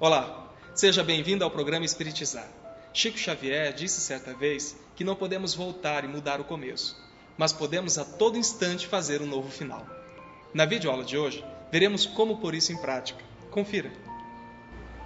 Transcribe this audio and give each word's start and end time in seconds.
Olá, 0.00 0.52
seja 0.76 1.02
bem-vindo 1.02 1.42
ao 1.42 1.50
programa 1.50 1.84
Espiritizar. 1.84 2.48
Chico 2.94 3.18
Xavier 3.18 3.74
disse 3.74 4.00
certa 4.00 4.32
vez 4.32 4.76
que 4.94 5.02
não 5.02 5.16
podemos 5.16 5.54
voltar 5.54 6.04
e 6.04 6.06
mudar 6.06 6.40
o 6.40 6.44
começo, 6.44 6.96
mas 7.36 7.52
podemos 7.52 7.98
a 7.98 8.04
todo 8.04 8.38
instante 8.38 8.86
fazer 8.86 9.20
um 9.20 9.26
novo 9.26 9.50
final. 9.50 9.84
Na 10.54 10.64
videoaula 10.64 11.02
de 11.02 11.18
hoje, 11.18 11.44
veremos 11.72 12.06
como 12.06 12.36
pôr 12.36 12.54
isso 12.54 12.72
em 12.72 12.76
prática. 12.76 13.24
Confira. 13.50 13.90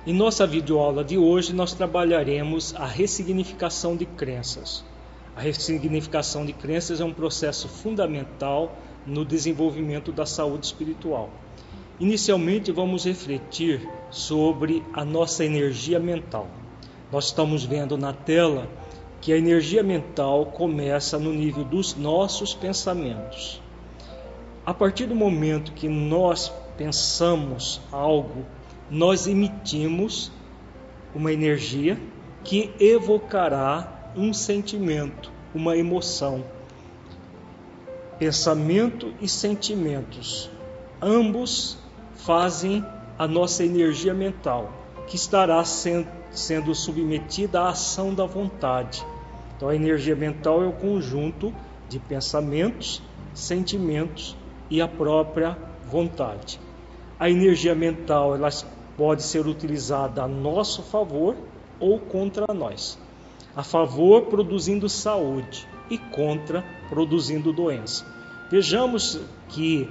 Em 0.06 0.12
nossa 0.12 0.46
videoaula 0.46 1.02
de 1.02 1.16
hoje, 1.16 1.54
nós 1.54 1.72
trabalharemos 1.72 2.74
a 2.74 2.84
ressignificação 2.84 3.96
de 3.96 4.04
crenças. 4.04 4.84
A 5.34 5.40
ressignificação 5.40 6.44
de 6.44 6.52
crenças 6.52 7.00
é 7.00 7.04
um 7.04 7.14
processo 7.14 7.66
fundamental 7.66 8.76
no 9.06 9.24
desenvolvimento 9.24 10.12
da 10.12 10.26
saúde 10.26 10.66
espiritual. 10.66 11.30
Inicialmente, 12.02 12.72
vamos 12.72 13.04
refletir 13.04 13.88
sobre 14.10 14.84
a 14.92 15.04
nossa 15.04 15.44
energia 15.44 16.00
mental. 16.00 16.48
Nós 17.12 17.26
estamos 17.26 17.64
vendo 17.64 17.96
na 17.96 18.12
tela 18.12 18.68
que 19.20 19.32
a 19.32 19.38
energia 19.38 19.84
mental 19.84 20.46
começa 20.46 21.16
no 21.16 21.32
nível 21.32 21.62
dos 21.62 21.94
nossos 21.94 22.54
pensamentos. 22.54 23.62
A 24.66 24.74
partir 24.74 25.06
do 25.06 25.14
momento 25.14 25.70
que 25.74 25.88
nós 25.88 26.52
pensamos 26.76 27.80
algo, 27.92 28.44
nós 28.90 29.28
emitimos 29.28 30.32
uma 31.14 31.32
energia 31.32 31.96
que 32.42 32.74
evocará 32.80 34.10
um 34.16 34.34
sentimento, 34.34 35.30
uma 35.54 35.76
emoção. 35.76 36.44
Pensamento 38.18 39.14
e 39.20 39.28
sentimentos, 39.28 40.50
ambos 41.00 41.80
fazem 42.24 42.84
a 43.18 43.26
nossa 43.26 43.64
energia 43.64 44.14
mental, 44.14 44.72
que 45.06 45.16
estará 45.16 45.62
sendo 45.64 46.74
submetida 46.74 47.60
à 47.60 47.68
ação 47.70 48.14
da 48.14 48.24
vontade. 48.24 49.04
Então, 49.56 49.68
a 49.68 49.76
energia 49.76 50.16
mental 50.16 50.62
é 50.62 50.66
o 50.66 50.72
conjunto 50.72 51.52
de 51.88 51.98
pensamentos, 51.98 53.02
sentimentos 53.34 54.36
e 54.70 54.80
a 54.80 54.88
própria 54.88 55.56
vontade. 55.90 56.58
A 57.18 57.28
energia 57.28 57.74
mental 57.74 58.34
ela 58.34 58.48
pode 58.96 59.22
ser 59.22 59.46
utilizada 59.46 60.22
a 60.22 60.28
nosso 60.28 60.82
favor 60.82 61.36
ou 61.78 61.98
contra 61.98 62.46
nós. 62.54 62.98
A 63.54 63.62
favor, 63.62 64.22
produzindo 64.22 64.88
saúde, 64.88 65.68
e 65.90 65.98
contra, 65.98 66.64
produzindo 66.88 67.52
doença. 67.52 68.06
Vejamos 68.50 69.20
que 69.48 69.88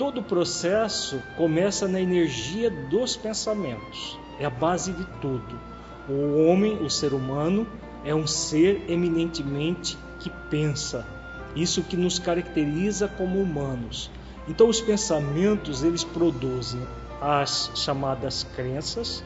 todo 0.00 0.20
o 0.20 0.24
processo 0.24 1.22
começa 1.36 1.86
na 1.86 2.00
energia 2.00 2.70
dos 2.70 3.18
pensamentos, 3.18 4.18
é 4.38 4.46
a 4.46 4.50
base 4.50 4.94
de 4.94 5.04
tudo. 5.20 5.60
O 6.08 6.46
homem, 6.46 6.82
o 6.82 6.88
ser 6.88 7.12
humano, 7.12 7.66
é 8.02 8.14
um 8.14 8.26
ser 8.26 8.82
eminentemente 8.88 9.98
que 10.18 10.30
pensa, 10.48 11.06
isso 11.54 11.82
que 11.82 11.98
nos 11.98 12.18
caracteriza 12.18 13.08
como 13.08 13.42
humanos. 13.42 14.10
Então 14.48 14.70
os 14.70 14.80
pensamentos 14.80 15.84
eles 15.84 16.02
produzem 16.02 16.80
as 17.20 17.70
chamadas 17.74 18.42
crenças 18.56 19.22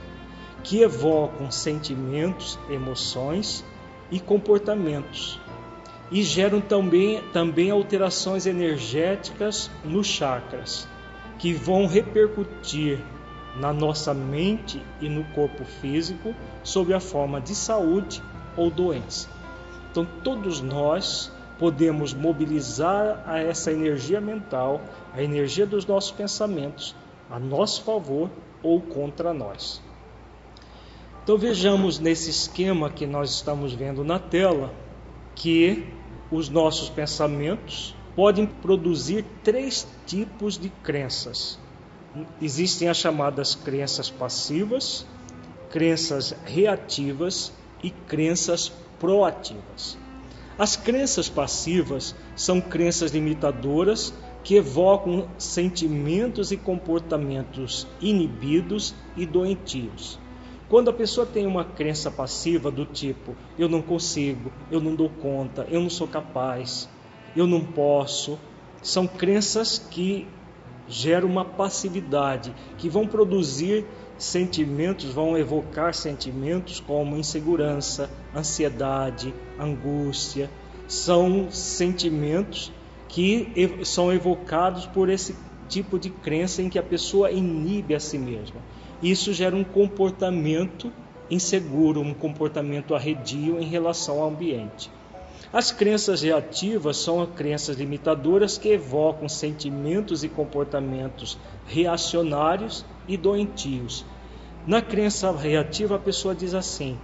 que 0.65 0.81
evocam 0.83 1.53
sentimentos, 1.53 2.59
emoções 2.69 3.65
e 4.11 4.19
comportamentos 4.19 5.39
e 6.15 6.23
geram 6.23 6.61
também, 6.61 7.21
também 7.33 7.73
alterações 7.73 8.47
energéticas 8.47 9.69
nos 9.85 10.07
chakras 10.07 10.87
que 11.41 11.53
vão 11.53 11.89
repercutir 11.89 13.01
na 13.57 13.73
nossa 13.73 14.15
mente 14.15 14.81
e 15.01 15.09
no 15.09 15.25
corpo 15.33 15.65
físico 15.65 16.33
sob 16.63 16.95
a 16.95 17.01
forma 17.01 17.41
de 17.41 17.53
saúde 17.53 18.23
ou 18.57 18.71
doença. 18.71 19.29
Então 19.91 20.07
todos 20.23 20.61
nós 20.61 21.33
podemos 21.59 22.15
mobilizar 22.15 23.25
a 23.27 23.41
essa 23.41 23.73
energia 23.73 24.21
mental, 24.21 24.83
a 25.13 25.21
energia 25.21 25.67
dos 25.67 25.85
nossos 25.85 26.13
pensamentos, 26.13 26.95
a 27.29 27.41
nosso 27.41 27.83
favor 27.83 28.31
ou 28.63 28.81
contra 28.81 29.35
nós. 29.35 29.83
Então 31.25 31.37
vejamos 31.37 31.99
nesse 31.99 32.31
esquema 32.31 32.89
que 32.89 33.05
nós 33.05 33.31
estamos 33.31 33.73
vendo 33.73 34.05
na 34.05 34.21
tela 34.21 34.73
que 35.35 35.85
os 36.35 36.49
nossos 36.49 36.89
pensamentos 36.89 37.95
podem 38.17 38.45
produzir 38.45 39.25
três 39.45 39.87
tipos 40.05 40.59
de 40.59 40.69
crenças. 40.69 41.59
Existem 42.43 42.89
as 42.89 42.97
chamadas 42.97 43.55
crenças 43.55 44.11
passivas, 44.11 45.07
crenças 45.71 46.35
reativas 46.45 47.53
e 47.83 47.91
crenças 47.91 48.73
proativas. 48.99 49.97
As 50.59 50.77
crenças 50.77 51.29
passivas 51.29 52.15
são 52.35 52.61
crenças 52.61 53.13
limitadoras 53.13 54.13
que 54.43 54.57
evocam 54.57 55.29
sentimentos 55.39 56.51
e 56.51 56.57
comportamentos 56.57 57.87
inibidos 58.01 58.95
e 59.17 59.25
doentios. 59.25 60.19
Quando 60.69 60.91
a 60.91 60.93
pessoa 60.93 61.27
tem 61.27 61.47
uma 61.47 61.65
crença 61.65 62.11
passiva 62.11 62.71
do 62.71 62.87
tipo 62.87 63.37
eu 63.59 63.69
não 63.69 63.83
consigo, 63.83 64.51
eu 64.71 64.81
não 64.81 64.95
dou 64.95 65.09
conta, 65.09 65.67
eu 65.71 65.81
não 65.81 65.91
sou 65.91 66.09
capaz, 66.09 66.89
eu 67.37 67.47
não 67.47 67.61
posso, 67.61 68.39
são 68.83 69.07
crenças 69.07 69.79
que 69.79 70.29
geram 70.87 71.29
uma 71.29 71.45
passividade, 71.45 72.55
que 72.77 72.89
vão 72.89 73.07
produzir 73.07 73.87
sentimentos, 74.19 75.13
vão 75.13 75.37
evocar 75.37 75.95
sentimentos 75.95 76.81
como 76.81 77.17
insegurança, 77.17 78.11
ansiedade, 78.35 79.35
angústia. 79.59 80.51
São 80.87 81.51
sentimentos 81.51 82.73
que 83.09 83.53
são 83.85 84.13
evocados 84.13 84.87
por 84.87 85.09
esse 85.09 85.35
tipo 85.69 85.99
de 85.99 86.11
crença 86.11 86.63
em 86.63 86.69
que 86.69 86.79
a 86.79 86.83
pessoa 86.83 87.31
inibe 87.31 87.95
a 87.95 88.01
si 88.01 88.19
mesma. 88.19 88.61
Isso 89.03 89.33
gera 89.33 89.55
um 89.55 89.65
comportamento 89.65 90.93
inseguro, 91.31 92.01
um 92.01 92.15
comportamento 92.15 92.95
arredio 92.95 93.61
em 93.61 93.67
relação 93.67 94.21
ao 94.21 94.29
ambiente. 94.29 94.91
As 95.53 95.71
crenças 95.71 96.23
reativas 96.23 96.97
são 96.97 97.25
crenças 97.27 97.77
limitadoras 97.77 98.59
que 98.59 98.71
evocam 98.71 99.29
sentimentos 99.29 100.25
e 100.25 100.29
comportamentos 100.29 101.39
reacionários 101.67 102.85
e 103.07 103.17
doentios. 103.17 104.05
Na 104.67 104.83
crença 104.83 105.31
reativa, 105.31 105.97
a 105.97 105.99
pessoa 105.99 106.35
diz 106.35 106.55
assim: 106.55 106.99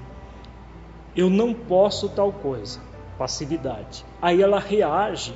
Eu 1.14 1.30
não 1.30 1.54
posso 1.54 2.08
tal 2.08 2.32
coisa, 2.32 2.80
passividade. 3.16 4.04
Aí 4.20 4.42
ela 4.42 4.58
reage, 4.58 5.32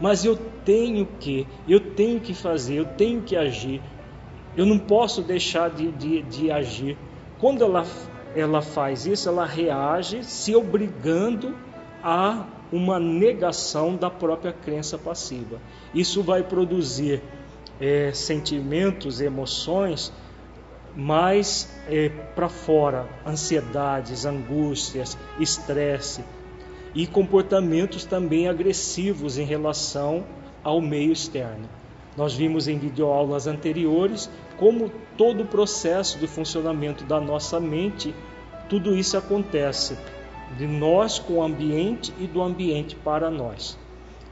mas 0.00 0.24
eu 0.24 0.36
tenho 0.36 1.06
que, 1.18 1.46
eu 1.66 1.80
tenho 1.94 2.20
que 2.20 2.34
fazer, 2.34 2.76
eu 2.76 2.84
tenho 2.84 3.22
que 3.22 3.36
agir, 3.36 3.82
eu 4.56 4.64
não 4.64 4.78
posso 4.78 5.22
deixar 5.22 5.70
de, 5.70 5.90
de, 5.92 6.22
de 6.22 6.50
agir. 6.50 6.96
Quando 7.38 7.62
ela, 7.62 7.84
ela 8.34 8.62
faz 8.62 9.06
isso, 9.06 9.28
ela 9.28 9.44
reage 9.44 10.24
se 10.24 10.54
obrigando 10.54 11.54
a 12.02 12.46
uma 12.70 12.98
negação 12.98 13.96
da 13.96 14.10
própria 14.10 14.52
crença 14.52 14.98
passiva. 14.98 15.60
Isso 15.94 16.22
vai 16.22 16.42
produzir 16.42 17.22
é, 17.80 18.12
sentimentos, 18.12 19.20
emoções 19.20 20.12
mais 20.94 21.68
é, 21.88 22.08
para 22.08 22.48
fora, 22.48 23.08
ansiedades, 23.24 24.24
angústias, 24.26 25.16
estresse 25.38 26.24
e 26.98 27.06
comportamentos 27.06 28.04
também 28.04 28.48
agressivos 28.48 29.38
em 29.38 29.44
relação 29.44 30.24
ao 30.64 30.80
meio 30.80 31.12
externo. 31.12 31.68
Nós 32.16 32.34
vimos 32.34 32.66
em 32.66 32.76
videoaulas 32.76 33.46
anteriores 33.46 34.28
como 34.56 34.90
todo 35.16 35.44
o 35.44 35.46
processo 35.46 36.18
de 36.18 36.26
funcionamento 36.26 37.04
da 37.04 37.20
nossa 37.20 37.60
mente, 37.60 38.12
tudo 38.68 38.96
isso 38.96 39.16
acontece 39.16 39.96
de 40.56 40.66
nós 40.66 41.20
com 41.20 41.34
o 41.34 41.42
ambiente 41.44 42.12
e 42.18 42.26
do 42.26 42.42
ambiente 42.42 42.96
para 42.96 43.30
nós. 43.30 43.78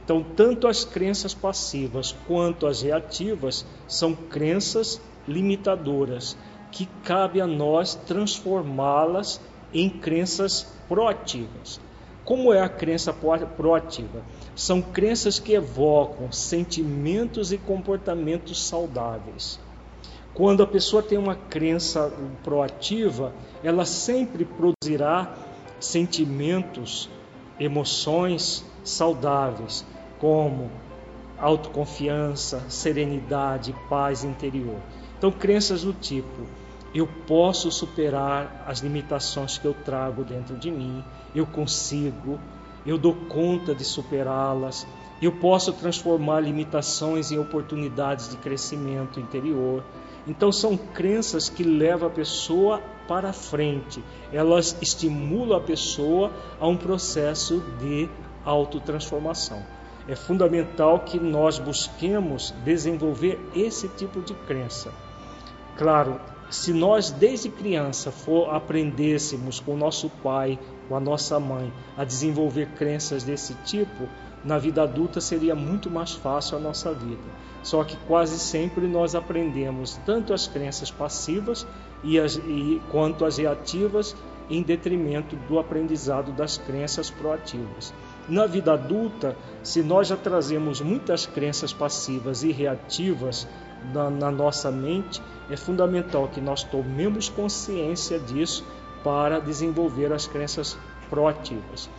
Então, 0.03 0.21
tanto 0.21 0.67
as 0.67 0.83
crenças 0.83 1.33
passivas 1.33 2.13
quanto 2.27 2.67
as 2.67 2.81
reativas 2.81 3.65
são 3.87 4.13
crenças 4.13 5.01
limitadoras 5.25 6.37
que 6.69 6.85
cabe 7.01 7.39
a 7.39 7.47
nós 7.47 7.95
transformá-las 7.95 9.39
em 9.73 9.89
crenças 9.89 10.67
proativas. 10.89 11.86
Como 12.27 12.51
é 12.51 12.59
a 12.59 12.67
crença 12.67 13.13
proativa? 13.13 14.21
São 14.53 14.81
crenças 14.81 15.39
que 15.39 15.53
evocam 15.53 16.29
sentimentos 16.29 17.53
e 17.53 17.57
comportamentos 17.57 18.67
saudáveis. 18.67 19.57
Quando 20.33 20.61
a 20.61 20.67
pessoa 20.67 21.01
tem 21.01 21.17
uma 21.17 21.35
crença 21.35 22.11
proativa, 22.43 23.33
ela 23.63 23.85
sempre 23.85 24.43
produzirá 24.43 25.37
sentimentos, 25.79 27.09
emoções 27.57 28.65
saudáveis, 28.83 29.85
como 30.19 30.69
autoconfiança, 31.37 32.61
serenidade, 32.67 33.73
paz 33.89 34.25
interior. 34.25 34.81
Então, 35.17 35.31
crenças 35.31 35.81
do 35.81 35.93
tipo: 35.93 36.45
eu 36.97 37.07
posso 37.27 37.71
superar 37.71 38.63
as 38.65 38.79
limitações 38.79 39.59
que 39.59 39.65
eu 39.65 39.73
trago 39.73 40.23
dentro 40.23 40.55
de 40.55 40.71
mim, 40.71 41.03
eu 41.35 41.45
consigo, 41.45 42.39
eu 42.83 42.97
dou 42.97 43.13
conta 43.13 43.75
de 43.75 43.83
superá-las, 43.83 44.87
eu 45.21 45.31
posso 45.31 45.71
transformar 45.73 46.39
limitações 46.39 47.31
em 47.31 47.37
oportunidades 47.37 48.29
de 48.29 48.37
crescimento 48.37 49.19
interior. 49.19 49.83
Então 50.25 50.51
são 50.51 50.75
crenças 50.75 51.49
que 51.49 51.63
levam 51.63 52.07
a 52.07 52.11
pessoa 52.11 52.81
para 53.07 53.31
frente, 53.31 54.03
elas 54.33 54.75
estimulam 54.81 55.59
a 55.59 55.61
pessoa 55.61 56.31
a 56.59 56.67
um 56.67 56.75
processo 56.75 57.63
de 57.79 58.09
autotransformação. 58.43 59.63
É 60.07 60.15
fundamental 60.15 61.01
que 61.01 61.19
nós 61.19 61.59
busquemos 61.59 62.55
desenvolver 62.63 63.39
esse 63.53 63.87
tipo 63.89 64.19
de 64.21 64.33
crença. 64.33 64.91
Claro, 65.77 66.19
se 66.49 66.71
nós 66.71 67.11
desde 67.11 67.49
criança 67.49 68.11
for 68.11 68.53
aprendêssemos 68.53 69.59
com 69.59 69.73
o 69.73 69.77
nosso 69.77 70.09
pai, 70.23 70.57
com 70.87 70.95
a 70.95 70.99
nossa 70.99 71.39
mãe, 71.39 71.71
a 71.97 72.03
desenvolver 72.03 72.69
crenças 72.77 73.23
desse 73.23 73.53
tipo, 73.65 74.07
na 74.43 74.57
vida 74.57 74.83
adulta 74.83 75.19
seria 75.19 75.55
muito 75.55 75.89
mais 75.89 76.13
fácil 76.13 76.57
a 76.57 76.61
nossa 76.61 76.93
vida. 76.93 77.21
Só 77.63 77.83
que 77.83 77.97
quase 78.07 78.39
sempre 78.39 78.87
nós 78.87 79.13
aprendemos 79.13 79.99
tanto 80.05 80.33
as 80.33 80.47
crenças 80.47 80.89
passivas 80.89 81.67
e 82.03 82.19
as, 82.19 82.37
e, 82.37 82.81
quanto 82.91 83.25
as 83.25 83.37
reativas 83.37 84.15
em 84.49 84.61
detrimento 84.61 85.35
do 85.35 85.59
aprendizado 85.59 86.31
das 86.31 86.57
crenças 86.57 87.09
proativas. 87.09 87.93
Na 88.29 88.45
vida 88.45 88.73
adulta, 88.73 89.35
se 89.63 89.81
nós 89.81 90.07
já 90.07 90.15
trazemos 90.15 90.79
muitas 90.79 91.25
crenças 91.25 91.73
passivas 91.73 92.43
e 92.43 92.51
reativas 92.51 93.47
na, 93.93 94.09
na 94.09 94.31
nossa 94.31 94.71
mente, 94.71 95.21
é 95.49 95.55
fundamental 95.55 96.27
que 96.27 96.41
nós 96.41 96.63
tomemos 96.63 97.29
consciência 97.29 98.19
disso 98.19 98.65
para 99.03 99.39
desenvolver 99.39 100.11
as 100.11 100.27
crenças 100.27 100.77
proativas. 101.09 101.89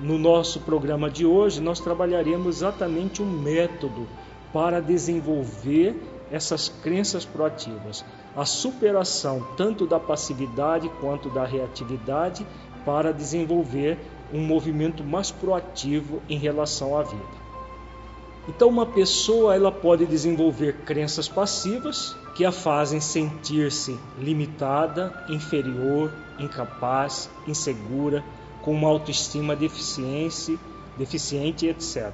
No 0.00 0.18
nosso 0.18 0.60
programa 0.60 1.10
de 1.10 1.24
hoje, 1.24 1.60
nós 1.60 1.78
trabalharemos 1.78 2.56
exatamente 2.56 3.22
um 3.22 3.30
método 3.30 4.08
para 4.52 4.80
desenvolver 4.80 5.96
essas 6.30 6.68
crenças 6.68 7.24
proativas, 7.24 8.04
a 8.34 8.44
superação 8.44 9.46
tanto 9.56 9.86
da 9.86 10.00
passividade 10.00 10.88
quanto 11.00 11.28
da 11.28 11.44
reatividade 11.44 12.46
para 12.84 13.12
desenvolver 13.12 13.98
um 14.32 14.40
movimento 14.40 15.04
mais 15.04 15.30
proativo 15.30 16.22
em 16.28 16.38
relação 16.38 16.96
à 16.96 17.02
vida. 17.02 17.43
Então 18.46 18.68
uma 18.68 18.84
pessoa 18.84 19.54
ela 19.54 19.72
pode 19.72 20.04
desenvolver 20.04 20.84
crenças 20.84 21.28
passivas 21.28 22.14
que 22.34 22.44
a 22.44 22.52
fazem 22.52 23.00
sentir-se 23.00 23.98
limitada, 24.18 25.24
inferior, 25.30 26.12
incapaz, 26.38 27.30
insegura, 27.46 28.22
com 28.60 28.72
uma 28.72 28.88
autoestima 28.88 29.56
deficiente, 29.56 30.58
deficiente, 30.98 31.66
etc. 31.66 32.12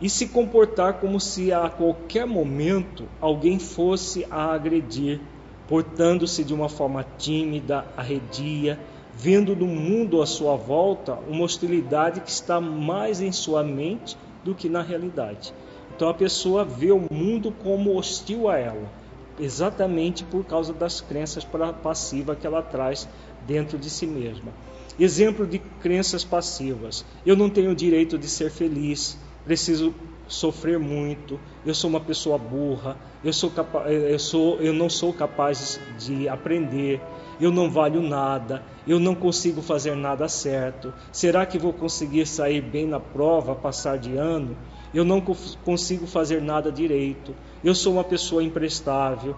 E 0.00 0.08
se 0.08 0.28
comportar 0.28 0.94
como 0.94 1.20
se 1.20 1.52
a 1.52 1.68
qualquer 1.68 2.26
momento 2.26 3.08
alguém 3.20 3.58
fosse 3.58 4.24
a 4.30 4.52
agredir, 4.52 5.20
portando-se 5.68 6.44
de 6.44 6.54
uma 6.54 6.68
forma 6.68 7.04
tímida, 7.18 7.84
arredia, 7.96 8.78
vendo 9.14 9.56
no 9.56 9.66
mundo 9.66 10.22
à 10.22 10.26
sua 10.26 10.56
volta 10.56 11.18
uma 11.28 11.44
hostilidade 11.44 12.20
que 12.20 12.30
está 12.30 12.60
mais 12.60 13.20
em 13.20 13.32
sua 13.32 13.62
mente 13.62 14.16
do 14.42 14.54
que 14.54 14.68
na 14.68 14.82
realidade. 14.82 15.52
Então 15.94 16.08
a 16.08 16.14
pessoa 16.14 16.64
vê 16.64 16.90
o 16.90 17.06
mundo 17.10 17.52
como 17.52 17.96
hostil 17.96 18.48
a 18.48 18.58
ela, 18.58 18.90
exatamente 19.38 20.24
por 20.24 20.44
causa 20.44 20.72
das 20.72 21.00
crenças 21.00 21.46
passivas 21.82 22.38
que 22.38 22.46
ela 22.46 22.62
traz 22.62 23.08
dentro 23.46 23.78
de 23.78 23.90
si 23.90 24.06
mesma. 24.06 24.52
Exemplo 24.98 25.46
de 25.46 25.58
crenças 25.58 26.24
passivas: 26.24 27.04
eu 27.24 27.36
não 27.36 27.48
tenho 27.48 27.70
o 27.70 27.74
direito 27.74 28.18
de 28.18 28.28
ser 28.28 28.50
feliz, 28.50 29.18
preciso 29.44 29.94
sofrer 30.28 30.78
muito, 30.78 31.38
eu 31.64 31.74
sou 31.74 31.90
uma 31.90 32.00
pessoa 32.00 32.38
burra, 32.38 32.96
eu, 33.22 33.32
sou 33.32 33.52
eu, 33.86 34.18
sou, 34.18 34.60
eu 34.60 34.72
não 34.72 34.88
sou 34.88 35.12
capaz 35.12 35.78
de 35.98 36.28
aprender, 36.28 37.00
eu 37.42 37.50
não 37.50 37.68
valho 37.68 38.00
nada, 38.00 38.62
eu 38.86 39.00
não 39.00 39.16
consigo 39.16 39.60
fazer 39.60 39.96
nada 39.96 40.28
certo. 40.28 40.94
Será 41.10 41.44
que 41.44 41.58
vou 41.58 41.72
conseguir 41.72 42.24
sair 42.24 42.60
bem 42.60 42.86
na 42.86 43.00
prova, 43.00 43.52
passar 43.52 43.98
de 43.98 44.16
ano? 44.16 44.56
Eu 44.94 45.04
não 45.04 45.20
consigo 45.20 46.06
fazer 46.06 46.40
nada 46.40 46.70
direito. 46.70 47.34
Eu 47.64 47.74
sou 47.74 47.94
uma 47.94 48.04
pessoa 48.04 48.44
imprestável, 48.44 49.34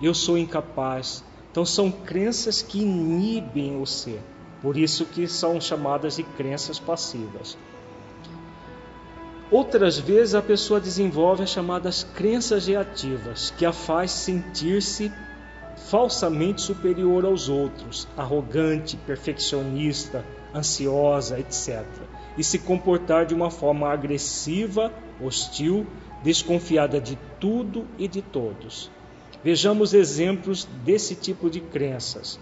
eu 0.00 0.14
sou 0.14 0.38
incapaz. 0.38 1.24
Então 1.50 1.64
são 1.64 1.90
crenças 1.90 2.62
que 2.62 2.80
inibem 2.80 3.82
o 3.82 3.84
ser. 3.84 4.20
Por 4.62 4.76
isso 4.76 5.04
que 5.04 5.26
são 5.26 5.60
chamadas 5.60 6.14
de 6.14 6.22
crenças 6.22 6.78
passivas. 6.78 7.58
Outras 9.50 9.98
vezes 9.98 10.36
a 10.36 10.42
pessoa 10.42 10.78
desenvolve 10.78 11.42
as 11.42 11.50
chamadas 11.50 12.04
crenças 12.14 12.68
reativas, 12.68 13.52
que 13.58 13.66
a 13.66 13.72
faz 13.72 14.12
sentir-se 14.12 15.10
falsamente 15.90 16.60
superior 16.60 17.24
aos 17.24 17.48
outros, 17.48 18.06
arrogante, 18.16 18.96
perfeccionista, 18.96 20.24
ansiosa, 20.54 21.38
etc. 21.40 21.84
E 22.36 22.44
se 22.44 22.58
comportar 22.58 23.24
de 23.26 23.34
uma 23.34 23.50
forma 23.50 23.88
agressiva, 23.88 24.92
hostil, 25.20 25.86
desconfiada 26.22 27.00
de 27.00 27.18
tudo 27.40 27.86
e 27.98 28.06
de 28.06 28.20
todos. 28.20 28.90
Vejamos 29.42 29.94
exemplos 29.94 30.68
desse 30.84 31.14
tipo 31.14 31.48
de 31.48 31.60
crenças. 31.60 32.38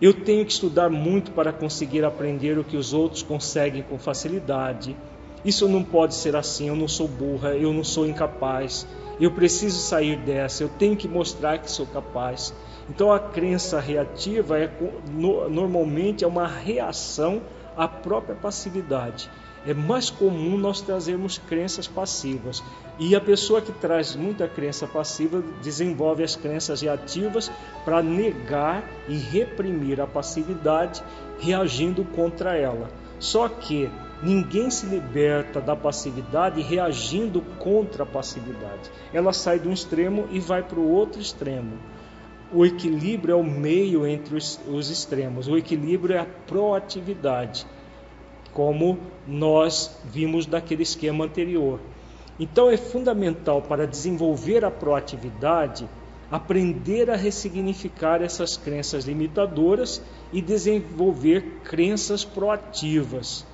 Eu 0.00 0.14
tenho 0.14 0.44
que 0.44 0.52
estudar 0.52 0.88
muito 0.88 1.32
para 1.32 1.52
conseguir 1.52 2.04
aprender 2.04 2.58
o 2.58 2.64
que 2.64 2.76
os 2.76 2.92
outros 2.92 3.22
conseguem 3.22 3.82
com 3.82 3.98
facilidade. 3.98 4.96
Isso 5.44 5.68
não 5.68 5.82
pode 5.82 6.14
ser 6.14 6.36
assim. 6.36 6.68
Eu 6.68 6.76
não 6.76 6.86
sou 6.86 7.08
burra, 7.08 7.56
eu 7.56 7.72
não 7.72 7.82
sou 7.82 8.06
incapaz. 8.06 8.86
Eu 9.20 9.32
preciso 9.32 9.80
sair 9.80 10.16
dessa, 10.16 10.62
eu 10.62 10.68
tenho 10.68 10.96
que 10.96 11.08
mostrar 11.08 11.58
que 11.58 11.70
sou 11.70 11.86
capaz. 11.86 12.54
Então 12.88 13.12
a 13.12 13.18
crença 13.18 13.80
reativa 13.80 14.58
é 14.58 14.70
normalmente 15.10 16.24
é 16.24 16.26
uma 16.26 16.46
reação 16.46 17.42
à 17.76 17.86
própria 17.86 18.34
passividade. 18.34 19.30
É 19.66 19.74
mais 19.74 20.08
comum 20.08 20.56
nós 20.56 20.80
trazermos 20.80 21.36
crenças 21.36 21.86
passivas. 21.86 22.62
E 22.98 23.14
a 23.14 23.20
pessoa 23.20 23.60
que 23.60 23.72
traz 23.72 24.14
muita 24.16 24.48
crença 24.48 24.86
passiva 24.86 25.42
desenvolve 25.62 26.22
as 26.22 26.36
crenças 26.36 26.80
reativas 26.80 27.50
para 27.84 28.02
negar 28.02 28.82
e 29.08 29.16
reprimir 29.16 30.00
a 30.00 30.06
passividade, 30.06 31.02
reagindo 31.38 32.04
contra 32.04 32.56
ela. 32.56 32.88
Só 33.18 33.48
que 33.48 33.90
ninguém 34.22 34.70
se 34.70 34.86
liberta 34.86 35.60
da 35.60 35.76
passividade 35.76 36.60
reagindo 36.60 37.40
contra 37.58 38.02
a 38.02 38.06
passividade. 38.06 38.90
Ela 39.12 39.32
sai 39.32 39.58
de 39.58 39.68
um 39.68 39.72
extremo 39.72 40.26
e 40.30 40.40
vai 40.40 40.62
para 40.62 40.78
o 40.78 40.90
outro 40.90 41.20
extremo 41.20 41.78
o 42.52 42.64
equilíbrio 42.64 43.32
é 43.32 43.36
o 43.36 43.44
meio 43.44 44.06
entre 44.06 44.36
os, 44.36 44.58
os 44.66 44.88
extremos. 44.90 45.48
O 45.48 45.56
equilíbrio 45.56 46.16
é 46.16 46.18
a 46.18 46.26
proatividade, 46.46 47.66
como 48.52 48.98
nós 49.26 50.00
vimos 50.04 50.46
daquele 50.46 50.82
esquema 50.82 51.24
anterior. 51.24 51.78
Então 52.40 52.70
é 52.70 52.76
fundamental 52.76 53.60
para 53.60 53.86
desenvolver 53.86 54.64
a 54.64 54.70
proatividade 54.70 55.88
aprender 56.30 57.10
a 57.10 57.16
ressignificar 57.16 58.20
essas 58.20 58.54
crenças 58.54 59.06
limitadoras 59.06 60.02
e 60.30 60.42
desenvolver 60.42 61.60
crenças 61.64 62.22
proativas 62.22 63.46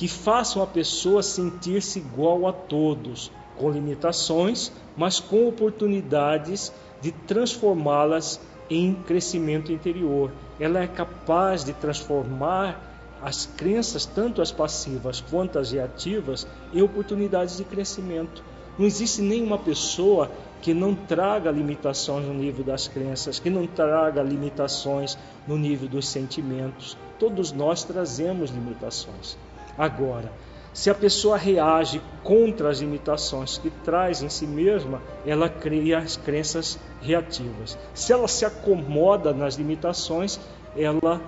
que 0.00 0.08
façam 0.08 0.62
a 0.62 0.66
pessoa 0.66 1.22
sentir-se 1.22 1.98
igual 1.98 2.48
a 2.48 2.54
todos, 2.54 3.30
com 3.58 3.70
limitações, 3.70 4.72
mas 4.96 5.20
com 5.20 5.46
oportunidades 5.46 6.72
de 7.02 7.12
transformá-las 7.12 8.40
em 8.70 8.94
crescimento 8.94 9.70
interior. 9.70 10.32
Ela 10.58 10.80
é 10.80 10.86
capaz 10.86 11.64
de 11.64 11.74
transformar 11.74 12.80
as 13.20 13.44
crenças, 13.44 14.06
tanto 14.06 14.40
as 14.40 14.50
passivas 14.50 15.20
quanto 15.20 15.58
as 15.58 15.72
reativas, 15.72 16.46
em 16.72 16.80
oportunidades 16.80 17.58
de 17.58 17.64
crescimento. 17.64 18.42
Não 18.78 18.86
existe 18.86 19.20
nenhuma 19.20 19.58
pessoa 19.58 20.30
que 20.62 20.72
não 20.72 20.94
traga 20.94 21.50
limitações 21.50 22.24
no 22.24 22.32
nível 22.32 22.64
das 22.64 22.88
crenças, 22.88 23.38
que 23.38 23.50
não 23.50 23.66
traga 23.66 24.22
limitações 24.22 25.18
no 25.46 25.58
nível 25.58 25.90
dos 25.90 26.08
sentimentos. 26.08 26.96
Todos 27.18 27.52
nós 27.52 27.84
trazemos 27.84 28.48
limitações. 28.48 29.36
Agora, 29.80 30.30
se 30.74 30.90
a 30.90 30.94
pessoa 30.94 31.38
reage 31.38 32.02
contra 32.22 32.68
as 32.68 32.80
limitações 32.80 33.56
que 33.56 33.70
traz 33.70 34.22
em 34.22 34.28
si 34.28 34.46
mesma, 34.46 35.00
ela 35.24 35.48
cria 35.48 35.96
as 35.96 36.18
crenças 36.18 36.78
reativas. 37.00 37.78
Se 37.94 38.12
ela 38.12 38.28
se 38.28 38.44
acomoda 38.44 39.32
nas 39.32 39.54
limitações, 39.54 40.38
ela 40.76 41.18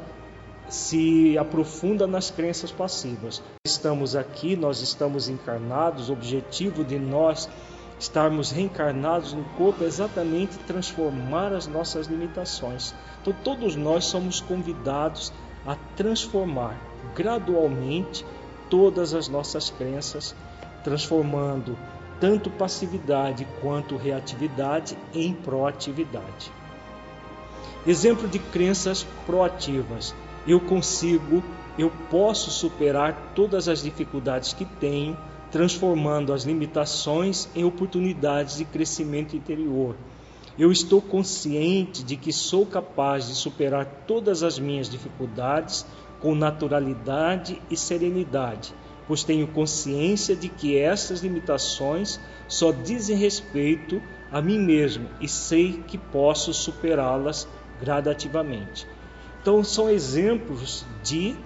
se 0.68 1.38
aprofunda 1.38 2.06
nas 2.06 2.30
crenças 2.30 2.70
passivas. 2.70 3.42
Estamos 3.66 4.14
aqui, 4.14 4.54
nós 4.54 4.82
estamos 4.82 5.30
encarnados, 5.30 6.10
o 6.10 6.12
objetivo 6.12 6.84
de 6.84 6.98
nós 6.98 7.48
estarmos 7.98 8.50
reencarnados 8.50 9.32
no 9.32 9.44
corpo 9.56 9.82
é 9.82 9.86
exatamente 9.86 10.58
transformar 10.66 11.54
as 11.54 11.66
nossas 11.66 12.06
limitações. 12.06 12.94
Então, 13.22 13.34
todos 13.42 13.76
nós 13.76 14.04
somos 14.04 14.42
convidados 14.42 15.32
a 15.66 15.74
transformar 15.96 16.92
gradualmente 17.14 18.24
todas 18.72 19.12
as 19.12 19.28
nossas 19.28 19.68
crenças, 19.68 20.34
transformando 20.82 21.76
tanto 22.18 22.48
passividade 22.48 23.46
quanto 23.60 23.98
reatividade 23.98 24.96
em 25.12 25.34
proatividade. 25.34 26.50
Exemplo 27.86 28.26
de 28.26 28.38
crenças 28.38 29.06
proativas. 29.26 30.14
Eu 30.46 30.58
consigo, 30.58 31.44
eu 31.78 31.92
posso 32.10 32.50
superar 32.50 33.32
todas 33.34 33.68
as 33.68 33.82
dificuldades 33.82 34.54
que 34.54 34.64
tenho, 34.64 35.18
transformando 35.50 36.32
as 36.32 36.44
limitações 36.44 37.50
em 37.54 37.64
oportunidades 37.64 38.56
de 38.56 38.64
crescimento 38.64 39.36
interior. 39.36 39.94
Eu 40.58 40.72
estou 40.72 41.02
consciente 41.02 42.02
de 42.02 42.16
que 42.16 42.32
sou 42.32 42.64
capaz 42.64 43.26
de 43.26 43.34
superar 43.34 43.84
todas 44.06 44.42
as 44.42 44.58
minhas 44.58 44.88
dificuldades 44.88 45.84
com 46.22 46.36
naturalidade 46.36 47.60
e 47.68 47.76
serenidade, 47.76 48.72
pois 49.08 49.24
tenho 49.24 49.48
consciência 49.48 50.36
de 50.36 50.48
que 50.48 50.78
essas 50.78 51.20
limitações 51.20 52.20
só 52.46 52.70
dizem 52.70 53.16
respeito 53.16 54.00
a 54.30 54.40
mim 54.40 54.60
mesmo 54.60 55.08
e 55.20 55.26
sei 55.26 55.82
que 55.86 55.98
posso 55.98 56.54
superá-las 56.54 57.48
gradativamente. 57.80 58.86
Então, 59.40 59.64
são 59.64 59.90
exemplos 59.90 60.86
de 61.02 61.36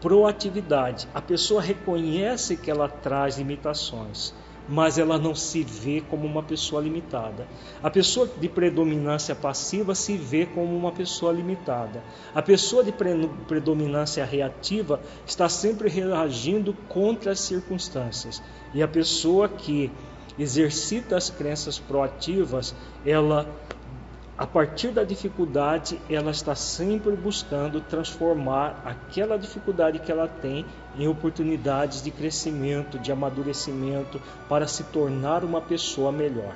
proatividade. 0.00 1.08
A 1.14 1.22
pessoa 1.22 1.62
reconhece 1.62 2.56
que 2.56 2.68
ela 2.68 2.88
traz 2.88 3.38
limitações, 3.38 4.34
mas 4.68 4.98
ela 4.98 5.18
não 5.18 5.34
se 5.34 5.62
vê 5.62 6.00
como 6.00 6.26
uma 6.26 6.42
pessoa 6.42 6.82
limitada. 6.82 7.46
A 7.82 7.90
pessoa 7.90 8.26
de 8.26 8.48
predominância 8.48 9.34
passiva 9.34 9.94
se 9.94 10.16
vê 10.16 10.46
como 10.46 10.76
uma 10.76 10.92
pessoa 10.92 11.32
limitada. 11.32 12.02
A 12.34 12.42
pessoa 12.42 12.82
de 12.82 12.92
predominância 13.46 14.24
reativa 14.24 15.00
está 15.26 15.48
sempre 15.48 15.88
reagindo 15.88 16.74
contra 16.88 17.32
as 17.32 17.40
circunstâncias. 17.40 18.42
E 18.74 18.82
a 18.82 18.88
pessoa 18.88 19.48
que 19.48 19.90
exercita 20.38 21.16
as 21.16 21.30
crenças 21.30 21.78
proativas, 21.78 22.74
ela 23.04 23.46
a 24.38 24.46
partir 24.46 24.90
da 24.90 25.02
dificuldade, 25.02 25.98
ela 26.10 26.30
está 26.30 26.54
sempre 26.54 27.16
buscando 27.16 27.80
transformar 27.80 28.82
aquela 28.84 29.38
dificuldade 29.38 29.98
que 29.98 30.12
ela 30.12 30.28
tem 30.28 30.66
em 30.98 31.08
oportunidades 31.08 32.02
de 32.02 32.10
crescimento, 32.10 32.98
de 32.98 33.10
amadurecimento, 33.10 34.20
para 34.46 34.66
se 34.66 34.84
tornar 34.84 35.42
uma 35.42 35.62
pessoa 35.62 36.12
melhor. 36.12 36.54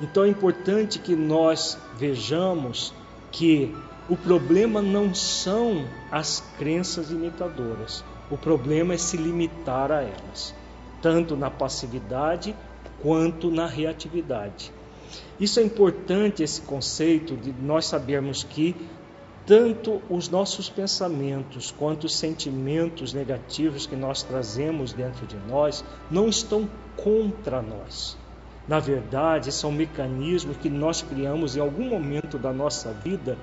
Então 0.00 0.24
é 0.24 0.28
importante 0.28 0.98
que 0.98 1.14
nós 1.14 1.78
vejamos 1.96 2.92
que 3.30 3.72
o 4.08 4.16
problema 4.16 4.82
não 4.82 5.14
são 5.14 5.84
as 6.10 6.40
crenças 6.58 7.10
limitadoras, 7.10 8.04
o 8.28 8.36
problema 8.36 8.94
é 8.94 8.98
se 8.98 9.16
limitar 9.16 9.92
a 9.92 10.02
elas, 10.02 10.52
tanto 11.00 11.36
na 11.36 11.48
passividade 11.48 12.56
quanto 13.00 13.50
na 13.52 13.66
reatividade. 13.66 14.72
Isso 15.38 15.60
é 15.60 15.62
importante, 15.62 16.42
esse 16.42 16.60
conceito 16.62 17.36
de 17.36 17.52
nós 17.52 17.86
sabermos 17.86 18.42
que 18.42 18.74
tanto 19.46 20.02
os 20.10 20.28
nossos 20.28 20.68
pensamentos 20.68 21.70
quanto 21.70 22.04
os 22.04 22.14
sentimentos 22.14 23.14
negativos 23.14 23.86
que 23.86 23.96
nós 23.96 24.22
trazemos 24.22 24.92
dentro 24.92 25.26
de 25.26 25.36
nós 25.48 25.82
não 26.10 26.28
estão 26.28 26.68
contra 26.96 27.62
nós. 27.62 28.16
Na 28.68 28.78
verdade, 28.78 29.50
são 29.50 29.72
mecanismos 29.72 30.58
que 30.58 30.68
nós 30.68 31.00
criamos 31.00 31.56
em 31.56 31.60
algum 31.60 31.88
momento 31.88 32.38
da 32.38 32.52
nossa 32.52 32.92
vida 32.92 33.38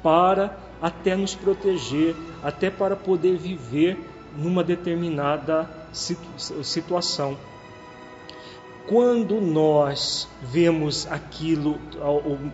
para 0.00 0.56
até 0.80 1.16
nos 1.16 1.34
proteger, 1.34 2.14
até 2.42 2.70
para 2.70 2.94
poder 2.94 3.36
viver 3.36 3.98
numa 4.36 4.62
determinada 4.62 5.68
situação. 5.92 7.36
Quando 8.88 9.40
nós 9.40 10.28
vemos 10.42 11.06
aquilo, 11.06 11.78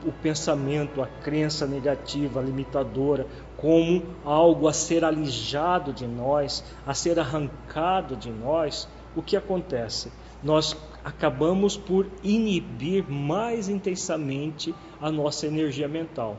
o, 0.07 0.13
pensamento, 0.23 1.03
a 1.03 1.07
crença 1.07 1.67
negativa, 1.67 2.43
limitadora, 2.43 3.27
como 3.57 4.03
algo 4.25 4.69
a 4.69 4.73
ser 4.73 5.05
alijado 5.05 5.93
de 5.93 6.07
nós, 6.07 6.63
a 6.87 6.93
ser 6.93 7.19
arrancado 7.19 8.15
de 8.15 8.31
nós, 8.31 8.87
o 9.17 9.23
que 9.23 9.37
acontece? 9.37 10.13
Nós 10.43 10.77
acabamos 11.03 11.77
por 11.77 12.07
inibir 12.23 13.11
mais 13.11 13.69
intensamente 13.69 14.75
a 15.01 15.11
nossa 15.11 15.47
energia 15.47 15.89
mental. 15.89 16.37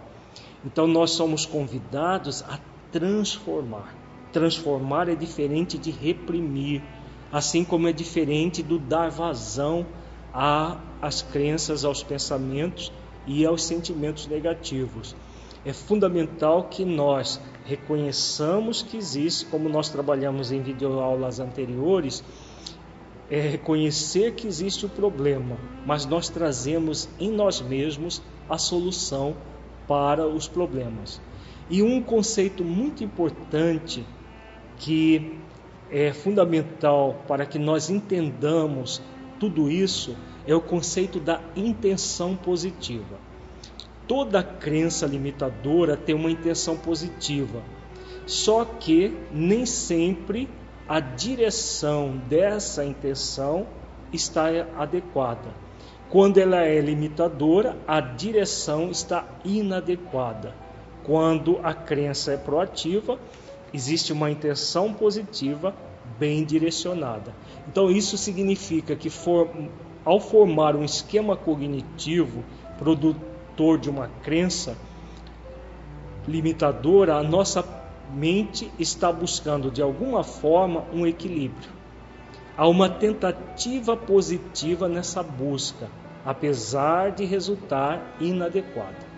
Então 0.64 0.86
nós 0.86 1.12
somos 1.12 1.46
convidados 1.46 2.44
a 2.44 2.60
transformar. 2.92 3.96
Transformar 4.32 5.10
é 5.10 5.16
diferente 5.16 5.78
de 5.78 5.90
reprimir 5.90 6.84
assim 7.32 7.64
como 7.64 7.88
é 7.88 7.94
diferente 7.94 8.64
do 8.64 8.80
dar 8.80 9.10
vazão 9.10 9.86
às 11.02 11.22
crenças, 11.22 11.86
aos 11.86 12.04
pensamentos 12.04 12.92
e 13.26 13.46
aos 13.46 13.64
sentimentos 13.64 14.28
negativos. 14.28 15.16
É 15.66 15.74
fundamental 15.74 16.64
que 16.64 16.86
nós 16.86 17.40
reconheçamos 17.66 18.82
que 18.82 18.98
existe, 18.98 19.46
como 19.46 19.68
nós 19.68 19.90
trabalhamos 19.90 20.52
em 20.52 20.62
videoaulas 20.62 21.40
anteriores, 21.40 22.24
é 23.30 23.40
reconhecer 23.40 24.34
que 24.34 24.48
existe 24.48 24.86
o 24.86 24.90
problema, 24.90 25.58
mas 25.86 26.06
nós 26.06 26.30
trazemos 26.30 27.08
em 27.20 27.30
nós 27.30 27.62
mesmos 27.62 28.22
a 28.50 28.58
solução 28.58 29.36
para 29.88 30.28
os 30.28 30.48
problemas. 30.48 31.22
E 31.70 31.84
um 31.84 32.02
conceito 32.02 32.64
muito 32.64 33.04
importante 33.04 34.04
que 34.78 35.38
é 35.92 36.14
fundamental 36.14 37.24
para 37.28 37.46
que 37.46 37.58
nós 37.58 37.90
entendamos 37.90 39.02
tudo 39.40 39.70
isso 39.70 40.16
é 40.46 40.54
o 40.54 40.62
conceito 40.62 41.20
da 41.20 41.42
intenção 41.56 42.36
positiva. 42.36 43.18
Toda 44.08 44.44
crença 44.44 45.06
limitadora 45.06 45.96
tem 45.96 46.16
uma 46.16 46.32
intenção 46.32 46.76
positiva, 46.76 47.62
só 48.26 48.66
que 48.66 49.16
nem 49.32 49.66
sempre 49.66 50.50
a 50.88 51.00
direção 51.00 52.18
dessa 52.28 52.84
intenção 52.84 53.68
está 54.12 54.48
adequada. 54.76 55.54
Quando 56.10 56.40
ela 56.40 56.64
é 56.64 56.82
limitadora, 56.82 57.78
a 57.88 58.02
direção 58.02 58.90
está 58.90 59.28
inadequada. 59.46 60.56
Quando 61.04 61.60
a 61.62 61.74
crença 61.74 62.34
é 62.34 62.38
proativa, 62.38 63.20
existe 63.74 64.14
uma 64.14 64.30
intenção 64.30 64.94
positiva 64.94 65.76
bem 66.18 66.44
direcionada. 66.44 67.34
Então, 67.68 67.90
isso 67.90 68.18
significa 68.18 68.96
que, 68.96 69.10
for, 69.10 69.50
ao 70.04 70.20
formar 70.20 70.76
um 70.76 70.84
esquema 70.84 71.36
cognitivo 71.36 72.44
produtor 72.78 73.78
de 73.78 73.90
uma 73.90 74.08
crença 74.24 74.78
limitadora, 76.28 77.16
a 77.16 77.24
nossa 77.24 77.64
mente 78.14 78.72
está 78.80 79.12
buscando 79.12 79.70
de 79.70 79.82
alguma 79.82 80.24
forma 80.24 80.86
um 80.94 81.06
equilíbrio. 81.06 81.70
Há 82.58 82.68
uma 82.68 82.90
tentativa 82.90 83.96
positiva 83.96 84.88
nessa 84.88 85.24
busca, 85.24 85.90
apesar 86.26 87.12
de 87.12 87.24
resultar 87.24 88.16
inadequada. 88.20 89.09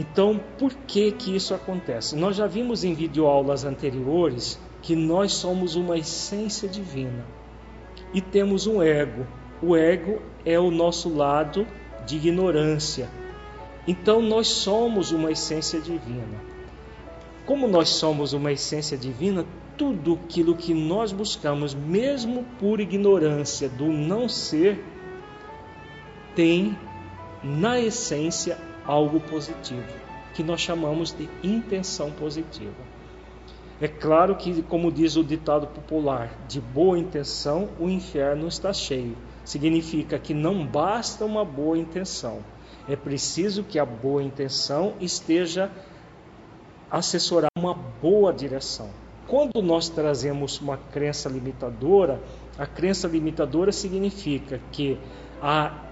Então, 0.00 0.40
por 0.58 0.72
que 0.86 1.12
que 1.12 1.36
isso 1.36 1.52
acontece? 1.52 2.16
Nós 2.16 2.34
já 2.34 2.46
vimos 2.46 2.84
em 2.84 2.94
videoaulas 2.94 3.66
anteriores 3.66 4.58
que 4.80 4.96
nós 4.96 5.30
somos 5.34 5.76
uma 5.76 5.98
essência 5.98 6.66
divina 6.66 7.22
e 8.14 8.18
temos 8.18 8.66
um 8.66 8.82
ego. 8.82 9.26
O 9.62 9.76
ego 9.76 10.22
é 10.42 10.58
o 10.58 10.70
nosso 10.70 11.14
lado 11.14 11.66
de 12.06 12.16
ignorância. 12.16 13.10
Então, 13.86 14.22
nós 14.22 14.46
somos 14.46 15.12
uma 15.12 15.32
essência 15.32 15.78
divina. 15.78 16.40
Como 17.44 17.68
nós 17.68 17.90
somos 17.90 18.32
uma 18.32 18.52
essência 18.52 18.96
divina, 18.96 19.44
tudo 19.76 20.18
aquilo 20.24 20.56
que 20.56 20.72
nós 20.72 21.12
buscamos, 21.12 21.74
mesmo 21.74 22.46
por 22.58 22.80
ignorância 22.80 23.68
do 23.68 23.84
não 23.84 24.30
ser, 24.30 24.82
tem 26.34 26.74
na 27.44 27.78
essência 27.78 28.69
algo 28.90 29.20
positivo, 29.20 29.86
que 30.34 30.42
nós 30.42 30.60
chamamos 30.60 31.12
de 31.12 31.28
intenção 31.44 32.10
positiva. 32.10 32.82
É 33.80 33.86
claro 33.86 34.34
que, 34.34 34.62
como 34.62 34.90
diz 34.90 35.14
o 35.16 35.22
ditado 35.22 35.68
popular, 35.68 36.30
de 36.48 36.60
boa 36.60 36.98
intenção 36.98 37.68
o 37.78 37.88
inferno 37.88 38.48
está 38.48 38.72
cheio. 38.72 39.16
Significa 39.44 40.18
que 40.18 40.34
não 40.34 40.66
basta 40.66 41.24
uma 41.24 41.44
boa 41.44 41.78
intenção, 41.78 42.40
é 42.88 42.96
preciso 42.96 43.62
que 43.62 43.78
a 43.78 43.84
boa 43.84 44.22
intenção 44.24 44.94
esteja 45.00 45.70
assessorar 46.90 47.50
uma 47.56 47.74
boa 47.74 48.32
direção. 48.32 48.90
Quando 49.28 49.62
nós 49.62 49.88
trazemos 49.88 50.60
uma 50.60 50.76
crença 50.76 51.28
limitadora, 51.28 52.20
a 52.58 52.66
crença 52.66 53.06
limitadora 53.06 53.70
significa 53.70 54.60
que 54.72 54.98
a 55.40 55.89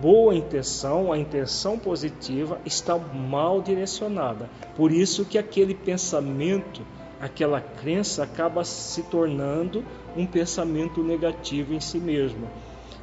boa 0.00 0.34
intenção, 0.34 1.12
a 1.12 1.18
intenção 1.18 1.78
positiva 1.78 2.58
está 2.64 2.98
mal 2.98 3.62
direcionada. 3.62 4.50
Por 4.76 4.92
isso 4.92 5.24
que 5.24 5.38
aquele 5.38 5.74
pensamento, 5.74 6.82
aquela 7.20 7.60
crença 7.60 8.22
acaba 8.22 8.64
se 8.64 9.02
tornando 9.04 9.84
um 10.16 10.26
pensamento 10.26 11.02
negativo 11.02 11.72
em 11.72 11.80
si 11.80 11.98
mesmo. 11.98 12.48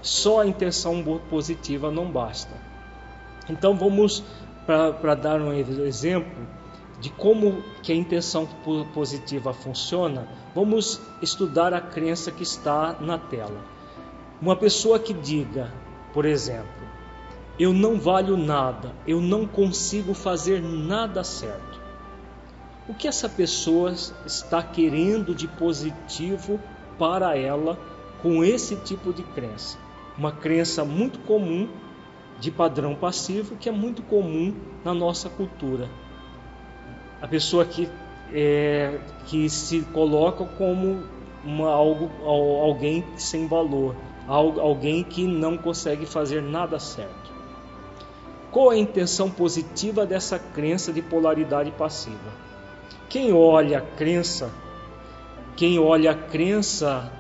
Só 0.02 0.42
a 0.42 0.48
intenção 0.48 1.02
positiva 1.30 1.90
não 1.90 2.12
basta. 2.12 2.54
Então 3.50 3.76
vamos 3.76 4.24
para 4.66 5.16
dar 5.16 5.42
um 5.42 5.54
exemplo 5.54 6.48
de 7.00 7.10
como 7.10 7.62
que 7.82 7.92
a 7.92 7.96
intenção 7.96 8.48
positiva 8.94 9.54
funciona, 9.54 10.26
vamos 10.56 11.02
estudar 11.22 11.74
a 11.74 11.82
crença 11.82 12.32
que 12.32 12.44
está 12.44 12.96
na 13.02 13.18
tela. 13.18 13.60
Uma 14.42 14.56
pessoa 14.56 14.98
que 14.98 15.14
diga, 15.14 15.70
por 16.14 16.26
exemplo, 16.26 16.88
eu 17.60 17.74
não 17.74 18.00
valho 18.00 18.38
nada, 18.38 18.94
eu 19.08 19.20
não 19.20 19.46
consigo 19.48 20.14
fazer 20.14 20.62
nada 20.62 21.24
certo. 21.24 21.82
O 22.88 22.94
que 22.94 23.08
essa 23.08 23.30
pessoa 23.30 23.92
está 24.26 24.62
querendo 24.62 25.34
de 25.34 25.48
positivo 25.48 26.60
para 27.00 27.38
ela 27.38 27.80
com 28.22 28.44
esse 28.44 28.76
tipo 28.78 29.14
de 29.14 29.24
crença? 29.24 29.78
Uma 30.18 30.32
crença 30.32 30.86
muito 30.86 31.20
comum 31.20 31.68
de 32.40 32.52
padrão 32.52 32.94
passivo 32.96 33.56
que 33.56 33.70
é 33.70 33.72
muito 33.72 34.02
comum 34.04 34.54
na 34.84 34.94
nossa 34.94 35.30
cultura 35.30 35.90
a 37.24 37.28
pessoa 37.28 37.64
que, 37.64 37.90
é, 38.34 39.00
que 39.28 39.50
se 39.50 39.80
coloca 39.94 40.44
como 40.44 41.04
uma, 41.42 41.70
algo, 41.70 42.12
alguém 42.26 43.02
sem 43.16 43.48
valor, 43.48 43.96
alguém 44.28 45.04
que 45.04 45.28
não 45.28 45.58
consegue 45.58 46.06
fazer 46.06 46.42
nada 46.42 46.80
certo. 46.80 47.32
Qual 48.52 48.70
a 48.70 48.78
intenção 48.78 49.30
positiva 49.30 50.06
dessa 50.06 50.38
crença 50.38 50.94
de 50.94 51.02
polaridade 51.02 51.72
passiva? 51.72 52.32
Quem 53.10 53.34
olha 53.34 53.80
a 53.80 53.82
crença, 53.82 54.52
quem 55.56 55.80
olha 55.80 56.12
a 56.12 56.16
crença, 56.16 57.12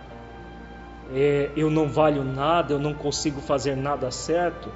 é, 1.12 1.52
eu 1.56 1.70
não 1.70 1.90
valho 1.90 2.24
nada, 2.24 2.74
eu 2.74 2.80
não 2.80 2.94
consigo 2.94 3.42
fazer 3.42 3.76
nada 3.76 4.10
certo, 4.12 4.70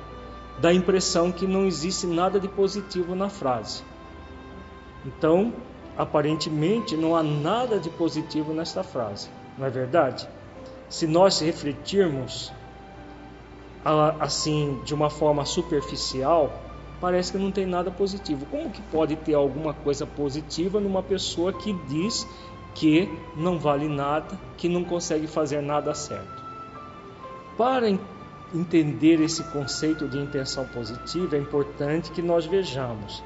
dá 0.60 0.70
a 0.70 0.74
impressão 0.74 1.32
que 1.32 1.46
não 1.48 1.66
existe 1.66 2.08
nada 2.08 2.40
de 2.40 2.48
positivo 2.48 3.16
na 3.16 3.30
frase. 3.30 3.84
Então, 5.06 5.54
aparentemente, 5.96 6.98
não 6.98 7.16
há 7.16 7.24
nada 7.24 7.80
de 7.80 7.90
positivo 7.90 8.54
nesta 8.54 8.84
frase, 8.84 9.30
não 9.58 9.66
é 9.66 9.70
verdade? 9.70 10.28
Se 10.90 11.06
nós 11.06 11.40
refletirmos 11.40 12.52
assim 14.20 14.82
de 14.84 14.94
uma 14.94 15.10
forma 15.10 15.46
superficial, 15.46 16.62
parece 17.00 17.32
que 17.32 17.38
não 17.38 17.52
tem 17.52 17.66
nada 17.66 17.92
positivo. 17.92 18.46
Como 18.46 18.70
que 18.70 18.82
pode 18.82 19.16
ter 19.16 19.34
alguma 19.34 19.74
coisa 19.74 20.06
positiva 20.06 20.80
numa 20.80 21.04
pessoa 21.04 21.54
que 21.54 21.74
diz 21.88 22.28
que 22.76 23.10
não 23.36 23.58
vale 23.58 23.88
nada, 23.88 24.38
que 24.58 24.70
não 24.70 24.84
consegue 24.84 25.28
fazer 25.28 25.62
nada 25.62 25.94
certo? 25.94 26.44
Para 27.58 27.90
entender 28.54 29.20
esse 29.22 29.44
conceito 29.46 30.08
de 30.08 30.18
intenção 30.18 30.66
positiva, 30.68 31.36
é 31.36 31.40
importante 31.40 32.12
que 32.12 32.22
nós 32.22 32.46
vejamos. 32.46 33.24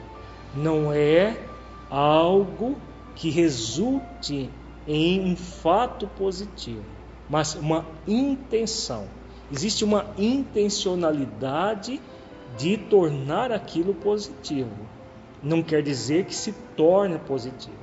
Não 0.56 0.92
é 0.92 1.38
algo 1.90 2.78
que 3.16 3.30
resulte 3.30 4.50
em 4.88 5.32
um 5.32 5.36
fato 5.36 6.08
positivo, 6.08 6.86
mas 7.32 7.56
uma 7.56 7.86
intenção. 8.06 9.06
Existe 9.50 9.86
uma 9.86 10.06
intencionalidade 10.18 12.02
de 12.58 12.76
tornar 12.76 13.54
aquilo 13.54 13.94
positivo. 13.94 14.76
Não 15.42 15.64
quer 15.64 15.82
dizer 15.82 16.26
que 16.26 16.36
se 16.36 16.52
torne 16.76 17.18
positivo. 17.20 17.80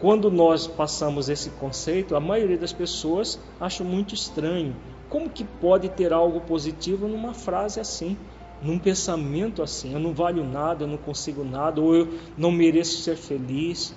Quando 0.00 0.30
nós 0.30 0.66
passamos 0.66 1.28
esse 1.28 1.50
conceito, 1.50 2.16
a 2.16 2.20
maioria 2.20 2.56
das 2.56 2.72
pessoas 2.72 3.38
acha 3.60 3.84
muito 3.84 4.14
estranho. 4.14 4.74
Como 5.10 5.28
que 5.28 5.44
pode 5.44 5.90
ter 5.90 6.10
algo 6.10 6.40
positivo 6.40 7.06
numa 7.06 7.34
frase 7.34 7.78
assim? 7.78 8.16
num 8.62 8.78
pensamento 8.78 9.62
assim: 9.62 9.94
eu 9.94 9.98
não 9.98 10.12
valho 10.12 10.44
nada, 10.44 10.84
eu 10.84 10.88
não 10.88 10.98
consigo 10.98 11.42
nada, 11.42 11.80
ou 11.80 11.94
eu 11.94 12.08
não 12.36 12.52
mereço 12.52 13.02
ser 13.02 13.16
feliz. 13.16 13.94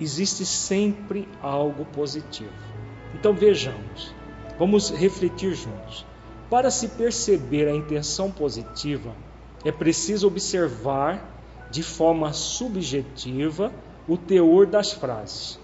Existe 0.00 0.44
sempre 0.44 1.28
algo 1.40 1.84
positivo. 1.84 2.67
Então 3.14 3.32
vejamos, 3.32 4.14
vamos 4.58 4.90
refletir 4.90 5.54
juntos. 5.54 6.04
Para 6.50 6.70
se 6.70 6.88
perceber 6.88 7.68
a 7.68 7.74
intenção 7.74 8.30
positiva, 8.30 9.14
é 9.64 9.72
preciso 9.72 10.26
observar 10.26 11.38
de 11.70 11.82
forma 11.82 12.32
subjetiva 12.32 13.72
o 14.06 14.16
teor 14.16 14.66
das 14.66 14.92
frases. 14.92 15.58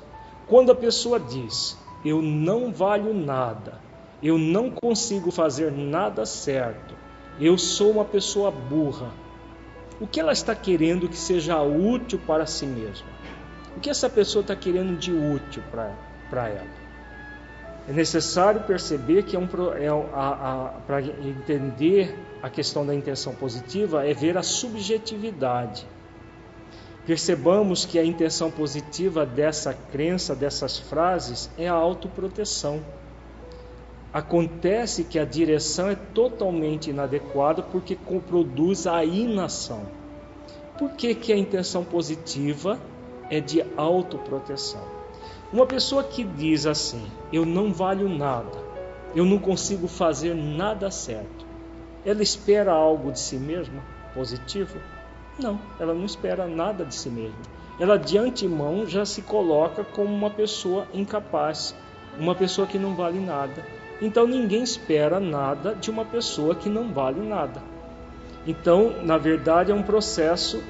Quando 0.46 0.70
a 0.72 0.74
pessoa 0.74 1.18
diz 1.18 1.78
eu 2.04 2.20
não 2.20 2.70
valho 2.70 3.14
nada, 3.14 3.80
eu 4.22 4.36
não 4.36 4.70
consigo 4.70 5.30
fazer 5.30 5.72
nada 5.72 6.26
certo, 6.26 6.94
eu 7.40 7.56
sou 7.56 7.92
uma 7.92 8.04
pessoa 8.04 8.50
burra. 8.50 9.10
O 9.98 10.06
que 10.06 10.20
ela 10.20 10.32
está 10.32 10.54
querendo 10.54 11.08
que 11.08 11.16
seja 11.16 11.62
útil 11.62 12.20
para 12.26 12.44
si 12.44 12.66
mesma? 12.66 13.06
O 13.76 13.80
que 13.80 13.88
essa 13.88 14.10
pessoa 14.10 14.42
está 14.42 14.54
querendo 14.54 14.98
de 14.98 15.12
útil 15.12 15.62
para 15.70 16.48
ela? 16.48 16.83
É 17.86 17.92
necessário 17.92 18.62
perceber 18.62 19.24
que 19.24 19.36
é 19.36 19.38
um, 19.38 19.44
é 19.44 20.70
para 20.86 21.02
entender 21.02 22.16
a 22.42 22.48
questão 22.48 22.84
da 22.84 22.94
intenção 22.94 23.34
positiva 23.34 24.06
é 24.06 24.14
ver 24.14 24.36
a 24.36 24.42
subjetividade. 24.42 25.86
Percebamos 27.06 27.84
que 27.84 27.98
a 27.98 28.04
intenção 28.04 28.50
positiva 28.50 29.26
dessa 29.26 29.74
crença, 29.74 30.34
dessas 30.34 30.78
frases, 30.78 31.50
é 31.58 31.68
a 31.68 31.74
autoproteção. 31.74 32.82
Acontece 34.12 35.04
que 35.04 35.18
a 35.18 35.24
direção 35.24 35.90
é 35.90 35.94
totalmente 35.94 36.88
inadequada 36.88 37.62
porque 37.62 37.98
produz 38.26 38.86
a 38.86 39.04
inação. 39.04 39.86
Por 40.78 40.92
que, 40.92 41.14
que 41.14 41.32
a 41.32 41.36
intenção 41.36 41.84
positiva 41.84 42.78
é 43.28 43.40
de 43.40 43.62
autoproteção? 43.76 45.03
Uma 45.54 45.66
pessoa 45.66 46.02
que 46.02 46.24
diz 46.24 46.66
assim: 46.66 47.06
Eu 47.32 47.46
não 47.46 47.72
valho 47.72 48.08
nada, 48.08 48.58
eu 49.14 49.24
não 49.24 49.38
consigo 49.38 49.86
fazer 49.86 50.34
nada 50.34 50.90
certo, 50.90 51.46
ela 52.04 52.24
espera 52.24 52.72
algo 52.72 53.12
de 53.12 53.20
si 53.20 53.36
mesma 53.36 53.80
positivo? 54.12 54.80
Não, 55.38 55.60
ela 55.78 55.94
não 55.94 56.06
espera 56.06 56.48
nada 56.48 56.84
de 56.84 56.92
si 56.92 57.08
mesma. 57.08 57.38
Ela 57.78 57.96
de 57.96 58.18
antemão 58.18 58.84
já 58.84 59.04
se 59.04 59.22
coloca 59.22 59.84
como 59.84 60.12
uma 60.12 60.28
pessoa 60.28 60.88
incapaz, 60.92 61.72
uma 62.18 62.34
pessoa 62.34 62.66
que 62.66 62.76
não 62.76 62.96
vale 62.96 63.20
nada. 63.20 63.64
Então 64.02 64.26
ninguém 64.26 64.64
espera 64.64 65.20
nada 65.20 65.76
de 65.76 65.88
uma 65.88 66.04
pessoa 66.04 66.56
que 66.56 66.68
não 66.68 66.92
vale 66.92 67.20
nada. 67.20 67.62
Então, 68.44 69.04
na 69.04 69.16
verdade, 69.16 69.70
é 69.70 69.74
um 69.74 69.84
processo 69.84 70.60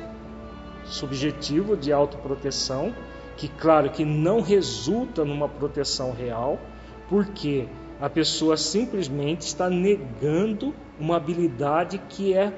subjetivo 0.84 1.74
de 1.74 1.90
autoproteção, 1.90 2.94
que 3.36 3.48
claro 3.48 3.90
que 3.90 4.04
não 4.04 4.40
resulta 4.40 5.24
numa 5.24 5.48
proteção 5.48 6.12
real, 6.12 6.58
porque 7.08 7.66
a 8.00 8.08
pessoa 8.08 8.56
simplesmente 8.56 9.42
está 9.42 9.68
negando 9.68 10.74
uma 10.98 11.16
habilidade 11.16 11.98
que 12.08 12.34
é 12.34 12.52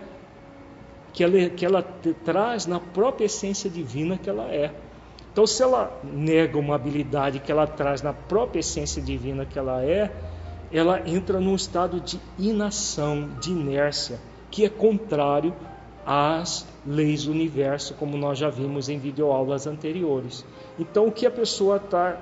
que 1.12 1.25
ela, 1.25 1.49
que 1.49 1.65
ela 1.65 1.83
traz 2.25 2.67
na 2.67 2.79
própria 2.79 3.25
essência 3.25 3.71
divina 3.71 4.19
que 4.19 4.29
ela 4.29 4.53
é. 4.53 4.71
Então, 5.33 5.47
se 5.47 5.62
ela 5.62 5.99
nega 6.05 6.59
uma 6.59 6.75
habilidade 6.75 7.41
que 7.41 7.51
ela 7.51 7.67
traz 7.67 8.03
na 8.03 8.12
própria 8.12 8.61
essência 8.61 9.01
divina 9.01 9.47
que 9.47 9.59
ela 9.59 9.83
é, 9.83 10.12
ela 10.71 11.01
entra 11.09 11.41
num 11.41 11.55
estado 11.55 12.01
de 12.01 12.21
inação, 12.39 13.31
de 13.41 13.51
inércia, 13.51 14.19
que 14.51 14.65
é 14.65 14.69
contrário 14.69 15.55
às 16.07 16.66
leis 16.87 17.25
do 17.25 17.33
universo, 17.33 17.95
como 17.95 18.16
nós 18.16 18.38
já 18.38 18.49
vimos 18.49 18.88
em 18.88 18.99
videoaulas 18.99 19.66
anteriores. 19.66 20.45
Então, 20.79 21.07
o 21.07 21.12
que 21.12 21.27
a 21.27 21.31
pessoa 21.31 21.77
está 21.77 22.16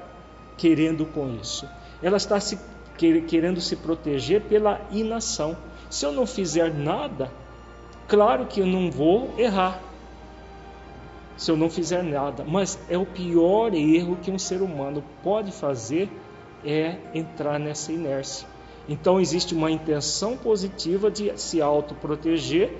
querendo 0.57 1.05
com 1.05 1.37
isso? 1.41 1.69
Ela 2.03 2.17
está 2.17 2.41
se, 2.41 2.59
querendo 2.97 3.61
se 3.61 3.77
proteger 3.77 4.41
pela 4.43 4.81
inação. 4.91 5.57
Se 5.91 6.07
eu 6.07 6.13
não 6.13 6.27
fizer 6.27 6.73
nada, 6.73 7.31
claro 8.09 8.47
que 8.47 8.61
eu 8.61 8.67
não 8.67 8.91
vou 8.91 9.35
errar. 9.37 9.81
Se 11.37 11.51
eu 11.51 11.57
não 11.57 11.69
fizer 11.69 12.03
nada, 12.03 12.45
mas 12.47 12.79
é 12.89 12.97
o 12.97 13.05
pior 13.05 13.75
erro 13.75 14.17
que 14.23 14.31
um 14.31 14.39
ser 14.39 14.63
humano 14.63 15.05
pode 15.23 15.53
fazer 15.53 16.09
é 16.65 16.97
entrar 17.13 17.59
nessa 17.59 17.93
inércia. 17.93 18.49
Então 18.89 19.21
existe 19.21 19.55
uma 19.55 19.71
intenção 19.71 20.37
positiva 20.37 21.11
de 21.11 21.33
se 21.39 21.61
autoproteger, 21.61 22.73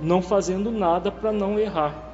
não 0.00 0.22
fazendo 0.22 0.70
nada 0.70 1.10
para 1.10 1.32
não 1.32 1.58
errar. 1.58 2.10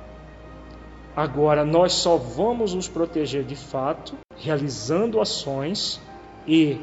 Agora, 1.16 1.64
nós 1.64 1.92
só 1.92 2.16
vamos 2.16 2.75
nos 2.75 2.88
proteger 2.88 3.44
de 3.44 3.57
fato 3.57 4.14
realizando 4.37 5.20
ações 5.20 6.01
e 6.46 6.79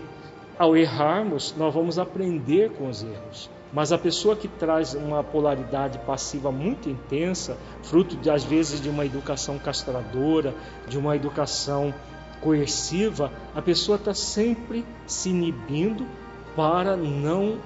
ao 0.58 0.76
errarmos, 0.76 1.54
nós 1.58 1.74
vamos 1.74 2.00
aprender 2.00 2.72
com 2.72 2.88
os 2.88 3.04
erros. 3.04 3.50
Mas 3.72 3.92
a 3.92 3.98
pessoa 3.98 4.36
que 4.36 4.48
traz 4.48 4.94
uma 4.94 5.24
polaridade 5.24 5.98
passiva 6.00 6.52
muito 6.52 6.90
intensa, 6.90 7.58
fruto 7.82 8.16
de, 8.16 8.30
às 8.30 8.44
vezes 8.44 8.80
de 8.80 8.88
uma 8.88 9.06
educação 9.06 9.58
castradora, 9.58 10.54
de 10.88 10.98
uma 10.98 11.16
educação 11.16 11.94
coerciva, 12.40 13.32
a 13.56 13.62
pessoa 13.62 13.98
está 13.98 14.14
sempre 14.14 14.86
se 15.08 15.30
inibindo 15.30 16.06
para 16.56 16.96
não 16.96 17.58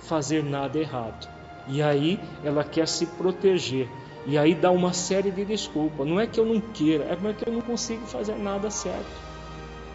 fazer 0.00 0.44
nada 0.44 0.78
errado. 0.78 1.35
E 1.68 1.82
aí 1.82 2.20
ela 2.44 2.64
quer 2.64 2.86
se 2.86 3.06
proteger. 3.06 3.88
E 4.26 4.36
aí 4.36 4.54
dá 4.54 4.70
uma 4.70 4.92
série 4.92 5.30
de 5.30 5.44
desculpas. 5.44 6.06
Não 6.06 6.18
é 6.18 6.26
que 6.26 6.38
eu 6.38 6.44
não 6.44 6.60
queira, 6.60 7.04
é 7.04 7.16
porque 7.16 7.48
eu 7.48 7.52
não 7.52 7.60
consigo 7.60 8.04
fazer 8.06 8.36
nada 8.36 8.70
certo. 8.70 9.26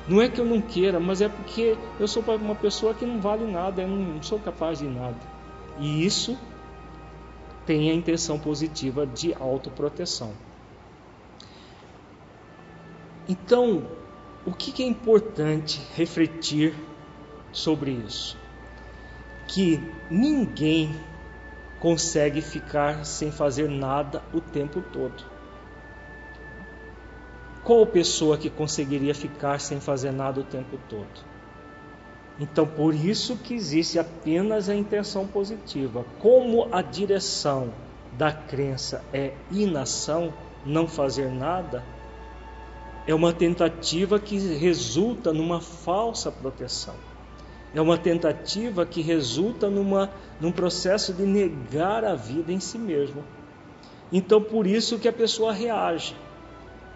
Não 0.08 0.22
é 0.22 0.30
que 0.30 0.40
eu 0.40 0.46
não 0.46 0.62
queira, 0.62 1.00
mas 1.00 1.22
é 1.22 1.30
porque 1.30 1.78
eu 2.00 2.08
sou 2.08 2.24
uma 2.24 2.56
pessoa 2.56 2.94
que 2.94 3.06
não 3.06 3.22
vale 3.22 3.46
nada, 3.46 3.82
eu 3.82 3.88
não 3.88 4.22
sou 4.24 4.40
capaz 4.40 4.80
de 4.80 4.88
nada. 4.88 5.18
E 5.78 6.06
isso 6.06 6.38
tem 7.66 7.92
a 7.92 7.94
intenção 7.94 8.40
positiva 8.40 9.06
de 9.06 9.34
autoproteção. 9.34 10.34
Então, 13.30 13.86
o 14.46 14.52
que 14.52 14.82
é 14.82 14.88
importante 14.88 15.82
refletir 15.96 16.74
sobre 17.52 17.92
isso? 17.92 18.38
Que 19.48 19.82
ninguém 20.10 20.96
consegue 21.82 22.41
ficar 22.41 23.04
sem 23.04 23.32
fazer 23.32 23.67
nada 23.67 24.22
o 24.32 24.39
tempo 24.39 24.82
todo. 24.94 25.24
Qual 27.63 27.86
pessoa 27.88 28.38
que 28.38 28.52
conseguiria 28.52 29.15
ficar 29.15 29.60
sem 29.60 29.80
fazer 29.80 30.12
nada 30.12 30.39
o 30.39 30.44
tempo 30.44 30.78
todo? 30.88 31.32
Então, 32.39 32.67
por 32.67 32.94
isso 32.94 33.36
que 33.36 33.56
existe 33.56 33.98
apenas 33.98 34.70
a 34.70 34.76
intenção 34.76 35.26
positiva. 35.26 36.06
Como 36.20 36.70
a 36.72 36.84
direção 36.84 37.74
da 38.13 38.32
crença 38.32 39.04
é 39.12 39.34
inação, 39.52 40.32
não 40.63 40.88
fazer 40.88 41.32
nada, 41.32 41.84
é 43.08 43.13
uma 43.13 43.34
tentativa 43.34 44.20
que 44.20 44.38
resulta 44.38 45.34
numa 45.34 45.60
falsa 45.60 46.32
proteção. 46.32 47.11
É 47.74 47.80
uma 47.80 47.98
tentativa 47.98 48.86
que 48.86 49.02
resulta 49.02 49.70
numa, 49.70 50.10
num 50.40 50.52
processo 50.52 51.14
de 51.14 51.24
negar 51.24 52.04
a 52.04 52.16
vida 52.16 52.52
em 52.52 52.60
si 52.60 52.78
mesmo. 52.78 53.24
Então, 54.12 54.42
por 54.42 54.68
isso 54.68 55.00
que 55.00 55.08
a 55.08 55.14
pessoa 55.14 55.54
reage. 55.54 56.16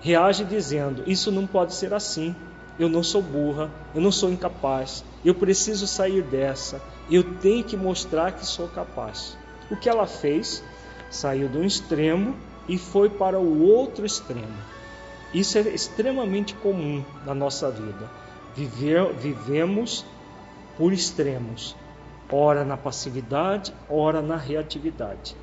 Reage 0.02 0.44
dizendo: 0.44 1.04
Isso 1.08 1.32
não 1.32 1.48
pode 1.48 1.74
ser 1.74 1.94
assim. 1.94 2.36
Eu 2.78 2.90
não 2.90 3.02
sou 3.02 3.22
burra, 3.22 3.72
eu 3.94 4.02
não 4.02 4.12
sou 4.12 4.30
incapaz, 4.30 5.02
eu 5.24 5.34
preciso 5.34 5.88
sair 5.88 6.22
dessa, 6.22 6.82
eu 7.10 7.24
tenho 7.36 7.64
que 7.64 7.78
mostrar 7.78 8.34
que 8.34 8.46
sou 8.46 8.68
capaz. 8.68 9.38
O 9.72 9.78
que 9.78 9.88
ela 9.88 10.06
fez? 10.06 10.62
Saiu 11.10 11.48
de 11.48 11.58
um 11.58 11.64
extremo 11.64 12.36
e 12.68 12.78
foi 12.78 13.10
para 13.10 13.40
o 13.40 13.64
outro 13.64 14.06
extremo. 14.06 14.58
Isso 15.34 15.58
é 15.58 15.62
extremamente 15.62 16.54
comum 16.56 17.04
na 17.26 17.34
nossa 17.34 17.72
vida. 17.72 18.10
Viver, 18.54 19.14
vivemos 19.14 20.06
por 20.78 20.92
extremos, 20.94 21.76
ora 22.32 22.66
na 22.66 22.78
passividade, 22.78 23.74
ora 23.90 24.22
na 24.22 24.36
reatividade. 24.36 25.36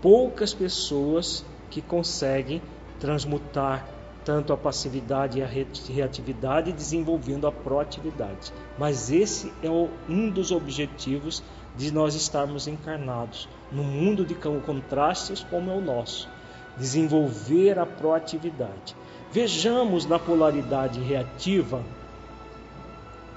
Poucas 0.00 0.52
pessoas 0.52 1.44
que 1.70 1.80
conseguem 1.80 2.62
transmutar 3.00 3.86
tanto 4.24 4.52
a 4.52 4.58
passividade 4.58 5.38
e 5.38 5.42
a 5.42 5.46
reatividade, 5.46 6.72
desenvolvendo 6.72 7.46
a 7.46 7.52
proatividade. 7.52 8.52
Mas 8.78 9.10
esse 9.10 9.50
é 9.62 9.70
um 9.70 10.28
dos 10.28 10.52
objetivos 10.52 11.42
de 11.74 11.90
nós 11.90 12.14
estarmos 12.14 12.68
encarnados 12.68 13.48
no 13.72 13.82
mundo 13.82 14.26
de 14.26 14.34
contrastes 14.34 15.42
como 15.48 15.70
é 15.70 15.74
o 15.74 15.80
nosso, 15.80 16.28
desenvolver 16.76 17.78
a 17.78 17.86
proatividade. 17.86 18.94
Vejamos 19.32 20.04
na 20.04 20.18
polaridade 20.18 21.00
reativa 21.00 21.82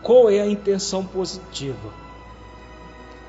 qual 0.02 0.30
é 0.30 0.40
a 0.40 0.48
intenção 0.48 1.06
positiva. 1.06 2.02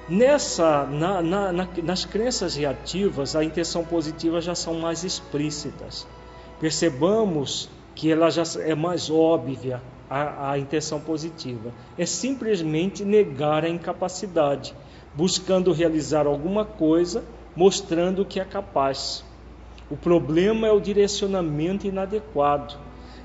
Nessa, 0.08 0.84
na, 0.84 1.22
na, 1.22 1.52
na, 1.52 1.68
nas 1.82 2.04
crenças 2.04 2.56
reativas, 2.56 3.36
a 3.36 3.44
intenção 3.44 3.84
positiva 3.84 4.40
já 4.40 4.54
são 4.54 4.74
mais 4.74 5.04
explícitas. 5.04 6.06
Percebamos 6.60 7.68
que 7.94 8.10
ela 8.10 8.30
já 8.30 8.42
é 8.60 8.74
mais 8.74 9.10
óbvia 9.10 9.80
a, 10.08 10.50
a 10.52 10.58
intenção 10.58 11.00
positiva. 11.00 11.72
É 11.96 12.04
simplesmente 12.04 13.04
negar 13.04 13.64
a 13.64 13.68
incapacidade, 13.68 14.74
buscando 15.14 15.72
realizar 15.72 16.26
alguma 16.26 16.64
coisa, 16.64 17.24
mostrando 17.54 18.24
que 18.24 18.40
é 18.40 18.44
capaz. 18.44 19.24
O 19.90 19.96
problema 19.96 20.66
é 20.66 20.72
o 20.72 20.80
direcionamento 20.80 21.86
inadequado. 21.86 22.74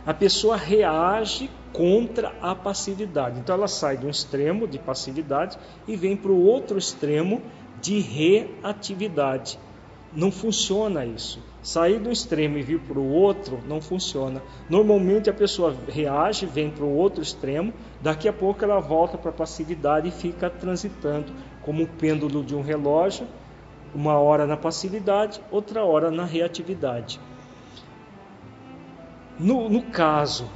A 0.06 0.14
pessoa 0.14 0.56
reage 0.56 1.50
contra 1.74 2.34
a 2.42 2.56
passividade. 2.56 3.40
Então 3.40 3.56
ela 3.56 3.68
sai 3.68 3.98
de 3.98 4.06
um 4.06 4.10
extremo 4.10 4.68
de 4.68 4.80
passividade 4.80 5.58
e 5.88 5.96
vem 5.96 6.16
para 6.16 6.32
o 6.32 6.44
outro 6.44 6.78
extremo 6.78 7.42
de 7.82 8.00
reatividade. 8.00 9.60
Não 10.16 10.32
funciona 10.32 11.06
isso. 11.06 11.44
Sair 11.62 12.00
do 12.00 12.12
extremo 12.12 12.58
e 12.58 12.64
vir 12.64 12.80
para 12.80 12.98
o 12.98 13.12
outro 13.12 13.60
não 13.68 13.82
funciona. 13.82 14.42
Normalmente 14.70 15.30
a 15.30 15.34
pessoa 15.34 15.76
reage, 15.88 16.46
vem 16.46 16.72
para 16.72 16.86
o 16.86 16.96
outro 16.96 17.22
extremo, 17.22 17.74
daqui 18.02 18.28
a 18.28 18.34
pouco 18.34 18.64
ela 18.64 18.80
volta 18.80 19.18
para 19.18 19.32
a 19.32 19.34
passividade 19.34 20.08
e 20.08 20.12
fica 20.12 20.50
transitando 20.50 21.34
como 21.62 21.84
o 21.84 21.88
pêndulo 21.88 22.44
de 22.44 22.56
um 22.56 22.62
relógio 22.62 23.28
uma 23.94 24.18
hora 24.20 24.46
na 24.46 24.56
passividade, 24.56 25.42
outra 25.52 25.84
hora 25.84 26.12
na 26.12 26.24
reatividade. 26.24 27.20
No, 29.40 29.70
no 29.70 29.84
caso 29.84 30.50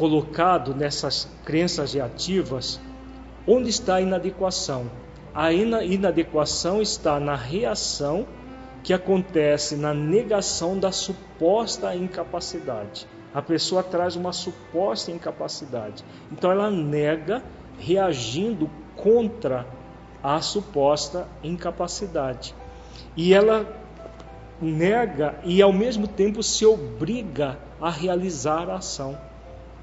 colocado 0.00 0.74
nessas 0.74 1.28
crenças 1.44 1.92
reativas, 1.92 2.80
onde 3.46 3.68
está 3.68 3.96
a 3.96 4.00
inadequação? 4.00 4.90
A 5.34 5.52
inadequação 5.52 6.80
está 6.80 7.20
na 7.20 7.36
reação 7.36 8.26
que 8.82 8.94
acontece 8.94 9.76
na 9.76 9.92
negação 9.92 10.78
da 10.78 10.90
suposta 10.90 11.94
incapacidade. 11.94 13.06
A 13.34 13.42
pessoa 13.42 13.82
traz 13.82 14.16
uma 14.16 14.32
suposta 14.32 15.10
incapacidade. 15.12 16.02
Então 16.32 16.50
ela 16.50 16.70
nega 16.70 17.42
reagindo 17.78 18.70
contra 18.96 19.66
a 20.22 20.40
suposta 20.40 21.28
incapacidade. 21.44 22.54
E 23.14 23.34
ela 23.34 23.66
nega 24.62 25.38
e 25.44 25.60
ao 25.60 25.74
mesmo 25.74 26.08
tempo 26.08 26.42
se 26.42 26.64
obriga 26.64 27.58
a 27.78 27.90
realizar 27.90 28.70
a 28.70 28.76
ação, 28.76 29.18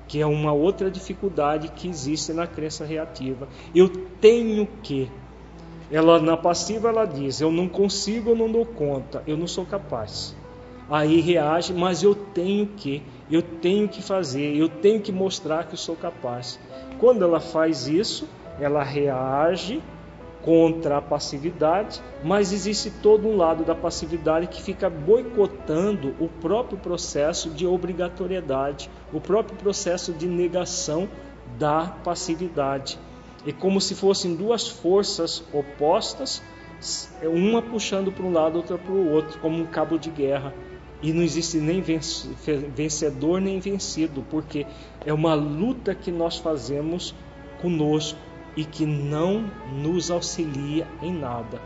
que 0.08 0.22
é 0.22 0.26
uma 0.26 0.54
outra 0.54 0.90
dificuldade 0.90 1.70
que 1.70 1.88
existe 1.88 2.32
na 2.34 2.48
crença 2.48 2.86
reativa. 2.86 3.48
Eu 3.74 3.90
tenho 3.90 4.68
que. 4.82 5.12
Ela 5.92 6.20
na 6.20 6.38
passiva 6.38 6.90
ela 6.90 7.06
diz: 7.06 7.42
eu 7.42 7.52
não 7.52 7.68
consigo, 7.68 8.32
eu 8.32 8.36
não 8.36 8.52
dou 8.52 8.66
conta, 8.66 9.24
eu 9.28 9.38
não 9.38 9.48
sou 9.48 9.66
capaz. 9.66 10.36
Aí 10.90 11.20
reage, 11.20 11.74
mas 11.74 12.02
eu 12.02 12.16
tenho 12.16 12.68
que, 12.68 13.04
eu 13.30 13.42
tenho 13.42 13.90
que 13.90 14.02
fazer, 14.02 14.56
eu 14.56 14.70
tenho 14.70 15.02
que 15.02 15.12
mostrar 15.12 15.66
que 15.66 15.74
eu 15.74 15.78
sou 15.78 15.98
capaz. 15.98 16.58
Quando 16.98 17.24
ela 17.24 17.42
faz 17.42 17.88
isso, 17.88 18.28
ela 18.60 18.84
reage 18.84 19.82
contra 20.48 21.00
a 21.00 21.02
passividade, 21.02 22.02
mas 22.24 22.54
existe 22.54 22.90
todo 22.90 23.28
um 23.28 23.36
lado 23.36 23.66
da 23.66 23.76
passividade 23.76 24.48
que 24.48 24.62
fica 24.62 24.90
boicotando 24.90 26.16
o 26.22 26.30
próprio 26.30 26.78
processo 26.78 27.50
de 27.50 27.68
obrigatoriedade, 27.68 28.90
o 29.12 29.20
próprio 29.20 29.58
processo 29.58 30.14
de 30.14 30.26
negação 30.26 31.10
da 31.60 31.88
passividade. 32.02 32.98
É 33.46 33.52
como 33.52 33.82
se 33.82 33.94
fossem 33.94 34.38
duas 34.38 34.70
forças 34.70 35.44
opostas, 35.52 36.42
uma 37.22 37.62
puxando 37.62 38.10
para 38.10 38.26
um 38.26 38.32
lado, 38.32 38.56
outra 38.56 38.78
para 38.78 38.94
o 38.94 39.12
outro, 39.12 39.38
como 39.40 39.62
um 39.62 39.66
cabo 39.66 40.00
de 40.00 40.10
guerra. 40.10 40.54
E 41.02 41.12
não 41.12 41.24
existe 41.24 41.58
nem 41.58 41.84
vencedor 42.74 43.42
nem 43.42 43.60
vencido, 43.60 44.26
porque 44.30 44.66
é 45.06 45.12
uma 45.12 45.34
luta 45.34 45.94
que 45.94 46.10
nós 46.10 46.38
fazemos 46.38 47.14
conosco 47.62 48.27
e 48.58 48.66
que 48.66 48.86
não 48.86 49.50
nos 49.72 50.12
auxilia 50.12 50.88
em 51.02 51.14
nada. 51.14 51.62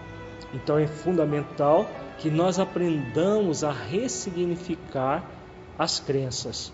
Então 0.54 0.77
é 0.77 0.86
fundamental 0.86 1.89
que 2.19 2.30
nós 2.30 2.60
aprendamos 2.60 3.63
a 3.63 3.71
ressignificar 3.71 5.23
as 5.80 5.99
crenças. 5.99 6.73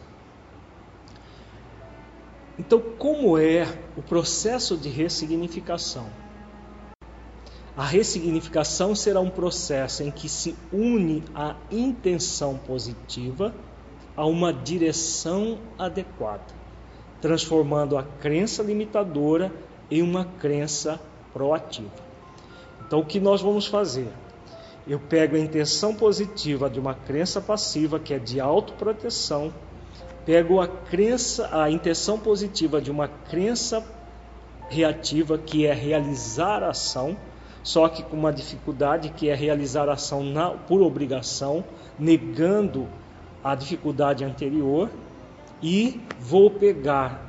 Então, 2.60 2.82
como 2.98 3.38
é 3.38 3.68
o 3.96 4.02
processo 4.02 4.76
de 4.76 4.90
ressignificação? 4.90 6.10
A 7.78 7.86
ressignificação 7.86 8.96
será 8.96 9.20
um 9.20 9.30
processo 9.30 10.02
em 10.02 10.10
que 10.10 10.28
se 10.28 10.56
une 10.74 11.24
a 11.36 11.56
intenção 11.70 12.58
positiva 12.58 13.54
a 14.16 14.26
uma 14.26 14.52
direção 14.52 15.60
adequada. 15.78 16.58
transformando 17.20 17.98
a 17.98 18.04
crença 18.04 18.62
limitadora 18.62 19.52
em 19.90 20.02
uma 20.02 20.26
crença 20.26 21.00
proativa. 21.34 21.92
Então, 22.86 23.00
o 23.00 23.06
que 23.06 23.20
nós 23.20 23.42
vamos 23.42 23.68
fazer? 23.68 24.08
Eu 24.88 25.00
pego 25.00 25.36
a 25.36 25.40
intenção 25.40 25.94
positiva 25.94 26.70
de 26.70 26.80
uma 26.80 26.94
crença 26.94 27.42
passiva, 27.42 28.00
que 28.00 28.14
é 28.14 28.20
de 28.20 28.40
autoproteção, 28.40 29.54
pego 30.26 30.62
a 30.62 30.68
crença, 30.68 31.50
a 31.52 31.70
intenção 31.70 32.18
positiva 32.18 32.82
de 32.82 32.90
uma 32.90 33.08
crença 33.08 33.86
reativa, 34.70 35.38
que 35.38 35.66
é 35.66 35.74
realizar 35.74 36.64
a 36.64 36.70
ação, 36.70 37.18
só 37.64 37.90
que 37.90 38.04
com 38.04 38.16
uma 38.16 38.32
dificuldade 38.32 39.10
que 39.10 39.30
é 39.30 39.36
realizar 39.36 39.90
a 39.90 39.94
ação 39.94 40.24
na, 40.24 40.52
por 40.52 40.82
obrigação, 40.82 41.64
negando 42.00 42.88
a 43.44 43.56
dificuldade 43.56 44.24
anterior, 44.24 44.90
e 45.62 46.00
vou 46.20 46.50
pegar 46.50 47.27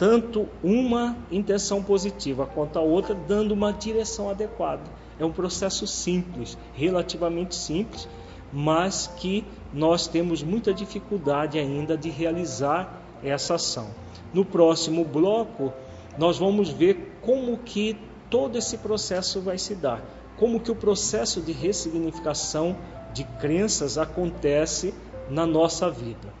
tanto 0.00 0.48
uma 0.64 1.14
intenção 1.30 1.82
positiva 1.82 2.46
quanto 2.46 2.78
a 2.78 2.82
outra, 2.82 3.14
dando 3.14 3.52
uma 3.52 3.70
direção 3.70 4.30
adequada. 4.30 4.84
É 5.18 5.24
um 5.26 5.30
processo 5.30 5.86
simples, 5.86 6.56
relativamente 6.72 7.54
simples, 7.54 8.08
mas 8.50 9.06
que 9.18 9.44
nós 9.74 10.08
temos 10.08 10.42
muita 10.42 10.72
dificuldade 10.72 11.58
ainda 11.58 11.98
de 11.98 12.08
realizar 12.08 12.98
essa 13.22 13.56
ação. 13.56 13.90
No 14.32 14.42
próximo 14.42 15.04
bloco, 15.04 15.70
nós 16.16 16.38
vamos 16.38 16.70
ver 16.70 17.18
como 17.20 17.58
que 17.58 17.94
todo 18.30 18.56
esse 18.56 18.78
processo 18.78 19.38
vai 19.42 19.58
se 19.58 19.74
dar, 19.74 20.02
como 20.38 20.60
que 20.60 20.70
o 20.70 20.76
processo 20.76 21.42
de 21.42 21.52
ressignificação 21.52 22.74
de 23.12 23.24
crenças 23.38 23.98
acontece 23.98 24.94
na 25.28 25.44
nossa 25.44 25.90
vida. 25.90 26.40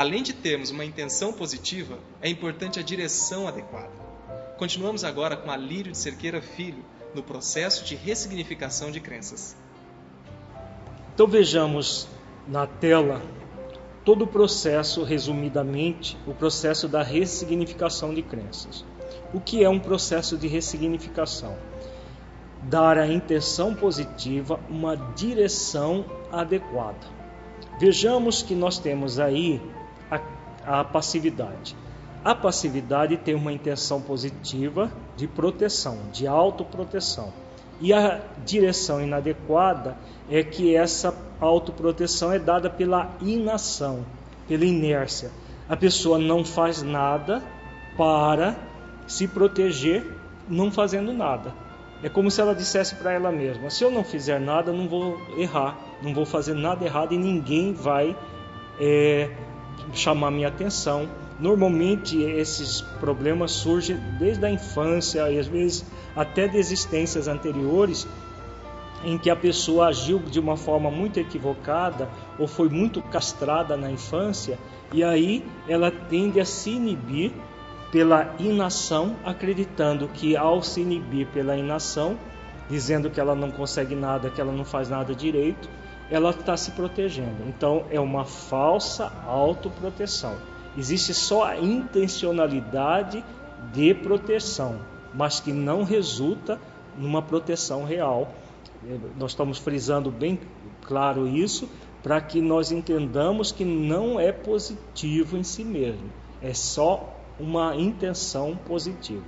Além 0.00 0.22
de 0.22 0.32
termos 0.32 0.70
uma 0.70 0.82
intenção 0.82 1.30
positiva, 1.30 1.98
é 2.22 2.28
importante 2.30 2.80
a 2.80 2.82
direção 2.82 3.46
adequada. 3.46 3.92
Continuamos 4.56 5.04
agora 5.04 5.36
com 5.36 5.50
Alírio 5.50 5.92
de 5.92 5.98
Cerqueira 5.98 6.40
Filho 6.40 6.82
no 7.14 7.22
processo 7.22 7.84
de 7.84 7.96
ressignificação 7.96 8.90
de 8.90 8.98
crenças. 8.98 9.54
Então 11.12 11.26
vejamos 11.26 12.08
na 12.48 12.66
tela 12.66 13.20
todo 14.02 14.22
o 14.22 14.26
processo, 14.26 15.04
resumidamente, 15.04 16.16
o 16.26 16.32
processo 16.32 16.88
da 16.88 17.02
ressignificação 17.02 18.14
de 18.14 18.22
crenças. 18.22 18.86
O 19.34 19.38
que 19.38 19.62
é 19.62 19.68
um 19.68 19.78
processo 19.78 20.38
de 20.38 20.48
ressignificação? 20.48 21.54
Dar 22.62 22.96
à 22.96 23.06
intenção 23.06 23.74
positiva 23.74 24.58
uma 24.66 24.96
direção 24.96 26.06
adequada. 26.32 27.06
Vejamos 27.78 28.42
que 28.42 28.54
nós 28.54 28.78
temos 28.78 29.18
aí 29.18 29.60
a, 30.66 30.84
passividade. 30.84 31.76
A 32.24 32.34
passividade 32.34 33.16
tem 33.16 33.34
uma 33.34 33.52
intenção 33.52 34.00
positiva 34.00 34.90
de 35.16 35.26
proteção, 35.26 35.98
de 36.12 36.26
autoproteção. 36.26 37.32
E 37.80 37.92
a 37.92 38.20
direção 38.44 39.00
inadequada 39.00 39.96
é 40.28 40.42
que 40.42 40.76
essa 40.76 41.14
autoproteção 41.40 42.30
é 42.30 42.38
dada 42.38 42.68
pela 42.68 43.10
inação, 43.22 44.04
pela 44.46 44.64
inércia. 44.64 45.30
A 45.68 45.76
pessoa 45.76 46.18
não 46.18 46.44
faz 46.44 46.82
nada 46.82 47.42
para 47.96 48.56
se 49.06 49.26
proteger 49.26 50.04
não 50.48 50.70
fazendo 50.70 51.12
nada. 51.12 51.54
É 52.02 52.08
como 52.08 52.30
se 52.30 52.40
ela 52.40 52.54
dissesse 52.54 52.94
para 52.96 53.12
ela 53.12 53.30
mesma: 53.30 53.70
se 53.70 53.84
eu 53.84 53.90
não 53.90 54.02
fizer 54.02 54.40
nada, 54.40 54.72
não 54.72 54.88
vou 54.88 55.20
errar, 55.36 55.78
não 56.02 56.14
vou 56.14 56.24
fazer 56.24 56.54
nada 56.54 56.84
errado 56.84 57.12
e 57.12 57.18
ninguém 57.18 57.72
vai 57.72 58.16
é, 58.80 59.30
chamar 59.92 60.30
minha 60.30 60.48
atenção. 60.48 61.08
Normalmente 61.38 62.20
esses 62.20 62.80
problemas 62.80 63.52
surgem 63.52 63.96
desde 64.18 64.44
a 64.44 64.50
infância 64.50 65.30
e 65.30 65.38
às 65.38 65.46
vezes 65.46 65.84
até 66.14 66.46
de 66.46 66.58
existências 66.58 67.28
anteriores 67.28 68.06
em 69.02 69.16
que 69.16 69.30
a 69.30 69.36
pessoa 69.36 69.88
agiu 69.88 70.18
de 70.18 70.38
uma 70.38 70.56
forma 70.56 70.90
muito 70.90 71.18
equivocada 71.18 72.08
ou 72.38 72.46
foi 72.46 72.68
muito 72.68 73.00
castrada 73.00 73.76
na 73.76 73.90
infância 73.90 74.58
e 74.92 75.02
aí 75.02 75.44
ela 75.68 75.90
tende 75.90 76.40
a 76.40 76.44
se 76.44 76.70
inibir 76.70 77.32
pela 77.90 78.34
inação, 78.38 79.16
acreditando 79.24 80.08
que 80.08 80.36
ao 80.36 80.62
se 80.62 80.80
inibir 80.80 81.26
pela 81.28 81.56
inação, 81.56 82.16
dizendo 82.68 83.10
que 83.10 83.18
ela 83.18 83.34
não 83.34 83.50
consegue 83.50 83.94
nada, 83.94 84.30
que 84.30 84.40
ela 84.40 84.52
não 84.52 84.64
faz 84.64 84.88
nada 84.88 85.14
direito, 85.14 85.68
ela 86.10 86.30
está 86.30 86.56
se 86.56 86.72
protegendo. 86.72 87.44
Então 87.46 87.84
é 87.90 88.00
uma 88.00 88.24
falsa 88.24 89.12
autoproteção. 89.26 90.36
Existe 90.76 91.14
só 91.14 91.44
a 91.44 91.58
intencionalidade 91.58 93.24
de 93.72 93.94
proteção, 93.94 94.80
mas 95.14 95.40
que 95.40 95.52
não 95.52 95.84
resulta 95.84 96.58
numa 96.96 97.22
proteção 97.22 97.84
real. 97.84 98.32
É, 98.88 98.96
nós 99.18 99.32
estamos 99.32 99.58
frisando 99.58 100.10
bem 100.10 100.38
claro 100.82 101.28
isso 101.28 101.68
para 102.02 102.20
que 102.20 102.40
nós 102.40 102.72
entendamos 102.72 103.52
que 103.52 103.64
não 103.64 104.18
é 104.18 104.32
positivo 104.32 105.36
em 105.36 105.42
si 105.42 105.62
mesmo, 105.62 106.10
é 106.40 106.54
só 106.54 107.14
uma 107.38 107.76
intenção 107.76 108.56
positiva. 108.56 109.24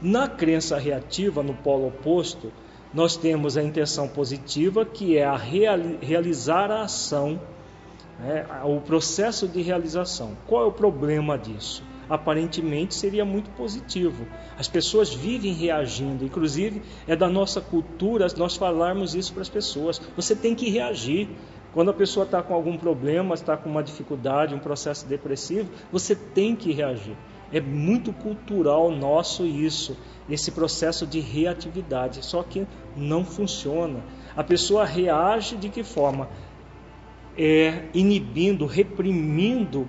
Na 0.00 0.26
crença 0.26 0.78
reativa, 0.78 1.42
no 1.42 1.54
polo 1.54 1.88
oposto, 1.88 2.52
nós 2.94 3.16
temos 3.16 3.56
a 3.56 3.62
intenção 3.62 4.06
positiva, 4.06 4.84
que 4.84 5.16
é 5.16 5.24
a 5.24 5.36
realizar 5.36 6.70
a 6.70 6.82
ação, 6.82 7.40
né, 8.18 8.46
o 8.64 8.80
processo 8.80 9.48
de 9.48 9.62
realização. 9.62 10.36
Qual 10.46 10.64
é 10.64 10.66
o 10.66 10.72
problema 10.72 11.38
disso? 11.38 11.82
Aparentemente 12.08 12.94
seria 12.94 13.24
muito 13.24 13.50
positivo. 13.50 14.26
As 14.58 14.68
pessoas 14.68 15.14
vivem 15.14 15.52
reagindo, 15.54 16.24
inclusive 16.24 16.82
é 17.06 17.16
da 17.16 17.28
nossa 17.28 17.60
cultura 17.60 18.26
nós 18.36 18.56
falarmos 18.56 19.14
isso 19.14 19.32
para 19.32 19.42
as 19.42 19.48
pessoas. 19.48 20.00
Você 20.14 20.36
tem 20.36 20.54
que 20.54 20.68
reagir. 20.68 21.28
Quando 21.72 21.90
a 21.90 21.94
pessoa 21.94 22.24
está 22.24 22.42
com 22.42 22.52
algum 22.52 22.76
problema, 22.76 23.34
está 23.34 23.56
com 23.56 23.70
uma 23.70 23.82
dificuldade, 23.82 24.54
um 24.54 24.58
processo 24.58 25.06
depressivo, 25.06 25.70
você 25.90 26.14
tem 26.14 26.54
que 26.54 26.70
reagir. 26.70 27.16
É 27.52 27.60
muito 27.60 28.12
cultural 28.12 28.90
nosso 28.90 29.44
isso, 29.44 29.96
esse 30.28 30.50
processo 30.50 31.06
de 31.06 31.20
reatividade, 31.20 32.24
só 32.24 32.42
que 32.42 32.66
não 32.96 33.24
funciona. 33.24 34.02
A 34.34 34.42
pessoa 34.42 34.84
reage 34.84 35.56
de 35.56 35.68
que 35.68 35.82
forma? 35.82 36.28
É, 37.36 37.84
inibindo, 37.92 38.66
reprimindo 38.66 39.88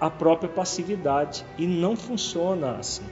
a 0.00 0.10
própria 0.10 0.48
passividade 0.48 1.44
e 1.56 1.66
não 1.66 1.96
funciona 1.96 2.76
assim. 2.76 3.04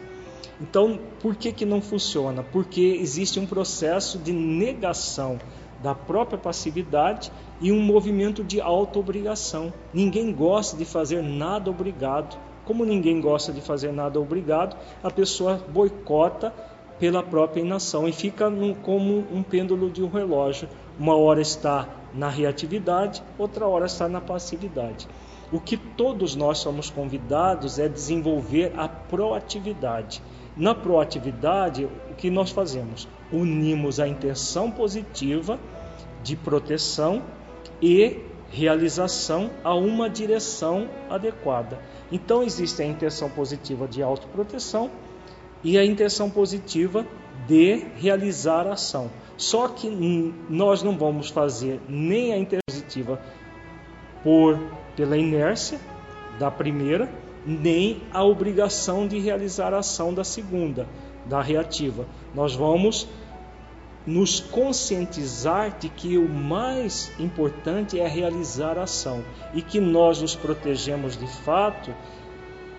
Então, 0.60 0.98
por 1.20 1.34
que, 1.34 1.52
que 1.52 1.64
não 1.64 1.80
funciona? 1.80 2.42
Porque 2.42 2.98
existe 3.00 3.40
um 3.40 3.46
processo 3.46 4.18
de 4.18 4.32
negação 4.32 5.38
da 5.82 5.94
própria 5.94 6.38
passividade 6.38 7.32
e 7.60 7.72
um 7.72 7.80
movimento 7.82 8.44
de 8.44 8.60
auto-obrigação. 8.60 9.72
Ninguém 9.92 10.32
gosta 10.32 10.76
de 10.76 10.84
fazer 10.84 11.22
nada 11.22 11.70
obrigado. 11.70 12.38
Como 12.64 12.84
ninguém 12.84 13.20
gosta 13.20 13.52
de 13.52 13.60
fazer 13.60 13.92
nada 13.92 14.20
obrigado, 14.20 14.76
a 15.02 15.10
pessoa 15.10 15.60
boicota 15.68 16.52
pela 16.98 17.22
própria 17.22 17.60
inação 17.60 18.08
e 18.08 18.12
fica 18.12 18.50
como 18.82 19.26
um 19.32 19.42
pêndulo 19.42 19.90
de 19.90 20.02
um 20.02 20.08
relógio. 20.08 20.68
Uma 20.98 21.16
hora 21.16 21.40
está 21.40 21.88
na 22.14 22.28
reatividade, 22.28 23.22
outra 23.36 23.66
hora 23.66 23.86
está 23.86 24.08
na 24.08 24.20
passividade. 24.20 25.08
O 25.50 25.60
que 25.60 25.76
todos 25.76 26.36
nós 26.36 26.58
somos 26.58 26.88
convidados 26.88 27.78
é 27.78 27.88
desenvolver 27.88 28.72
a 28.76 28.88
proatividade. 28.88 30.22
Na 30.56 30.74
proatividade, 30.74 31.84
o 31.84 32.14
que 32.14 32.30
nós 32.30 32.50
fazemos? 32.50 33.08
Unimos 33.32 33.98
a 33.98 34.06
intenção 34.06 34.70
positiva 34.70 35.58
de 36.22 36.36
proteção 36.36 37.22
e 37.82 38.20
realização 38.52 39.50
a 39.64 39.74
uma 39.74 40.08
direção 40.08 40.88
adequada. 41.08 41.80
Então 42.12 42.42
existe 42.42 42.82
a 42.82 42.84
intenção 42.84 43.30
positiva 43.30 43.88
de 43.88 44.02
autoproteção 44.02 44.90
e 45.64 45.78
a 45.78 45.84
intenção 45.84 46.28
positiva 46.28 47.06
de 47.48 47.86
realizar 47.96 48.66
a 48.66 48.74
ação. 48.74 49.10
Só 49.38 49.66
que 49.68 49.88
nós 50.48 50.82
não 50.82 50.96
vamos 50.96 51.30
fazer 51.30 51.80
nem 51.88 52.32
a 52.32 52.38
interpositiva 52.38 53.18
por 54.22 54.58
pela 54.94 55.16
inércia 55.16 55.80
da 56.38 56.50
primeira, 56.50 57.10
nem 57.46 58.02
a 58.12 58.22
obrigação 58.22 59.08
de 59.08 59.18
realizar 59.18 59.72
a 59.72 59.78
ação 59.78 60.12
da 60.12 60.22
segunda, 60.22 60.86
da 61.24 61.40
reativa. 61.40 62.06
Nós 62.34 62.54
vamos 62.54 63.08
nos 64.06 64.40
conscientizar 64.40 65.78
de 65.78 65.88
que 65.88 66.18
o 66.18 66.28
mais 66.28 67.12
importante 67.18 67.98
é 68.00 68.06
realizar 68.06 68.78
a 68.78 68.82
ação 68.82 69.24
e 69.54 69.62
que 69.62 69.80
nós 69.80 70.20
nos 70.20 70.34
protegemos 70.34 71.16
de 71.16 71.26
fato 71.26 71.94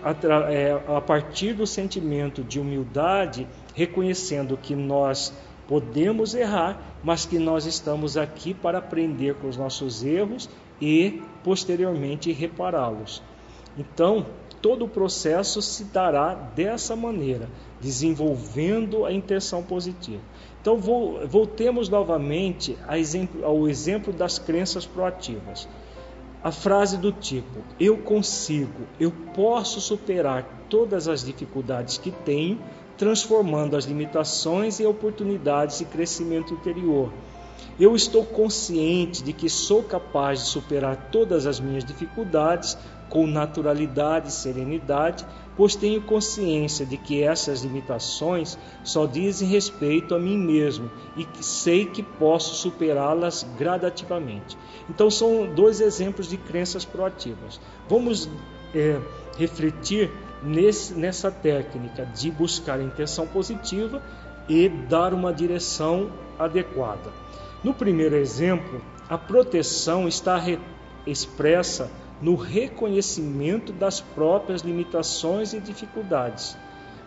a, 0.02 0.52
é, 0.52 0.72
a 0.72 1.00
partir 1.00 1.54
do 1.54 1.66
sentimento 1.66 2.44
de 2.44 2.60
humildade, 2.60 3.46
reconhecendo 3.74 4.56
que 4.56 4.76
nós 4.76 5.32
podemos 5.66 6.34
errar, 6.34 6.98
mas 7.02 7.24
que 7.24 7.38
nós 7.38 7.64
estamos 7.64 8.16
aqui 8.18 8.52
para 8.52 8.78
aprender 8.78 9.34
com 9.36 9.48
os 9.48 9.56
nossos 9.56 10.04
erros 10.04 10.48
e 10.80 11.22
posteriormente 11.42 12.30
repará-los. 12.32 13.22
Então, 13.78 14.26
todo 14.60 14.84
o 14.84 14.88
processo 14.88 15.62
se 15.62 15.84
dará 15.84 16.34
dessa 16.34 16.94
maneira, 16.94 17.48
desenvolvendo 17.80 19.04
a 19.04 19.12
intenção 19.12 19.62
positiva. 19.62 20.22
Então, 20.64 20.80
voltemos 21.26 21.90
novamente 21.90 22.74
ao 23.42 23.68
exemplo 23.68 24.14
das 24.14 24.38
crenças 24.38 24.86
proativas. 24.86 25.68
A 26.42 26.50
frase 26.50 26.96
do 26.96 27.12
tipo: 27.12 27.58
Eu 27.78 27.98
consigo, 27.98 28.86
eu 28.98 29.12
posso 29.34 29.78
superar 29.78 30.64
todas 30.70 31.06
as 31.06 31.22
dificuldades 31.22 31.98
que 31.98 32.10
tenho, 32.10 32.58
transformando 32.96 33.76
as 33.76 33.84
limitações 33.84 34.80
em 34.80 34.86
oportunidades 34.86 35.80
de 35.80 35.84
crescimento 35.84 36.54
interior. 36.54 37.12
Eu 37.78 37.94
estou 37.94 38.24
consciente 38.24 39.22
de 39.22 39.34
que 39.34 39.50
sou 39.50 39.82
capaz 39.82 40.38
de 40.38 40.46
superar 40.46 41.10
todas 41.12 41.46
as 41.46 41.60
minhas 41.60 41.84
dificuldades 41.84 42.78
com 43.10 43.26
naturalidade 43.26 44.28
e 44.28 44.32
serenidade, 44.32 45.26
pois 45.56 45.76
tenho 45.76 46.02
consciência 46.02 46.84
de 46.84 46.96
que 46.96 47.22
essas 47.22 47.62
limitações 47.62 48.58
só 48.82 49.06
dizem 49.06 49.48
respeito 49.48 50.14
a 50.14 50.18
mim 50.18 50.36
mesmo 50.36 50.90
e 51.16 51.24
que 51.24 51.44
sei 51.44 51.86
que 51.86 52.02
posso 52.02 52.54
superá-las 52.54 53.46
gradativamente. 53.56 54.56
Então, 54.88 55.10
são 55.10 55.46
dois 55.54 55.80
exemplos 55.80 56.28
de 56.28 56.36
crenças 56.36 56.84
proativas. 56.84 57.60
Vamos 57.88 58.28
é, 58.74 59.00
refletir 59.38 60.10
nesse, 60.42 60.94
nessa 60.94 61.30
técnica 61.30 62.04
de 62.04 62.30
buscar 62.30 62.78
a 62.78 62.82
intenção 62.82 63.26
positiva 63.26 64.02
e 64.48 64.68
dar 64.68 65.14
uma 65.14 65.32
direção 65.32 66.10
adequada. 66.38 67.12
No 67.62 67.72
primeiro 67.72 68.16
exemplo, 68.16 68.82
a 69.08 69.16
proteção 69.16 70.06
está 70.06 70.42
expressa 71.06 71.90
no 72.20 72.34
reconhecimento 72.34 73.72
das 73.72 74.00
próprias 74.00 74.62
limitações 74.62 75.52
e 75.52 75.60
dificuldades, 75.60 76.56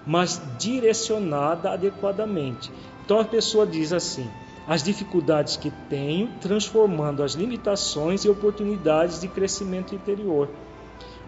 mas 0.05 0.41
direcionada 0.57 1.71
adequadamente. 1.71 2.71
Então 3.03 3.19
a 3.19 3.25
pessoa 3.25 3.65
diz 3.65 3.93
assim: 3.93 4.29
as 4.67 4.83
dificuldades 4.83 5.55
que 5.55 5.71
tenho, 5.89 6.29
transformando 6.41 7.23
as 7.23 7.33
limitações 7.33 8.25
em 8.25 8.29
oportunidades 8.29 9.21
de 9.21 9.27
crescimento 9.29 9.95
interior. 9.95 10.49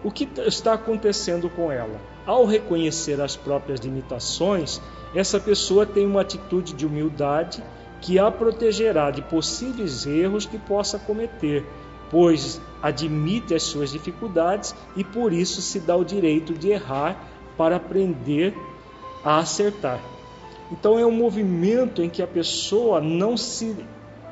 O 0.04 0.10
que 0.10 0.28
está 0.46 0.74
acontecendo 0.74 1.48
com 1.50 1.72
ela? 1.72 2.00
Ao 2.26 2.44
reconhecer 2.44 3.20
as 3.20 3.36
próprias 3.36 3.80
limitações, 3.80 4.80
essa 5.14 5.40
pessoa 5.40 5.84
tem 5.84 6.06
uma 6.06 6.20
atitude 6.20 6.74
de 6.74 6.86
humildade 6.86 7.62
que 8.00 8.18
a 8.18 8.30
protegerá 8.30 9.10
de 9.10 9.20
possíveis 9.22 10.06
erros 10.06 10.46
que 10.46 10.58
possa 10.58 10.98
cometer, 10.98 11.66
pois 12.10 12.60
admite 12.82 13.54
as 13.54 13.62
suas 13.62 13.92
dificuldades 13.92 14.74
e 14.96 15.04
por 15.04 15.32
isso 15.32 15.62
se 15.62 15.80
dá 15.80 15.96
o 15.96 16.04
direito 16.04 16.52
de 16.54 16.70
errar 16.70 17.16
para 17.56 17.76
aprender 17.76 18.54
a 19.24 19.38
acertar. 19.38 20.00
Então 20.72 20.98
é 20.98 21.06
um 21.06 21.12
movimento 21.12 22.02
em 22.02 22.08
que 22.08 22.22
a 22.22 22.26
pessoa 22.26 23.00
não 23.00 23.36
se 23.36 23.76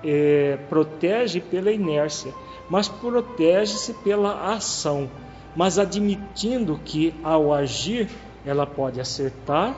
é, 0.05 0.59
protege 0.69 1.41
pela 1.41 1.71
inércia, 1.71 2.33
mas 2.71 2.89
protege-se 2.89 3.95
pela 3.95 4.53
ação, 4.53 5.11
mas 5.57 5.79
admitindo 5.79 6.81
que 6.85 7.15
ao 7.23 7.53
agir 7.53 8.09
ela 8.45 8.67
pode 8.67 9.01
acertar 9.01 9.75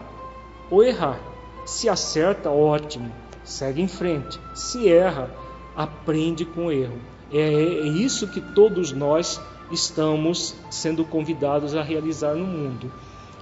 ou 0.70 0.82
errar. 0.84 1.18
Se 1.64 1.88
acerta, 1.88 2.50
ótimo, 2.50 3.10
segue 3.44 3.80
em 3.80 3.88
frente. 3.88 4.38
Se 4.54 4.88
erra, 4.88 5.30
aprende 5.74 6.44
com 6.44 6.66
o 6.66 6.72
erro. 6.72 6.98
É, 7.32 7.38
é 7.38 7.86
isso 7.86 8.28
que 8.28 8.40
todos 8.40 8.92
nós 8.92 9.40
estamos 9.70 10.54
sendo 10.70 11.04
convidados 11.04 11.76
a 11.76 11.82
realizar 11.82 12.34
no 12.34 12.46
mundo. 12.46 12.92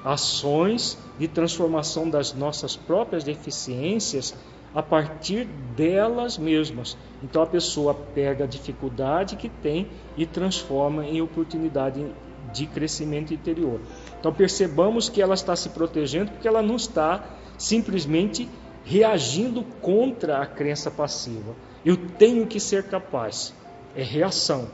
Ações 0.04 0.98
de 1.18 1.26
transformação 1.26 2.08
das 2.08 2.32
nossas 2.32 2.76
próprias 2.76 3.24
deficiências 3.24 4.34
a 4.74 4.82
partir 4.82 5.46
delas 5.74 6.36
mesmas. 6.36 6.96
Então 7.22 7.42
a 7.42 7.46
pessoa 7.46 7.94
pega 7.94 8.44
a 8.44 8.46
dificuldade 8.46 9.36
que 9.36 9.48
tem 9.48 9.88
e 10.16 10.26
transforma 10.26 11.04
em 11.04 11.20
oportunidade 11.20 12.04
de 12.52 12.66
crescimento 12.66 13.32
interior. 13.32 13.80
Então 14.20 14.32
percebamos 14.32 15.08
que 15.08 15.20
ela 15.20 15.34
está 15.34 15.56
se 15.56 15.70
protegendo 15.70 16.30
porque 16.32 16.48
ela 16.48 16.62
não 16.62 16.76
está 16.76 17.24
simplesmente 17.56 18.48
reagindo 18.84 19.62
contra 19.80 20.38
a 20.38 20.46
crença 20.46 20.90
passiva. 20.90 21.54
Eu 21.84 21.96
tenho 21.96 22.46
que 22.46 22.60
ser 22.60 22.84
capaz 22.84 23.54
é 23.98 24.02
reação. 24.02 24.68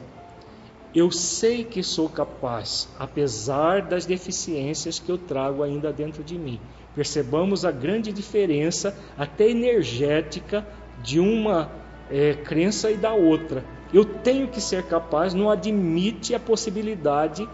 Eu 0.95 1.11
sei 1.11 1.65
que 1.65 1.83
sou 1.83 2.11
capaz, 2.11 2.89
apesar 2.99 3.81
das 3.81 4.05
deficiências 4.05 4.99
que 4.99 5.11
eu 5.11 5.17
trago 5.17 5.63
ainda 5.63 5.91
dentro 5.91 6.23
de 6.23 6.39
mim. 6.39 6.61
Percebamos 6.95 7.65
a 7.65 7.73
grande 7.73 8.13
diferença, 8.13 8.97
até 9.19 9.49
energética, 9.49 10.65
de 11.03 11.19
uma 11.19 11.71
é, 12.11 12.35
crença 12.35 12.91
e 12.91 12.97
da 12.97 13.15
outra. 13.15 13.65
Eu 13.93 14.05
tenho 14.05 14.47
que 14.47 14.61
ser 14.61 14.85
capaz, 14.85 15.33
não 15.33 15.51
admite 15.51 16.35
a 16.35 16.39
possibilidade 16.39 17.49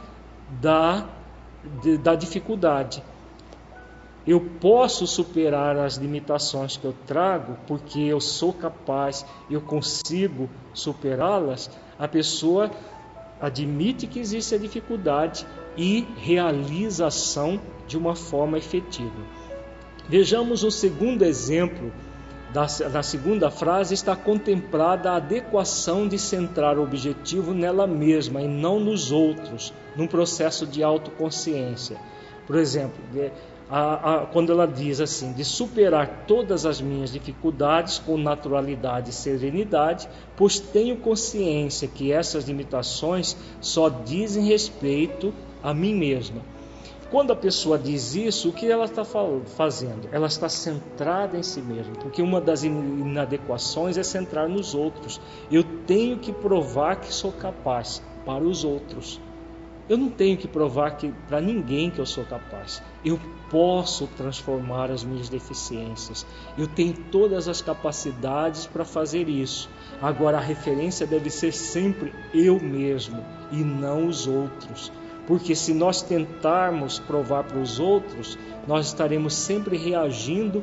da, 0.60 1.06
de, 1.82 1.96
da 1.96 2.16
dificuldade. 2.16 3.02
Eu 4.30 4.40
posso 4.60 5.08
superar 5.08 5.76
as 5.76 5.96
limitações 5.96 6.76
que 6.76 6.84
eu 6.84 6.94
trago 7.04 7.56
porque 7.66 7.98
eu 7.98 8.20
sou 8.20 8.52
capaz, 8.52 9.26
eu 9.50 9.60
consigo 9.60 10.48
superá-las. 10.72 11.68
A 11.98 12.06
pessoa 12.06 12.70
admite 13.40 14.06
que 14.06 14.20
existe 14.20 14.54
a 14.54 14.58
dificuldade 14.58 15.44
e 15.76 16.06
realiza 16.16 17.06
a 17.06 17.08
ação 17.08 17.60
de 17.88 17.98
uma 17.98 18.14
forma 18.14 18.56
efetiva. 18.56 19.20
Vejamos 20.08 20.62
o 20.62 20.70
segundo 20.70 21.24
exemplo. 21.24 21.92
Da 22.52 23.02
segunda 23.02 23.50
frase 23.50 23.94
está 23.94 24.14
contemplada 24.14 25.10
a 25.10 25.16
adequação 25.16 26.06
de 26.06 26.20
centrar 26.20 26.78
o 26.78 26.84
objetivo 26.84 27.52
nela 27.52 27.84
mesma 27.84 28.40
e 28.40 28.46
não 28.46 28.78
nos 28.78 29.10
outros, 29.10 29.74
num 29.96 30.06
processo 30.06 30.68
de 30.68 30.84
autoconsciência. 30.84 31.98
Por 32.46 32.56
exemplo, 32.56 33.00
a, 33.70 34.14
a, 34.14 34.26
quando 34.26 34.50
ela 34.50 34.66
diz 34.66 35.00
assim, 35.00 35.32
de 35.32 35.44
superar 35.44 36.24
todas 36.26 36.66
as 36.66 36.80
minhas 36.80 37.12
dificuldades 37.12 38.00
com 38.00 38.18
naturalidade 38.18 39.10
e 39.10 39.12
serenidade, 39.12 40.08
pois 40.36 40.58
tenho 40.58 40.96
consciência 40.96 41.86
que 41.86 42.10
essas 42.10 42.48
limitações 42.48 43.36
só 43.60 43.88
dizem 43.88 44.44
respeito 44.44 45.32
a 45.62 45.72
mim 45.72 45.94
mesma. 45.94 46.42
Quando 47.10 47.32
a 47.32 47.36
pessoa 47.36 47.76
diz 47.76 48.14
isso, 48.14 48.50
o 48.50 48.52
que 48.52 48.70
ela 48.70 48.84
está 48.84 49.04
fazendo? 49.04 50.08
Ela 50.12 50.28
está 50.28 50.48
centrada 50.48 51.36
em 51.36 51.42
si 51.42 51.60
mesma, 51.60 51.92
porque 51.94 52.22
uma 52.22 52.40
das 52.40 52.62
inadequações 52.62 53.98
é 53.98 54.02
centrar 54.02 54.48
nos 54.48 54.74
outros. 54.74 55.20
Eu 55.50 55.64
tenho 55.86 56.18
que 56.18 56.32
provar 56.32 56.96
que 56.96 57.12
sou 57.12 57.32
capaz 57.32 58.00
para 58.24 58.44
os 58.44 58.64
outros. 58.64 59.20
Eu 59.90 59.98
não 59.98 60.08
tenho 60.08 60.36
que 60.36 60.46
provar 60.46 60.96
para 61.26 61.40
ninguém 61.40 61.90
que 61.90 61.98
eu 61.98 62.06
sou 62.06 62.24
capaz. 62.24 62.80
Eu 63.04 63.18
posso 63.50 64.06
transformar 64.06 64.88
as 64.88 65.02
minhas 65.02 65.28
deficiências. 65.28 66.24
Eu 66.56 66.68
tenho 66.68 66.94
todas 67.10 67.48
as 67.48 67.60
capacidades 67.60 68.66
para 68.66 68.84
fazer 68.84 69.28
isso. 69.28 69.68
Agora 70.00 70.38
a 70.38 70.40
referência 70.40 71.08
deve 71.08 71.28
ser 71.28 71.52
sempre 71.52 72.14
eu 72.32 72.60
mesmo 72.60 73.26
e 73.50 73.64
não 73.64 74.06
os 74.06 74.28
outros. 74.28 74.92
Porque 75.26 75.56
se 75.56 75.74
nós 75.74 76.02
tentarmos 76.02 77.00
provar 77.00 77.42
para 77.42 77.58
os 77.58 77.80
outros, 77.80 78.38
nós 78.68 78.86
estaremos 78.86 79.34
sempre 79.34 79.76
reagindo 79.76 80.62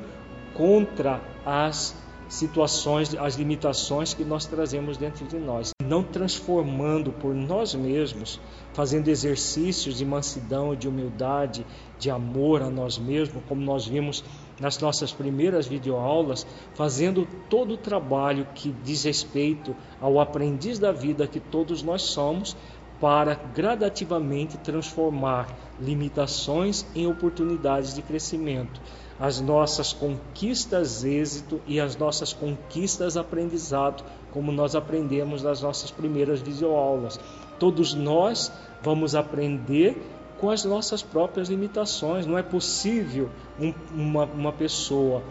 contra 0.54 1.20
as 1.46 1.94
situações, 2.30 3.14
as 3.14 3.36
limitações 3.36 4.14
que 4.14 4.24
nós 4.24 4.46
trazemos 4.46 4.96
dentro 4.96 5.26
de 5.26 5.38
nós. 5.38 5.77
Não 5.88 6.04
transformando 6.04 7.12
por 7.12 7.34
nós 7.34 7.74
mesmos, 7.74 8.40
fazendo 8.74 9.08
exercícios 9.08 9.98
de 9.98 10.06
mansidão, 10.06 10.76
de 10.76 10.88
humildade, 10.88 11.66
de 11.98 12.10
amor 12.10 12.62
a 12.62 12.70
nós 12.70 12.98
mesmos, 12.98 13.42
como 13.48 13.62
nós 13.62 13.88
vimos 13.88 14.24
nas 14.60 14.78
nossas 14.80 15.12
primeiras 15.12 15.66
videoaulas, 15.68 16.46
fazendo 16.76 17.28
todo 17.50 17.76
o 17.76 17.78
trabalho 17.78 18.48
que 18.54 18.76
diz 18.84 19.04
respeito 19.04 19.76
ao 20.02 20.20
aprendiz 20.20 20.78
da 20.78 20.92
vida 20.92 21.28
que 21.28 21.40
todos 21.40 21.82
nós 21.82 22.02
somos, 22.02 22.56
para 23.00 23.36
gradativamente 23.36 24.58
transformar 24.58 25.48
limitações 25.80 26.86
em 26.96 27.06
oportunidades 27.06 27.94
de 27.94 28.02
crescimento, 28.02 28.82
as 29.20 29.40
nossas 29.40 29.94
conquistas 29.94 31.04
êxito 31.04 31.62
e 31.68 31.80
as 31.80 31.96
nossas 31.96 32.34
conquistas 32.34 33.16
aprendizado, 33.16 34.04
como 34.32 34.52
nós 34.52 34.76
aprendemos 34.76 35.44
nas 35.44 35.62
nossas 35.62 35.92
primeiras 35.92 36.42
videoaulas. 36.42 37.20
Todos 37.60 37.94
nós 37.94 38.52
vamos 38.82 39.16
aprender 39.16 40.02
com 40.40 40.50
as 40.50 40.64
nossas 40.64 41.02
próprias 41.02 41.50
limitações. 41.50 42.26
Não 42.26 42.38
é 42.38 42.44
possível 42.44 43.30
um, 43.60 43.74
uma, 43.94 44.26
uma 44.26 44.52
pessoa 44.52 45.24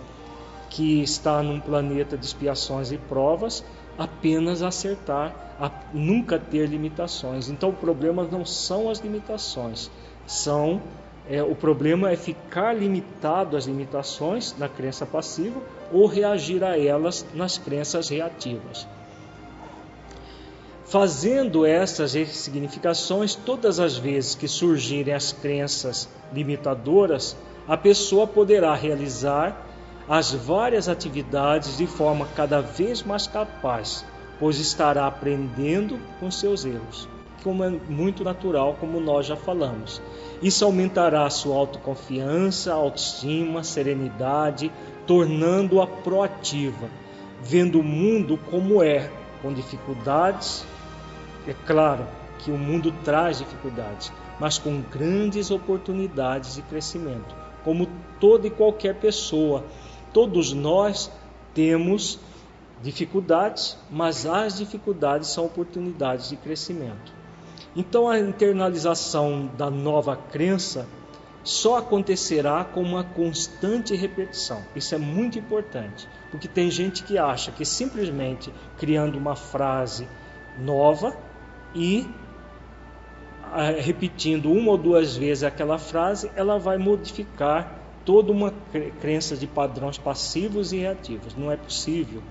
que 0.68 1.02
está 1.02 1.42
num 1.42 1.60
planeta 1.60 2.18
de 2.18 2.26
expiações 2.26 2.90
e 2.90 2.98
provas 2.98 3.64
apenas 3.98 4.62
acertar, 4.62 5.34
a 5.58 5.70
nunca 5.92 6.38
ter 6.38 6.68
limitações. 6.68 7.48
Então 7.48 7.70
o 7.70 7.72
problema 7.72 8.28
não 8.30 8.44
são 8.44 8.90
as 8.90 8.98
limitações, 8.98 9.90
são 10.26 10.82
é, 11.28 11.42
o 11.42 11.54
problema 11.54 12.10
é 12.10 12.16
ficar 12.16 12.72
limitado 12.72 13.56
às 13.56 13.66
limitações 13.66 14.54
na 14.56 14.68
crença 14.68 15.04
passiva 15.04 15.60
ou 15.92 16.06
reagir 16.06 16.62
a 16.62 16.78
elas 16.78 17.26
nas 17.34 17.58
crenças 17.58 18.08
reativas. 18.08 18.86
Fazendo 20.84 21.66
essas 21.66 22.12
significações, 22.12 23.34
todas 23.34 23.80
as 23.80 23.96
vezes 23.96 24.36
que 24.36 24.46
surgirem 24.46 25.12
as 25.12 25.32
crenças 25.32 26.08
limitadoras, 26.32 27.36
a 27.66 27.76
pessoa 27.76 28.24
poderá 28.24 28.72
realizar 28.72 29.66
as 30.08 30.32
várias 30.32 30.88
atividades 30.88 31.76
de 31.76 31.88
forma 31.88 32.28
cada 32.36 32.60
vez 32.60 33.02
mais 33.02 33.26
capaz, 33.26 34.04
pois 34.38 34.60
estará 34.60 35.08
aprendendo 35.08 35.98
com 36.20 36.30
seus 36.30 36.64
erros, 36.64 37.08
como 37.46 37.62
é 37.62 37.70
muito 37.70 38.24
natural, 38.24 38.76
como 38.80 38.98
nós 38.98 39.24
já 39.24 39.36
falamos. 39.36 40.02
Isso 40.42 40.64
aumentará 40.64 41.30
sua 41.30 41.54
autoconfiança, 41.54 42.74
autoestima, 42.74 43.62
serenidade, 43.62 44.72
tornando-a 45.06 45.86
proativa, 45.86 46.90
vendo 47.40 47.78
o 47.78 47.84
mundo 47.84 48.36
como 48.50 48.82
é, 48.82 49.08
com 49.40 49.52
dificuldades, 49.52 50.66
é 51.46 51.54
claro 51.64 52.04
que 52.40 52.50
o 52.50 52.58
mundo 52.58 52.92
traz 53.04 53.38
dificuldades, 53.38 54.12
mas 54.40 54.58
com 54.58 54.82
grandes 54.82 55.48
oportunidades 55.52 56.56
de 56.56 56.62
crescimento. 56.62 57.32
Como 57.62 57.86
toda 58.18 58.48
e 58.48 58.50
qualquer 58.50 58.96
pessoa, 58.96 59.64
todos 60.12 60.52
nós 60.52 61.12
temos 61.54 62.18
dificuldades, 62.82 63.78
mas 63.88 64.26
as 64.26 64.58
dificuldades 64.58 65.28
são 65.28 65.46
oportunidades 65.46 66.28
de 66.28 66.36
crescimento. 66.36 67.15
Então 67.76 68.08
a 68.08 68.18
internalização 68.18 69.50
da 69.54 69.70
nova 69.70 70.16
crença 70.16 70.88
só 71.44 71.76
acontecerá 71.76 72.64
com 72.64 72.82
uma 72.82 73.04
constante 73.04 73.94
repetição. 73.94 74.64
Isso 74.74 74.94
é 74.94 74.98
muito 74.98 75.38
importante, 75.38 76.08
porque 76.30 76.48
tem 76.48 76.70
gente 76.70 77.04
que 77.04 77.18
acha 77.18 77.52
que 77.52 77.66
simplesmente 77.66 78.52
criando 78.78 79.18
uma 79.18 79.36
frase 79.36 80.08
nova 80.58 81.14
e 81.74 82.08
repetindo 83.78 84.50
uma 84.50 84.72
ou 84.72 84.78
duas 84.78 85.14
vezes 85.14 85.44
aquela 85.44 85.78
frase, 85.78 86.30
ela 86.34 86.58
vai 86.58 86.78
modificar 86.78 87.78
toda 88.04 88.32
uma 88.32 88.52
crença 89.00 89.36
de 89.36 89.46
padrões 89.46 89.98
passivos 89.98 90.72
e 90.72 90.78
reativos. 90.78 91.34
Não 91.36 91.52
é 91.52 91.56
possível. 91.56 92.22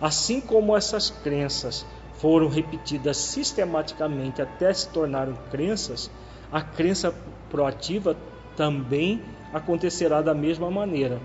Assim 0.00 0.40
como 0.40 0.76
essas 0.76 1.10
crenças 1.10 1.84
foram 2.20 2.48
repetidas 2.48 3.16
sistematicamente 3.16 4.42
até 4.42 4.72
se 4.72 4.88
tornarem 4.88 5.34
crenças, 5.50 6.10
a 6.52 6.60
crença 6.60 7.14
proativa 7.48 8.16
também 8.56 9.22
acontecerá 9.52 10.20
da 10.20 10.34
mesma 10.34 10.70
maneira. 10.70 11.20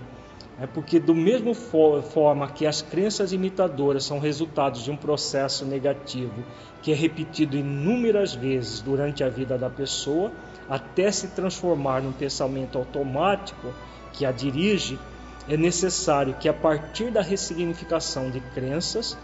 É 0.58 0.66
porque, 0.66 0.98
do 0.98 1.14
mesmo 1.14 1.52
forma 1.52 2.48
que 2.48 2.66
as 2.66 2.80
crenças 2.80 3.30
imitadoras 3.30 4.04
são 4.04 4.18
resultados 4.18 4.82
de 4.82 4.90
um 4.90 4.96
processo 4.96 5.66
negativo 5.66 6.42
que 6.80 6.92
é 6.92 6.94
repetido 6.94 7.58
inúmeras 7.58 8.34
vezes 8.34 8.80
durante 8.80 9.22
a 9.22 9.28
vida 9.28 9.58
da 9.58 9.68
pessoa, 9.68 10.32
até 10.66 11.10
se 11.10 11.28
transformar 11.28 12.00
num 12.00 12.12
pensamento 12.12 12.78
automático 12.78 13.74
que 14.14 14.24
a 14.24 14.32
dirige, 14.32 14.98
é 15.46 15.58
necessário 15.58 16.34
que, 16.40 16.48
a 16.48 16.54
partir 16.54 17.10
da 17.10 17.20
ressignificação 17.20 18.30
de 18.30 18.40
crenças, 18.40 19.16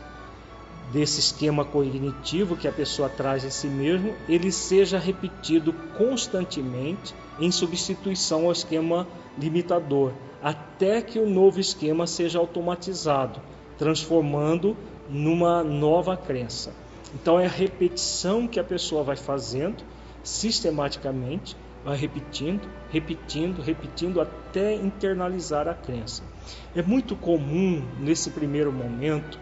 desse 0.92 1.20
esquema 1.20 1.64
cognitivo 1.64 2.56
que 2.56 2.68
a 2.68 2.72
pessoa 2.72 3.08
traz 3.08 3.44
em 3.44 3.50
si 3.50 3.66
mesmo, 3.66 4.14
ele 4.28 4.52
seja 4.52 4.98
repetido 4.98 5.72
constantemente 5.96 7.14
em 7.40 7.50
substituição 7.50 8.44
ao 8.44 8.52
esquema 8.52 9.08
limitador, 9.38 10.12
até 10.42 11.00
que 11.00 11.18
o 11.18 11.28
novo 11.28 11.58
esquema 11.58 12.06
seja 12.06 12.38
automatizado, 12.38 13.40
transformando 13.78 14.76
numa 15.08 15.64
nova 15.64 16.14
crença. 16.14 16.74
Então 17.14 17.40
é 17.40 17.46
a 17.46 17.50
repetição 17.50 18.46
que 18.46 18.60
a 18.60 18.64
pessoa 18.64 19.02
vai 19.02 19.16
fazendo 19.16 19.82
sistematicamente, 20.22 21.56
vai 21.82 21.96
repetindo, 21.96 22.68
repetindo, 22.90 23.62
repetindo 23.62 24.20
até 24.20 24.74
internalizar 24.74 25.66
a 25.66 25.74
crença. 25.74 26.22
É 26.76 26.82
muito 26.82 27.16
comum 27.16 27.82
nesse 27.98 28.30
primeiro 28.30 28.72
momento 28.72 29.38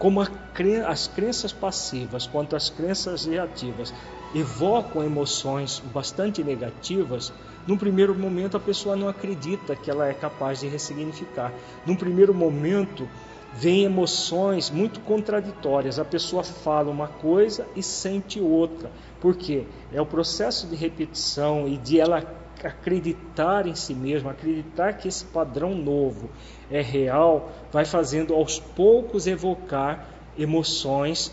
como 0.00 0.22
as 0.22 1.06
crenças 1.06 1.52
passivas 1.52 2.26
quanto 2.26 2.56
as 2.56 2.70
crenças 2.70 3.26
reativas 3.26 3.92
evocam 4.34 5.04
emoções 5.04 5.78
bastante 5.92 6.42
negativas, 6.42 7.30
num 7.66 7.76
primeiro 7.76 8.14
momento 8.14 8.56
a 8.56 8.60
pessoa 8.60 8.96
não 8.96 9.08
acredita 9.08 9.76
que 9.76 9.90
ela 9.90 10.08
é 10.08 10.14
capaz 10.14 10.60
de 10.60 10.68
ressignificar. 10.68 11.52
Num 11.84 11.94
primeiro 11.94 12.32
momento 12.32 13.06
vem 13.52 13.84
emoções 13.84 14.70
muito 14.70 15.00
contraditórias. 15.00 15.98
A 15.98 16.04
pessoa 16.04 16.42
fala 16.42 16.90
uma 16.90 17.08
coisa 17.08 17.66
e 17.76 17.82
sente 17.82 18.40
outra. 18.40 18.90
Por 19.20 19.36
quê? 19.36 19.66
É 19.92 20.00
o 20.00 20.06
processo 20.06 20.66
de 20.66 20.76
repetição 20.76 21.68
e 21.68 21.76
de 21.76 22.00
ela 22.00 22.39
acreditar 22.66 23.66
em 23.66 23.74
si 23.74 23.94
mesma, 23.94 24.32
acreditar 24.32 24.94
que 24.94 25.08
esse 25.08 25.24
padrão 25.24 25.74
novo 25.74 26.30
é 26.70 26.80
real, 26.80 27.50
vai 27.72 27.84
fazendo 27.84 28.34
aos 28.34 28.58
poucos 28.58 29.26
evocar 29.26 30.06
emoções 30.38 31.32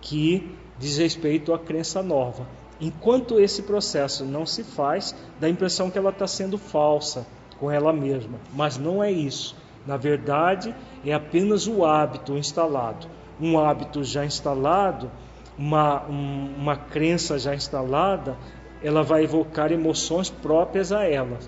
que 0.00 0.56
diz 0.78 0.98
respeito 0.98 1.52
à 1.52 1.58
crença 1.58 2.02
nova. 2.02 2.46
Enquanto 2.80 3.40
esse 3.40 3.62
processo 3.62 4.24
não 4.24 4.46
se 4.46 4.62
faz, 4.62 5.14
dá 5.40 5.46
a 5.46 5.50
impressão 5.50 5.90
que 5.90 5.98
ela 5.98 6.10
está 6.10 6.26
sendo 6.26 6.56
falsa 6.56 7.26
com 7.58 7.70
ela 7.70 7.92
mesma, 7.92 8.38
mas 8.54 8.78
não 8.78 9.02
é 9.02 9.10
isso. 9.10 9.56
Na 9.86 9.96
verdade, 9.96 10.74
é 11.04 11.12
apenas 11.12 11.66
o 11.66 11.84
hábito 11.84 12.36
instalado. 12.36 13.08
Um 13.40 13.58
hábito 13.58 14.04
já 14.04 14.24
instalado, 14.24 15.10
uma, 15.56 16.06
um, 16.08 16.54
uma 16.56 16.76
crença 16.76 17.38
já 17.38 17.54
instalada, 17.54 18.36
ela 18.82 19.02
vai 19.02 19.24
evocar 19.24 19.72
emoções 19.72 20.30
próprias 20.30 20.92
a 20.92 21.04
ela. 21.04 21.38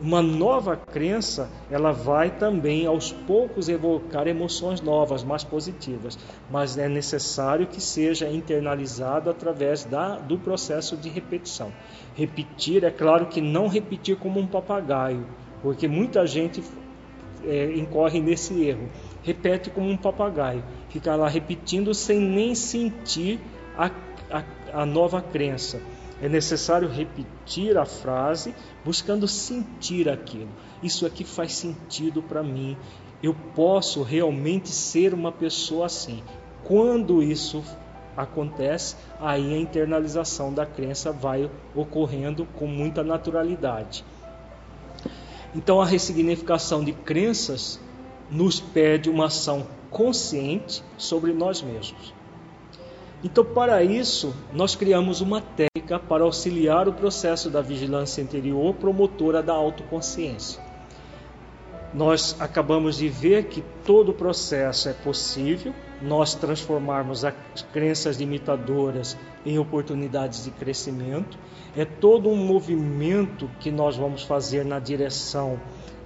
Uma 0.00 0.20
nova 0.20 0.76
crença, 0.76 1.48
ela 1.70 1.92
vai 1.92 2.28
também 2.28 2.84
aos 2.84 3.12
poucos 3.12 3.68
evocar 3.68 4.26
emoções 4.26 4.80
novas, 4.80 5.22
mais 5.22 5.44
positivas, 5.44 6.18
mas 6.50 6.76
é 6.76 6.88
necessário 6.88 7.68
que 7.68 7.80
seja 7.80 8.28
internalizado 8.28 9.30
através 9.30 9.84
da, 9.84 10.16
do 10.18 10.36
processo 10.36 10.96
de 10.96 11.08
repetição. 11.08 11.72
Repetir, 12.14 12.82
é 12.82 12.90
claro 12.90 13.26
que 13.26 13.40
não 13.40 13.68
repetir 13.68 14.16
como 14.16 14.40
um 14.40 14.46
papagaio, 14.48 15.24
porque 15.62 15.86
muita 15.86 16.26
gente 16.26 16.62
é, 17.44 17.72
incorre 17.76 18.20
nesse 18.20 18.64
erro. 18.64 18.88
Repete 19.22 19.70
como 19.70 19.88
um 19.88 19.96
papagaio, 19.96 20.64
fica 20.88 21.14
lá 21.14 21.28
repetindo 21.28 21.94
sem 21.94 22.18
nem 22.20 22.54
sentir 22.54 23.40
a, 23.76 23.90
a, 24.30 24.42
a 24.82 24.84
nova 24.84 25.22
crença. 25.22 25.80
É 26.24 26.28
necessário 26.28 26.88
repetir 26.88 27.76
a 27.76 27.84
frase 27.84 28.54
buscando 28.82 29.28
sentir 29.28 30.08
aquilo. 30.08 30.48
Isso 30.82 31.04
aqui 31.04 31.22
faz 31.22 31.52
sentido 31.52 32.22
para 32.22 32.42
mim. 32.42 32.78
Eu 33.22 33.36
posso 33.54 34.02
realmente 34.02 34.70
ser 34.70 35.12
uma 35.12 35.30
pessoa 35.30 35.84
assim. 35.84 36.22
Quando 36.64 37.22
isso 37.22 37.62
acontece, 38.16 38.96
aí 39.20 39.52
a 39.52 39.58
internalização 39.58 40.50
da 40.50 40.64
crença 40.64 41.12
vai 41.12 41.50
ocorrendo 41.74 42.46
com 42.56 42.66
muita 42.66 43.04
naturalidade. 43.04 44.02
Então 45.54 45.78
a 45.78 45.84
ressignificação 45.84 46.82
de 46.82 46.94
crenças 46.94 47.78
nos 48.30 48.58
pede 48.58 49.10
uma 49.10 49.26
ação 49.26 49.66
consciente 49.90 50.82
sobre 50.96 51.34
nós 51.34 51.60
mesmos. 51.60 52.14
Então, 53.24 53.42
para 53.42 53.82
isso, 53.82 54.34
nós 54.52 54.76
criamos 54.76 55.22
uma 55.22 55.40
técnica 55.40 55.98
para 55.98 56.24
auxiliar 56.24 56.86
o 56.86 56.92
processo 56.92 57.48
da 57.48 57.62
vigilância 57.62 58.20
interior 58.20 58.74
promotora 58.74 59.42
da 59.42 59.54
autoconsciência. 59.54 60.62
Nós 61.94 62.36
acabamos 62.38 62.98
de 62.98 63.08
ver 63.08 63.44
que 63.44 63.64
todo 63.86 64.10
o 64.10 64.14
processo 64.14 64.90
é 64.90 64.92
possível, 64.92 65.72
nós 66.02 66.34
transformarmos 66.34 67.24
as 67.24 67.34
crenças 67.72 68.18
limitadoras 68.18 69.16
em 69.46 69.58
oportunidades 69.58 70.44
de 70.44 70.50
crescimento. 70.50 71.38
É 71.74 71.86
todo 71.86 72.28
um 72.28 72.36
movimento 72.36 73.48
que 73.58 73.70
nós 73.70 73.96
vamos 73.96 74.22
fazer 74.22 74.66
na 74.66 74.78
direção 74.78 75.58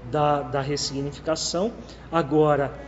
da, 0.09 0.43
da 0.43 0.61
ressignificação. 0.61 1.73
Agora, 2.13 2.79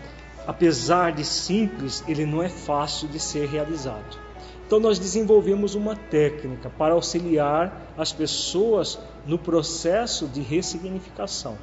apesar 0.47 1.13
de 1.13 1.25
simples, 1.25 2.03
ele 2.09 2.27
não 2.27 2.43
é 2.43 2.49
fácil 2.49 3.09
de 3.09 3.19
ser 3.19 3.49
realizado. 3.49 4.19
Então, 4.67 4.79
nós 4.79 4.99
desenvolvemos 4.99 5.75
uma 5.75 5.97
técnica 5.97 6.71
para 6.71 6.95
auxiliar 6.95 7.93
as 7.99 8.13
pessoas 8.13 8.99
no 9.27 9.37
processo 9.37 10.29
de 10.29 10.41
ressignificação, 10.41 11.59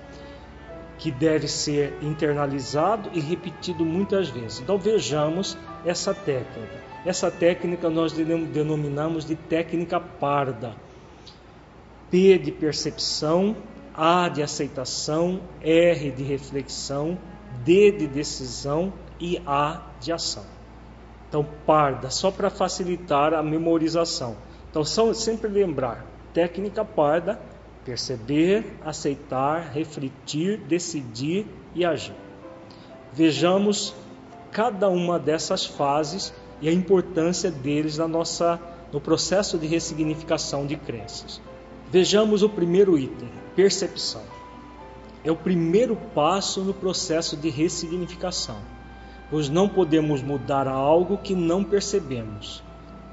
que 0.97 1.09
deve 1.09 1.47
ser 1.47 1.97
internalizado 2.01 3.09
e 3.13 3.21
repetido 3.21 3.85
muitas 3.85 4.27
vezes. 4.27 4.59
Então, 4.59 4.77
vejamos 4.77 5.57
essa 5.85 6.13
técnica. 6.13 6.87
Essa 7.05 7.31
técnica 7.31 7.89
nós 7.89 8.11
denominamos 8.11 9.23
de 9.23 9.35
técnica 9.35 10.01
parda. 10.01 10.75
P 12.11 12.37
de 12.37 12.51
percepção, 12.51 13.55
A 13.93 14.27
de 14.27 14.43
aceitação, 14.43 15.39
R 15.61 16.11
de 16.11 16.23
reflexão, 16.23 17.17
D 17.63 17.91
de 17.91 18.07
decisão 18.07 18.93
e 19.19 19.41
A 19.45 19.81
de 19.99 20.11
ação. 20.11 20.45
Então, 21.27 21.45
parda, 21.65 22.09
só 22.09 22.31
para 22.31 22.49
facilitar 22.49 23.33
a 23.33 23.43
memorização. 23.43 24.37
Então, 24.69 24.83
só, 24.83 25.13
sempre 25.13 25.49
lembrar: 25.49 26.05
técnica 26.33 26.85
parda, 26.85 27.39
perceber, 27.83 28.77
aceitar, 28.85 29.71
refletir, 29.73 30.59
decidir 30.59 31.45
e 31.75 31.85
agir. 31.85 32.15
Vejamos 33.11 33.93
cada 34.51 34.89
uma 34.89 35.19
dessas 35.19 35.65
fases 35.65 36.33
e 36.61 36.69
a 36.69 36.73
importância 36.73 37.51
deles 37.51 37.97
na 37.97 38.07
nossa, 38.07 38.59
no 38.91 39.01
processo 39.01 39.57
de 39.57 39.67
ressignificação 39.67 40.65
de 40.65 40.75
crenças. 40.75 41.41
Vejamos 41.91 42.43
o 42.43 42.49
primeiro 42.49 42.97
item: 42.97 43.29
percepção 43.55 44.23
é 45.27 45.31
o 45.31 45.35
primeiro 45.35 45.93
passo 46.15 46.61
no 46.61 46.73
processo 46.73 47.35
de 47.35 47.49
ressignificação, 47.49 48.59
pois 49.29 49.49
não 49.49 49.67
podemos 49.67 50.21
mudar 50.21 50.69
algo 50.69 51.17
que 51.17 51.35
não 51.35 51.65
percebemos. 51.65 52.63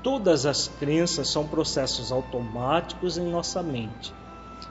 Todas 0.01 0.47
as 0.47 0.69
crenças 0.69 1.27
são 1.27 1.45
processos 1.45 2.13
automáticos 2.13 3.19
em 3.19 3.29
nossa 3.29 3.65
mente. 3.65 4.15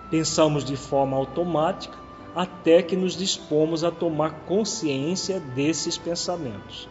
Pensamos 0.10 0.64
de 0.64 0.78
forma 0.78 1.18
automática 1.18 1.98
até 2.34 2.82
que 2.82 2.96
nos 2.96 3.14
dispomos 3.14 3.84
a 3.84 3.92
tomar 3.92 4.46
consciência 4.46 5.42
desses 5.42 5.98
pensamentos. 5.98 6.88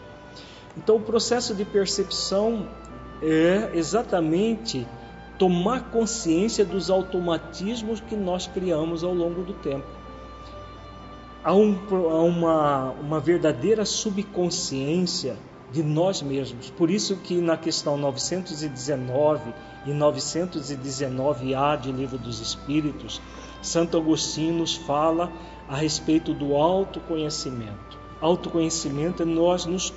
Então, 0.77 0.97
o 0.97 1.01
processo 1.01 1.55
de 1.55 1.65
percepção 1.65 2.67
é 3.23 3.71
exatamente 3.73 4.85
tomar 5.39 5.89
consciência 5.89 6.63
dos 6.63 6.91
automatismos 6.91 7.99
que 8.01 8.15
nós 8.15 8.45
criamos 8.45 9.03
ao 9.03 9.15
longo 9.15 9.41
do 9.41 9.53
tempo 9.53 10.02
há, 11.43 11.53
um, 11.53 11.77
uma, 12.25 12.91
uma 12.91 13.19
verdadeira 13.19 13.85
subconsciência 13.85 15.37
de 15.71 15.83
nós 15.83 16.21
mesmos. 16.21 16.69
Por 16.69 16.89
isso 16.89 17.17
que 17.17 17.41
na 17.41 17.57
questão 17.57 17.97
919 17.97 19.53
e 19.85 19.91
919A 19.91 21.79
de 21.79 21.91
Livro 21.91 22.17
dos 22.17 22.39
Espíritos, 22.39 23.19
Santo 23.61 23.97
Agostinho 23.97 24.53
nos 24.53 24.75
fala 24.75 25.31
a 25.67 25.75
respeito 25.75 26.33
do 26.33 26.55
autoconhecimento. 26.55 27.97
Autoconhecimento 28.21 29.23
é 29.23 29.25
nós 29.25 29.65
nos 29.65 29.91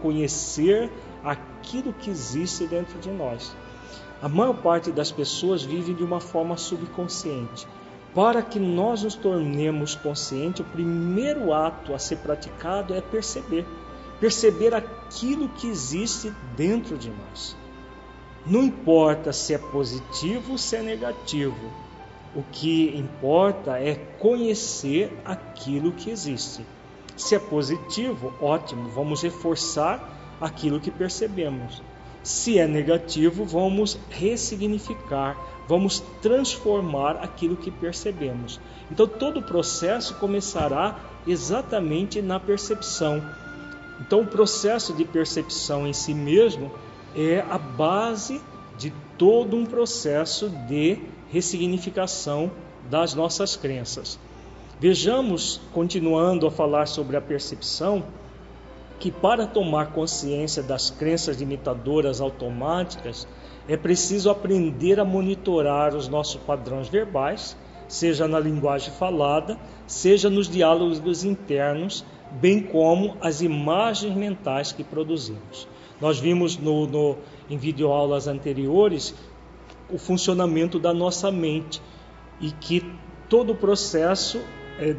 conhecer 0.00 0.90
aquilo 1.24 1.92
que 1.92 2.10
existe 2.10 2.66
dentro 2.66 2.98
de 2.98 3.10
nós. 3.10 3.54
A 4.20 4.28
maior 4.28 4.54
parte 4.54 4.90
das 4.90 5.10
pessoas 5.10 5.62
vive 5.62 5.94
de 5.94 6.02
uma 6.02 6.20
forma 6.20 6.56
subconsciente. 6.56 7.66
Para 8.14 8.42
que 8.42 8.58
nós 8.58 9.04
nos 9.04 9.14
tornemos 9.14 9.94
conscientes, 9.94 10.60
o 10.60 10.68
primeiro 10.68 11.52
ato 11.52 11.94
a 11.94 11.98
ser 11.98 12.16
praticado 12.16 12.94
é 12.94 13.00
perceber. 13.00 13.64
Perceber 14.18 14.74
aquilo 14.74 15.48
que 15.48 15.68
existe 15.68 16.32
dentro 16.56 16.98
de 16.98 17.08
nós. 17.10 17.56
Não 18.44 18.64
importa 18.64 19.32
se 19.32 19.54
é 19.54 19.58
positivo 19.58 20.52
ou 20.52 20.58
se 20.58 20.76
é 20.76 20.82
negativo. 20.82 21.70
O 22.34 22.42
que 22.50 22.96
importa 22.96 23.78
é 23.78 23.94
conhecer 24.18 25.12
aquilo 25.24 25.92
que 25.92 26.10
existe. 26.10 26.64
Se 27.16 27.34
é 27.34 27.38
positivo, 27.38 28.32
ótimo, 28.40 28.88
vamos 28.88 29.22
reforçar 29.22 30.36
aquilo 30.40 30.80
que 30.80 30.90
percebemos. 30.90 31.82
Se 32.22 32.58
é 32.58 32.66
negativo, 32.66 33.44
vamos 33.44 33.98
ressignificar, 34.10 35.36
vamos 35.70 36.00
transformar 36.20 37.18
aquilo 37.22 37.54
que 37.54 37.70
percebemos. 37.70 38.60
Então 38.90 39.06
todo 39.06 39.38
o 39.38 39.42
processo 39.42 40.16
começará 40.16 40.98
exatamente 41.24 42.20
na 42.20 42.40
percepção. 42.40 43.22
Então 44.00 44.22
o 44.22 44.26
processo 44.26 44.92
de 44.92 45.04
percepção 45.04 45.86
em 45.86 45.92
si 45.92 46.12
mesmo 46.12 46.72
é 47.14 47.44
a 47.48 47.56
base 47.56 48.40
de 48.76 48.92
todo 49.16 49.56
um 49.56 49.64
processo 49.64 50.48
de 50.48 50.98
ressignificação 51.30 52.50
das 52.90 53.14
nossas 53.14 53.54
crenças. 53.54 54.18
Vejamos, 54.80 55.60
continuando 55.72 56.48
a 56.48 56.50
falar 56.50 56.86
sobre 56.86 57.16
a 57.16 57.20
percepção, 57.20 58.02
que 58.98 59.12
para 59.12 59.46
tomar 59.46 59.92
consciência 59.92 60.64
das 60.64 60.90
crenças 60.90 61.36
limitadoras 61.36 62.20
automáticas, 62.20 63.28
é 63.70 63.76
preciso 63.76 64.28
aprender 64.30 64.98
a 64.98 65.04
monitorar 65.04 65.94
os 65.94 66.08
nossos 66.08 66.40
padrões 66.42 66.88
verbais, 66.88 67.56
seja 67.86 68.26
na 68.26 68.40
linguagem 68.40 68.92
falada, 68.92 69.56
seja 69.86 70.28
nos 70.28 70.48
diálogos 70.48 71.22
internos, 71.22 72.04
bem 72.32 72.60
como 72.60 73.16
as 73.20 73.40
imagens 73.40 74.12
mentais 74.16 74.72
que 74.72 74.82
produzimos. 74.82 75.68
Nós 76.00 76.18
vimos 76.18 76.56
no, 76.56 76.84
no, 76.88 77.18
em 77.48 77.56
videoaulas 77.56 78.26
anteriores 78.26 79.14
o 79.88 79.98
funcionamento 79.98 80.76
da 80.76 80.92
nossa 80.92 81.30
mente 81.30 81.80
e 82.40 82.50
que 82.50 82.84
todo 83.28 83.52
o 83.52 83.56
processo 83.56 84.40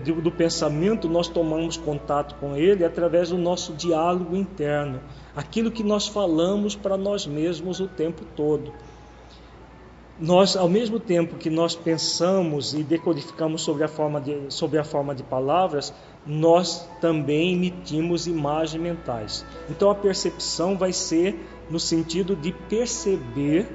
do, 0.04 0.22
do 0.22 0.32
pensamento 0.32 1.10
nós 1.10 1.28
tomamos 1.28 1.78
contato 1.78 2.36
com 2.36 2.56
ele 2.56 2.86
através 2.86 3.30
do 3.30 3.38
nosso 3.38 3.74
diálogo 3.74 4.36
interno 4.36 5.02
aquilo 5.36 5.72
que 5.72 5.84
nós 5.84 6.08
falamos 6.08 6.76
para 6.76 6.98
nós 6.98 7.26
mesmos 7.26 7.80
o 7.80 7.88
tempo 7.88 8.24
todo. 8.36 8.74
Nós, 10.20 10.56
ao 10.56 10.70
mesmo 10.70 11.00
tempo 11.00 11.36
que 11.36 11.50
nós 11.50 11.76
pensamos 11.76 12.76
e 12.76 12.84
decodificamos 12.84 13.64
sobre 13.64 13.84
a 13.84 13.88
forma 13.88 14.22
de, 14.22 14.54
sobre 14.54 14.78
a 14.78 14.84
forma 14.84 15.16
de 15.16 15.24
palavras, 15.24 15.92
nós 16.26 16.88
também 17.00 17.54
emitimos 17.54 18.28
imagens 18.28 18.82
mentais. 18.82 19.46
Então 19.68 19.90
a 19.90 19.96
percepção 19.96 20.78
vai 20.78 20.94
ser 20.94 21.36
no 21.70 21.80
sentido 21.80 22.36
de 22.36 22.52
perceber 22.52 23.68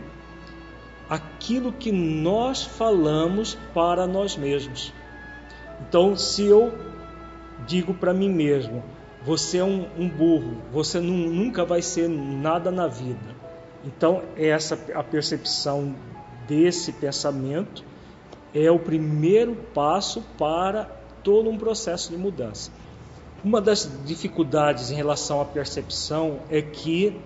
aquilo 1.10 1.72
que 1.72 1.90
nós 1.90 2.62
falamos 2.62 3.58
para 3.74 4.06
nós 4.06 4.36
mesmos. 4.36 4.92
Então, 5.80 6.16
se 6.16 6.44
eu 6.44 6.72
digo 7.66 7.94
para 7.94 8.12
mim 8.14 8.30
mesmo, 8.30 8.82
você 9.22 9.58
é 9.58 9.64
um, 9.64 9.86
um 9.98 10.08
burro, 10.08 10.58
você 10.72 11.00
nunca 11.00 11.64
vai 11.64 11.82
ser 11.82 12.08
nada 12.08 12.70
na 12.70 12.86
vida. 12.86 13.34
Então, 13.84 14.22
essa 14.36 14.78
a 14.94 15.02
percepção 15.02 15.94
desse 16.46 16.92
pensamento 16.92 17.84
é 18.54 18.70
o 18.70 18.78
primeiro 18.78 19.54
passo 19.74 20.22
para 20.38 20.84
todo 21.22 21.50
um 21.50 21.58
processo 21.58 22.10
de 22.10 22.16
mudança. 22.16 22.70
Uma 23.44 23.60
das 23.60 23.90
dificuldades 24.04 24.90
em 24.90 24.94
relação 24.94 25.40
à 25.40 25.44
percepção 25.44 26.40
é 26.48 26.62
que 26.62 27.20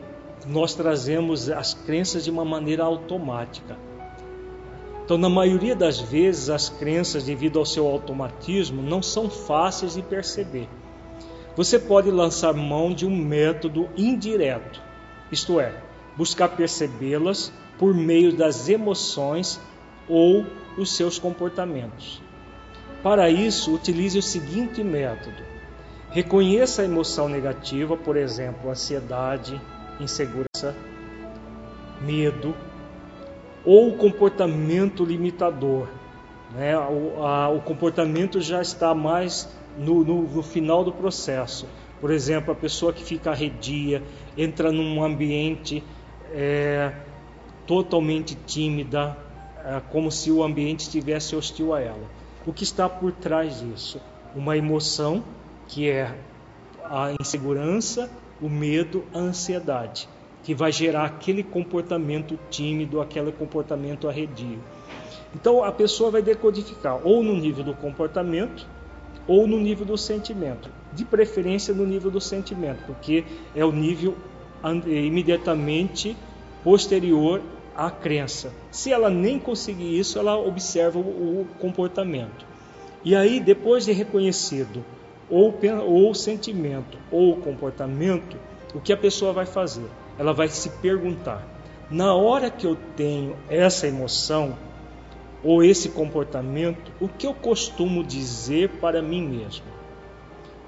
nós 0.47 0.75
trazemos 0.75 1.49
as 1.51 1.75
crenças 1.75 2.25
de 2.25 2.31
uma 2.31 2.45
maneira 2.45 2.85
automática. 2.85 3.77
Então, 5.11 5.19
na 5.19 5.29
maioria 5.29 5.75
das 5.75 5.99
vezes, 5.99 6.49
as 6.49 6.69
crenças, 6.69 7.25
devido 7.25 7.59
ao 7.59 7.67
seu 7.67 7.85
automatismo, 7.89 8.81
não 8.81 9.03
são 9.03 9.29
fáceis 9.29 9.95
de 9.95 10.03
perceber 10.03 10.69
você 11.57 11.79
pode 11.79 12.11
lançar 12.11 12.55
mão 12.55 12.95
de 12.95 13.05
um 13.05 13.15
método 13.15 13.89
indireto, 13.97 14.81
isto 15.31 15.61
é, 15.61 15.75
buscar 16.17 16.49
percebê-las 16.49 17.53
por 17.79 17.95
meio 17.95 18.35
das 18.35 18.69
emoções 18.69 19.61
ou 20.09 20.47
os 20.79 20.97
seus 20.97 21.19
comportamentos. 21.19 22.23
Para 23.03 23.29
isso, 23.29 23.75
utilize 23.75 24.19
o 24.19 24.23
seguinte 24.23 24.83
método: 24.83 25.43
reconheça 26.11 26.83
a 26.83 26.85
emoção 26.85 27.29
negativa, 27.29 27.97
por 27.97 28.17
exemplo, 28.17 28.71
ansiedade, 28.71 29.61
insegurança, 30.01 30.75
medo 32.01 32.55
ou 33.65 33.97
comportamento 33.97 35.05
limitador. 35.05 35.89
Né? 36.53 36.77
O, 36.77 37.25
a, 37.25 37.49
o 37.49 37.61
comportamento 37.61 38.41
já 38.41 38.61
está 38.61 38.95
mais 38.95 39.49
no, 39.79 40.05
no, 40.05 40.23
no 40.23 40.43
final 40.43 40.85
do 40.85 40.93
processo. 40.93 41.67
Por 42.01 42.11
exemplo, 42.11 42.53
a 42.53 42.57
pessoa 42.57 42.93
que 42.93 43.05
fica 43.05 43.31
arredia, 43.31 44.03
entra 44.37 44.73
num 44.73 45.03
ambiente 45.03 45.85
é, 46.33 46.93
totalmente 47.67 48.35
tímida, 48.35 49.17
é, 49.65 49.81
como 49.91 50.11
se 50.11 50.31
o 50.31 50.43
ambiente 50.43 50.81
estivesse 50.81 51.37
hostil 51.37 51.75
a 51.75 51.81
ela. 51.81 52.09
O 52.47 52.53
que 52.53 52.65
está 52.65 52.89
por 52.89 53.13
trás 53.13 53.61
disso? 53.61 54.01
Uma 54.35 54.57
emoção 54.57 55.23
que 55.69 55.91
é 55.91 56.15
a 56.85 57.13
insegurança, 57.21 58.11
o 58.41 58.49
medo, 58.49 59.05
a 59.15 59.19
ansiedade, 59.19 60.09
que 60.43 60.55
vai 60.55 60.73
gerar 60.73 61.05
aquele 61.05 61.43
comportamento 61.43 62.39
tímido, 62.51 63.01
aquele 63.01 63.33
comportamento 63.33 64.09
arredio. 64.09 64.59
Então 65.35 65.63
a 65.63 65.71
pessoa 65.71 66.11
vai 66.11 66.23
decodificar 66.23 67.01
ou 67.07 67.23
no 67.23 67.35
nível 67.37 67.63
do 67.63 67.75
comportamento 67.75 68.67
ou 69.27 69.47
no 69.47 69.61
nível 69.61 69.87
do 69.87 69.97
sentimento, 69.97 70.71
de 70.93 71.05
preferência 71.05 71.73
no 71.73 71.87
nível 71.87 72.11
do 72.11 72.21
sentimento, 72.21 72.83
porque 72.87 73.25
é 73.55 73.65
o 73.65 73.71
nível 73.71 74.17
imediatamente 74.87 76.17
posterior 76.65 77.41
à 77.77 77.91
crença. 77.91 78.53
Se 78.71 78.93
ela 78.93 79.09
nem 79.09 79.39
conseguir 79.39 79.99
isso, 79.99 80.19
ela 80.19 80.37
observa 80.37 80.99
o 80.99 81.47
comportamento. 81.59 82.45
E 83.05 83.15
aí, 83.15 83.41
depois 83.41 83.85
de 83.85 83.93
reconhecido 83.93 84.85
ou, 85.31 85.55
ou 85.87 86.15
sentimento 86.15 86.99
ou 87.11 87.37
comportamento, 87.37 88.37
o 88.75 88.81
que 88.81 88.93
a 88.93 88.97
pessoa 88.97 89.33
vai 89.33 89.47
fazer? 89.47 89.89
Ela 90.21 90.35
vai 90.35 90.49
se 90.49 90.69
perguntar: 90.69 91.43
na 91.91 92.15
hora 92.15 92.51
que 92.51 92.67
eu 92.67 92.77
tenho 92.95 93.35
essa 93.49 93.89
emoção 93.89 94.55
ou 95.43 95.65
esse 95.65 95.89
comportamento, 95.89 96.93
o 97.01 97.09
que 97.09 97.27
eu 97.27 97.33
costumo 97.33 98.05
dizer 98.05 98.69
para 98.83 99.01
mim 99.01 99.27
mesmo? 99.27 99.65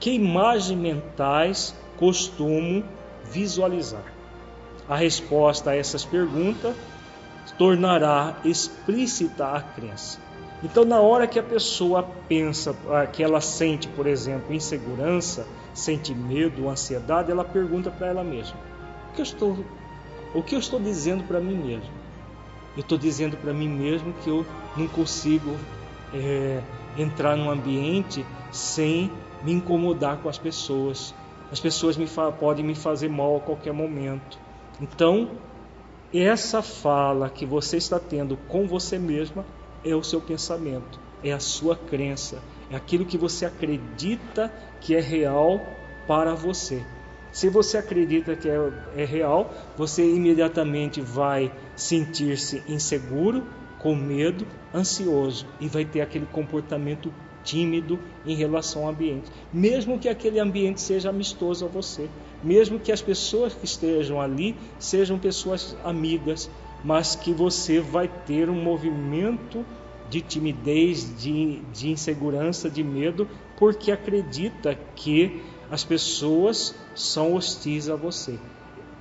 Que 0.00 0.12
imagens 0.12 0.80
mentais 0.80 1.76
costumo 1.98 2.82
visualizar? 3.24 4.10
A 4.88 4.96
resposta 4.96 5.72
a 5.72 5.76
essas 5.76 6.02
perguntas 6.02 6.74
tornará 7.58 8.38
explícita 8.46 9.48
a 9.48 9.60
crença. 9.60 10.18
Então, 10.64 10.82
na 10.82 11.00
hora 11.00 11.26
que 11.26 11.38
a 11.38 11.42
pessoa 11.42 12.08
pensa, 12.26 12.74
ah, 12.88 13.04
que 13.06 13.22
ela 13.22 13.42
sente, 13.42 13.86
por 13.88 14.06
exemplo, 14.06 14.54
insegurança, 14.54 15.46
sente 15.74 16.14
medo, 16.14 16.70
ansiedade, 16.70 17.30
ela 17.30 17.44
pergunta 17.44 17.90
para 17.90 18.06
ela 18.06 18.24
mesma: 18.24 18.56
que 19.12 19.20
eu 19.20 19.24
estou, 19.24 19.64
o 20.34 20.42
que 20.42 20.54
eu 20.54 20.58
estou 20.58 20.80
dizendo 20.80 21.24
para 21.24 21.40
mim 21.40 21.56
mesmo? 21.56 21.90
Eu 22.76 22.80
estou 22.80 22.96
dizendo 22.96 23.36
para 23.36 23.52
mim 23.52 23.68
mesmo 23.68 24.12
que 24.24 24.30
eu 24.30 24.46
não 24.76 24.88
consigo 24.88 25.56
é, 26.14 26.62
entrar 26.96 27.36
num 27.36 27.50
ambiente 27.50 28.24
sem 28.50 29.10
me 29.42 29.52
incomodar 29.52 30.18
com 30.18 30.28
as 30.28 30.38
pessoas. 30.38 31.14
As 31.50 31.60
pessoas 31.60 31.96
me 31.96 32.06
podem 32.38 32.64
me 32.64 32.74
fazer 32.74 33.08
mal 33.08 33.36
a 33.36 33.40
qualquer 33.40 33.72
momento. 33.72 34.38
Então, 34.80 35.30
essa 36.12 36.62
fala 36.62 37.28
que 37.28 37.44
você 37.44 37.76
está 37.76 37.98
tendo 37.98 38.36
com 38.48 38.66
você 38.66 38.98
mesma 38.98 39.44
é 39.84 39.94
o 39.94 40.02
seu 40.02 40.20
pensamento, 40.20 40.98
é 41.22 41.32
a 41.32 41.40
sua 41.40 41.76
crença, 41.76 42.42
é 42.70 42.76
aquilo 42.76 43.04
que 43.04 43.18
você 43.18 43.44
acredita 43.44 44.52
que 44.80 44.94
é 44.94 45.00
real 45.00 45.60
para 46.06 46.34
você. 46.34 46.82
Se 47.32 47.48
você 47.48 47.78
acredita 47.78 48.36
que 48.36 48.48
é, 48.48 48.58
é 48.94 49.04
real, 49.04 49.52
você 49.76 50.04
imediatamente 50.04 51.00
vai 51.00 51.50
sentir-se 51.74 52.62
inseguro, 52.68 53.42
com 53.78 53.96
medo, 53.96 54.46
ansioso 54.72 55.44
e 55.58 55.66
vai 55.66 55.84
ter 55.84 56.02
aquele 56.02 56.26
comportamento 56.26 57.12
tímido 57.42 57.98
em 58.24 58.36
relação 58.36 58.82
ao 58.84 58.90
ambiente, 58.90 59.28
mesmo 59.52 59.98
que 59.98 60.08
aquele 60.08 60.38
ambiente 60.38 60.80
seja 60.80 61.10
amistoso 61.10 61.64
a 61.64 61.68
você, 61.68 62.08
mesmo 62.40 62.78
que 62.78 62.92
as 62.92 63.02
pessoas 63.02 63.52
que 63.52 63.64
estejam 63.64 64.20
ali 64.20 64.54
sejam 64.78 65.18
pessoas 65.18 65.76
amigas, 65.82 66.48
mas 66.84 67.16
que 67.16 67.32
você 67.32 67.80
vai 67.80 68.06
ter 68.06 68.48
um 68.48 68.62
movimento 68.62 69.64
de 70.08 70.20
timidez, 70.20 71.20
de, 71.20 71.62
de 71.72 71.90
insegurança, 71.90 72.70
de 72.70 72.84
medo, 72.84 73.26
porque 73.56 73.90
acredita 73.90 74.78
que 74.94 75.42
as 75.72 75.82
pessoas 75.82 76.74
são 76.94 77.32
hostis 77.32 77.88
a 77.88 77.96
você. 77.96 78.38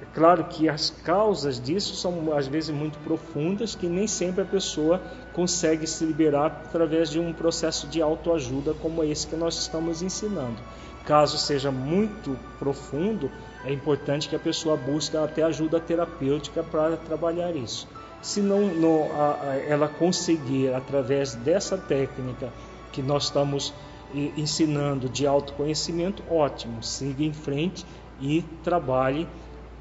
É 0.02 0.06
claro 0.16 0.46
que 0.46 0.70
as 0.70 0.90
causas 0.90 1.60
disso 1.60 1.94
são 1.96 2.34
às 2.34 2.48
vezes 2.48 2.74
muito 2.74 2.98
profundas, 3.00 3.76
que 3.76 3.88
nem 3.88 4.08
sempre 4.08 4.44
a 4.44 4.46
pessoa 4.46 5.02
consegue 5.34 5.86
se 5.86 6.06
liberar 6.06 6.46
através 6.46 7.10
de 7.10 7.20
um 7.20 7.34
processo 7.34 7.88
de 7.88 8.02
autoajuda 8.02 8.74
como 8.76 9.04
esse 9.04 9.28
que 9.28 9.36
nós 9.36 9.60
estamos 9.60 10.02
ensinando. 10.02 10.56
Caso 11.04 11.38
seja 11.38 11.72
muito 11.72 12.40
profundo, 12.58 13.30
é 13.66 13.74
importante 13.74 14.30
que 14.30 14.36
a 14.38 14.40
pessoa 14.40 14.78
busque 14.78 15.18
até 15.18 15.44
ajuda 15.44 15.78
terapêutica 15.78 16.64
para 16.64 16.96
trabalhar 16.96 17.54
isso. 17.54 17.86
Se 18.22 18.40
não, 18.40 18.68
não 18.68 19.12
a, 19.12 19.40
a, 19.42 19.56
ela 19.58 19.90
conseguir, 19.90 20.74
através 20.74 21.36
dessa 21.36 21.78
técnica 21.78 22.48
que 22.94 23.02
nós 23.02 23.26
estamos 23.26 23.74
ensinando 24.38 25.10
de 25.10 25.26
autoconhecimento, 25.26 26.24
ótimo, 26.30 26.84
siga 26.84 27.24
em 27.24 27.34
frente 27.34 27.86
e 28.20 28.44
trabalhe 28.64 29.28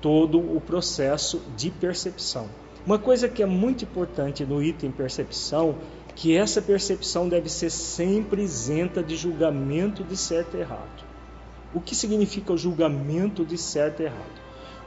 todo 0.01 0.39
o 0.39 0.61
processo 0.61 1.43
de 1.57 1.71
percepção. 1.71 2.49
Uma 2.87 2.99
coisa 2.99 3.29
que 3.29 3.43
é 3.43 3.47
muito 3.47 3.85
importante 3.85 4.45
no 4.45 4.63
item 4.63 4.91
percepção, 4.91 5.77
que 6.17 6.37
essa 6.37 6.63
percepção 6.63 7.29
deve 7.29 7.49
ser 7.49 7.71
sempre 7.71 8.43
isenta 8.43 9.03
de 9.03 9.17
julgamento 9.17 10.03
de 10.03 10.17
certo 10.17 10.57
e 10.57 10.61
errado. 10.61 11.05
O 11.75 11.81
que 11.81 11.95
significa 11.95 12.53
o 12.53 12.59
julgamento 12.59 13.45
de 13.45 13.57
certo 13.57 14.01
e 14.01 14.07
errado? 14.07 14.41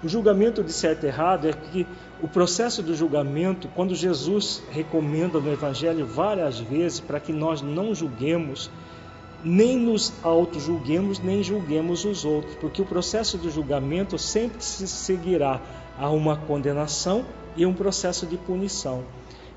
O 0.04 0.10
julgamento 0.10 0.62
de 0.62 0.74
certo 0.74 1.06
e 1.06 1.08
errado 1.08 1.48
é 1.48 1.54
que 1.54 1.88
o 2.22 2.28
processo 2.28 2.84
do 2.84 2.94
julgamento, 2.94 3.70
quando 3.70 3.96
Jesus 3.96 4.62
recomenda 4.70 5.40
no 5.40 5.52
Evangelho 5.52 6.06
várias 6.06 6.60
vezes 6.60 7.00
para 7.00 7.22
que 7.22 7.32
nós 7.32 7.62
não 7.62 7.96
julguemos, 7.96 8.70
nem 9.44 9.78
nos 9.78 10.14
auto-julguemos, 10.24 11.20
nem 11.20 11.44
julguemos 11.44 12.06
os 12.06 12.24
outros, 12.24 12.56
porque 12.56 12.82
o 12.82 12.86
processo 12.86 13.38
do 13.38 13.50
julgamento 13.50 14.18
sempre 14.18 14.64
se 14.64 14.88
seguirá 14.88 15.62
a 15.98 16.10
uma 16.10 16.38
condenação 16.38 17.26
e 17.56 17.66
um 17.66 17.74
processo 17.74 18.26
de 18.26 18.38
punição. 18.38 19.04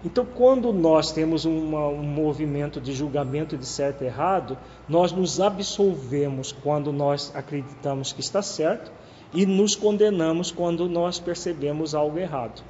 Então, 0.05 0.25
quando 0.25 0.73
nós 0.73 1.11
temos 1.11 1.45
uma, 1.45 1.89
um 1.89 2.03
movimento 2.03 2.81
de 2.81 2.93
julgamento 2.93 3.57
de 3.57 3.67
certo 3.67 4.05
e 4.05 4.07
errado, 4.07 4.57
nós 4.89 5.11
nos 5.11 5.41
absolvemos 5.41 6.53
quando 6.53 6.93
nós 6.93 7.33
acreditamos 7.35 8.13
que 8.13 8.21
está 8.21 8.43
certo 8.43 8.93
e 9.33 9.45
nos 9.45 9.75
condenamos 9.75 10.51
quando 10.51 10.89
nós 10.89 11.19
percebemos 11.19 11.95
algo 11.95 12.19
errado. 12.19 12.63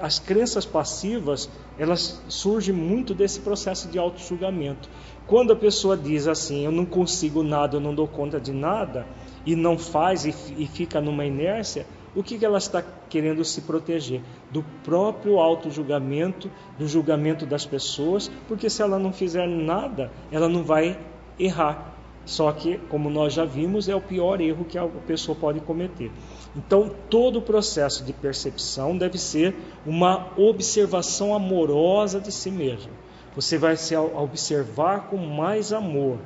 As 0.00 0.18
crenças 0.18 0.66
passivas, 0.66 1.48
elas 1.78 2.22
surgem 2.28 2.74
muito 2.74 3.14
desse 3.14 3.40
processo 3.40 3.88
de 3.88 3.98
auto-julgamento. 3.98 4.88
Quando 5.26 5.52
a 5.52 5.56
pessoa 5.56 5.96
diz 5.96 6.26
assim, 6.26 6.64
eu 6.64 6.72
não 6.72 6.84
consigo 6.84 7.42
nada, 7.42 7.76
eu 7.76 7.80
não 7.80 7.94
dou 7.94 8.06
conta 8.06 8.38
de 8.38 8.52
nada, 8.52 9.06
e 9.46 9.56
não 9.56 9.78
faz 9.78 10.24
e, 10.24 10.34
e 10.58 10.66
fica 10.66 11.00
numa 11.00 11.24
inércia, 11.24 11.86
o 12.14 12.22
que, 12.22 12.38
que 12.38 12.44
ela 12.44 12.58
está 12.58 12.82
querendo 13.08 13.44
se 13.44 13.62
proteger? 13.62 14.22
Do 14.50 14.62
próprio 14.84 15.38
auto-julgamento, 15.38 16.50
do 16.78 16.86
julgamento 16.86 17.44
das 17.44 17.66
pessoas, 17.66 18.30
porque 18.46 18.70
se 18.70 18.82
ela 18.82 18.98
não 18.98 19.12
fizer 19.12 19.48
nada, 19.48 20.12
ela 20.30 20.48
não 20.48 20.62
vai 20.62 20.98
errar. 21.38 21.92
Só 22.24 22.50
que, 22.52 22.78
como 22.88 23.10
nós 23.10 23.34
já 23.34 23.44
vimos, 23.44 23.88
é 23.88 23.94
o 23.94 24.00
pior 24.00 24.40
erro 24.40 24.64
que 24.64 24.78
a 24.78 24.86
pessoa 24.86 25.36
pode 25.36 25.60
cometer. 25.60 26.10
Então, 26.56 26.90
todo 27.10 27.40
o 27.40 27.42
processo 27.42 28.04
de 28.04 28.12
percepção 28.12 28.96
deve 28.96 29.18
ser 29.18 29.54
uma 29.84 30.28
observação 30.36 31.34
amorosa 31.34 32.20
de 32.20 32.32
si 32.32 32.50
mesmo. 32.50 32.90
Você 33.34 33.58
vai 33.58 33.76
se 33.76 33.96
observar 33.96 35.08
com 35.08 35.16
mais 35.16 35.72
amor. 35.72 36.18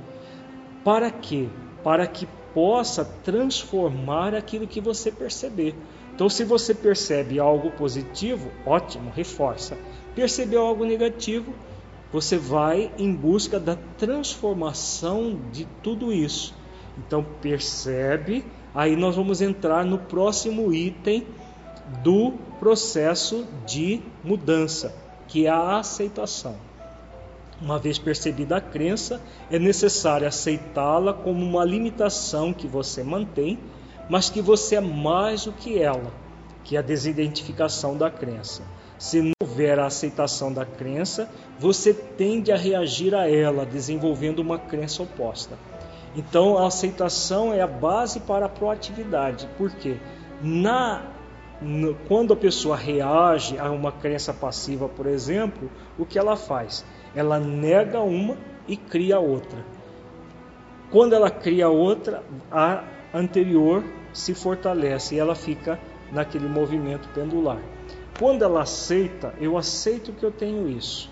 Para 0.84 1.10
quê? 1.10 1.48
Para 1.82 2.06
que 2.06 2.28
possa 2.52 3.04
transformar 3.04 4.34
aquilo 4.34 4.66
que 4.66 4.80
você 4.80 5.10
perceber. 5.10 5.74
Então, 6.14 6.28
se 6.28 6.44
você 6.44 6.74
percebe 6.74 7.38
algo 7.38 7.70
positivo, 7.70 8.50
ótimo, 8.66 9.10
reforça. 9.14 9.78
Percebeu 10.14 10.62
algo 10.62 10.84
negativo, 10.84 11.54
você 12.12 12.36
vai 12.36 12.92
em 12.98 13.14
busca 13.14 13.60
da 13.60 13.76
transformação 13.96 15.40
de 15.52 15.66
tudo 15.82 16.12
isso. 16.12 16.54
Então, 16.98 17.24
percebe, 17.40 18.44
aí 18.74 18.96
nós 18.96 19.14
vamos 19.14 19.40
entrar 19.40 19.84
no 19.84 19.98
próximo 19.98 20.72
item 20.74 21.26
do 22.02 22.32
processo 22.58 23.46
de 23.64 24.02
mudança, 24.24 24.94
que 25.28 25.46
é 25.46 25.50
a 25.50 25.78
aceitação. 25.78 26.67
Uma 27.60 27.78
vez 27.78 27.98
percebida 27.98 28.56
a 28.56 28.60
crença, 28.60 29.20
é 29.50 29.58
necessário 29.58 30.28
aceitá-la 30.28 31.12
como 31.12 31.44
uma 31.44 31.64
limitação 31.64 32.52
que 32.52 32.68
você 32.68 33.02
mantém, 33.02 33.58
mas 34.08 34.30
que 34.30 34.40
você 34.40 34.76
é 34.76 34.80
mais 34.80 35.44
do 35.44 35.52
que 35.52 35.78
ela, 35.78 36.12
que 36.62 36.76
é 36.76 36.78
a 36.78 36.82
desidentificação 36.82 37.96
da 37.96 38.10
crença. 38.10 38.62
Se 38.96 39.20
não 39.20 39.32
houver 39.42 39.78
a 39.78 39.86
aceitação 39.86 40.52
da 40.52 40.64
crença, 40.64 41.28
você 41.58 41.92
tende 41.92 42.52
a 42.52 42.56
reagir 42.56 43.12
a 43.14 43.28
ela, 43.28 43.66
desenvolvendo 43.66 44.38
uma 44.38 44.58
crença 44.58 45.02
oposta. 45.02 45.58
Então, 46.14 46.58
a 46.58 46.68
aceitação 46.68 47.52
é 47.52 47.60
a 47.60 47.66
base 47.66 48.20
para 48.20 48.46
a 48.46 48.48
proatividade. 48.48 49.48
Por 49.58 49.70
quê? 49.72 49.96
Na, 50.40 51.02
quando 52.06 52.32
a 52.32 52.36
pessoa 52.36 52.76
reage 52.76 53.58
a 53.58 53.70
uma 53.70 53.90
crença 53.90 54.32
passiva, 54.32 54.88
por 54.88 55.06
exemplo, 55.06 55.68
o 55.98 56.06
que 56.06 56.18
ela 56.18 56.36
faz? 56.36 56.84
Ela 57.14 57.38
nega 57.38 58.00
uma 58.00 58.36
e 58.66 58.76
cria 58.76 59.18
outra. 59.18 59.64
Quando 60.90 61.14
ela 61.14 61.30
cria 61.30 61.68
outra, 61.68 62.22
a 62.50 62.84
anterior 63.12 63.84
se 64.12 64.34
fortalece 64.34 65.14
e 65.14 65.18
ela 65.18 65.34
fica 65.34 65.78
naquele 66.12 66.48
movimento 66.48 67.08
pendular. 67.10 67.58
Quando 68.18 68.42
ela 68.42 68.62
aceita, 68.62 69.34
eu 69.40 69.56
aceito 69.56 70.12
que 70.12 70.24
eu 70.24 70.30
tenho 70.30 70.68
isso 70.68 71.10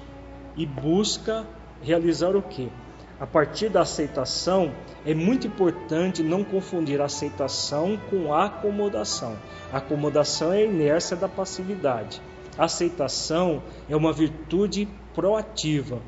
e 0.56 0.66
busca 0.66 1.46
realizar 1.82 2.34
o 2.34 2.42
que? 2.42 2.70
A 3.18 3.26
partir 3.26 3.68
da 3.68 3.80
aceitação, 3.80 4.72
é 5.04 5.14
muito 5.14 5.46
importante 5.46 6.22
não 6.22 6.44
confundir 6.44 7.00
aceitação 7.00 7.98
com 8.10 8.34
acomodação. 8.34 9.36
A 9.72 9.78
acomodação 9.78 10.52
é 10.52 10.58
a 10.58 10.64
inércia 10.64 11.16
da 11.16 11.28
passividade. 11.28 12.20
A 12.58 12.64
aceitação 12.64 13.62
é 13.88 13.96
uma 13.96 14.12
virtude 14.12 14.88
proativa. 15.16 15.98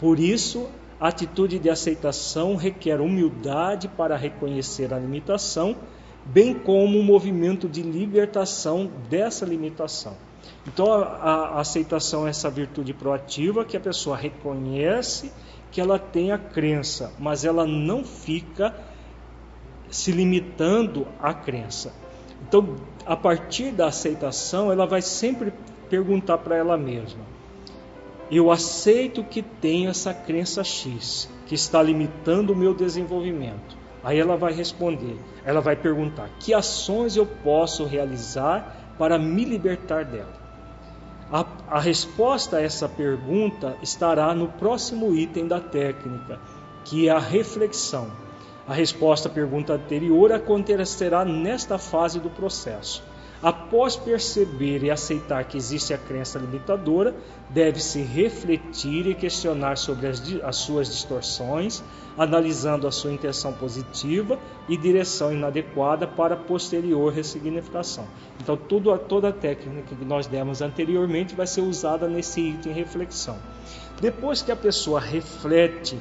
Por 0.00 0.18
isso, 0.18 0.68
a 1.00 1.08
atitude 1.08 1.60
de 1.60 1.70
aceitação 1.70 2.56
requer 2.56 3.00
humildade 3.00 3.86
para 3.86 4.16
reconhecer 4.16 4.92
a 4.92 4.98
limitação, 4.98 5.76
bem 6.24 6.52
como 6.52 6.98
um 6.98 7.02
movimento 7.02 7.68
de 7.68 7.82
libertação 7.82 8.90
dessa 9.08 9.46
limitação. 9.46 10.16
Então, 10.66 10.92
a, 10.92 11.04
a 11.54 11.60
aceitação 11.60 12.26
é 12.26 12.30
essa 12.30 12.50
virtude 12.50 12.92
proativa 12.92 13.64
que 13.64 13.76
a 13.76 13.80
pessoa 13.80 14.16
reconhece 14.16 15.32
que 15.70 15.80
ela 15.80 15.98
tem 15.98 16.32
a 16.32 16.38
crença, 16.38 17.12
mas 17.18 17.44
ela 17.44 17.64
não 17.66 18.04
fica 18.04 18.74
se 19.90 20.10
limitando 20.10 21.06
à 21.20 21.32
crença. 21.32 21.94
Então, 22.46 22.76
a 23.06 23.16
partir 23.16 23.70
da 23.70 23.86
aceitação, 23.86 24.72
ela 24.72 24.86
vai 24.86 25.02
sempre 25.02 25.52
perguntar 25.88 26.38
para 26.38 26.56
ela 26.56 26.76
mesma: 26.76 27.37
Eu 28.30 28.50
aceito 28.50 29.24
que 29.24 29.42
tenho 29.42 29.88
essa 29.88 30.12
crença 30.12 30.62
X, 30.62 31.30
que 31.46 31.54
está 31.54 31.82
limitando 31.82 32.52
o 32.52 32.56
meu 32.56 32.74
desenvolvimento. 32.74 33.76
Aí 34.04 34.18
ela 34.18 34.36
vai 34.36 34.52
responder, 34.52 35.18
ela 35.44 35.60
vai 35.60 35.76
perguntar: 35.76 36.28
Que 36.38 36.52
ações 36.52 37.16
eu 37.16 37.26
posso 37.26 37.84
realizar 37.84 38.94
para 38.98 39.18
me 39.18 39.44
libertar 39.44 40.04
dela? 40.04 40.48
A, 41.30 41.44
a 41.68 41.80
resposta 41.80 42.56
a 42.56 42.62
essa 42.62 42.88
pergunta 42.88 43.76
estará 43.82 44.34
no 44.34 44.48
próximo 44.48 45.14
item 45.14 45.46
da 45.46 45.60
técnica, 45.60 46.38
que 46.84 47.08
é 47.08 47.10
a 47.10 47.18
reflexão. 47.18 48.10
A 48.66 48.74
resposta 48.74 49.28
à 49.28 49.32
pergunta 49.32 49.72
anterior 49.72 50.32
acontecerá 50.32 51.24
nesta 51.24 51.78
fase 51.78 52.20
do 52.20 52.28
processo. 52.28 53.02
Após 53.40 53.94
perceber 53.94 54.82
e 54.82 54.90
aceitar 54.90 55.44
que 55.44 55.56
existe 55.56 55.94
a 55.94 55.98
crença 55.98 56.40
limitadora, 56.40 57.14
deve-se 57.48 58.02
refletir 58.02 59.06
e 59.06 59.14
questionar 59.14 59.78
sobre 59.78 60.08
as, 60.08 60.20
as, 60.42 60.56
suas 60.56 60.88
distorções, 60.88 61.82
analisando 62.16 62.88
a 62.88 62.90
sua 62.90 63.12
intenção 63.12 63.52
positiva 63.52 64.36
e 64.68 64.76
direção 64.76 65.32
inadequada 65.32 66.04
para 66.04 66.36
posterior 66.36 67.12
ressignificação. 67.12 68.08
Então, 68.40 68.56
tudo, 68.56 68.96
toda 68.98 69.28
a 69.28 69.32
técnica 69.32 69.94
que 69.94 70.04
nós 70.04 70.26
demos 70.26 70.60
anteriormente 70.60 71.36
vai 71.36 71.46
ser 71.46 71.60
usada 71.60 72.08
nesse 72.08 72.40
item 72.40 72.72
reflexão. 72.72 73.38
Depois 74.00 74.42
que 74.42 74.50
a 74.50 74.56
pessoa 74.56 74.98
reflete 74.98 75.96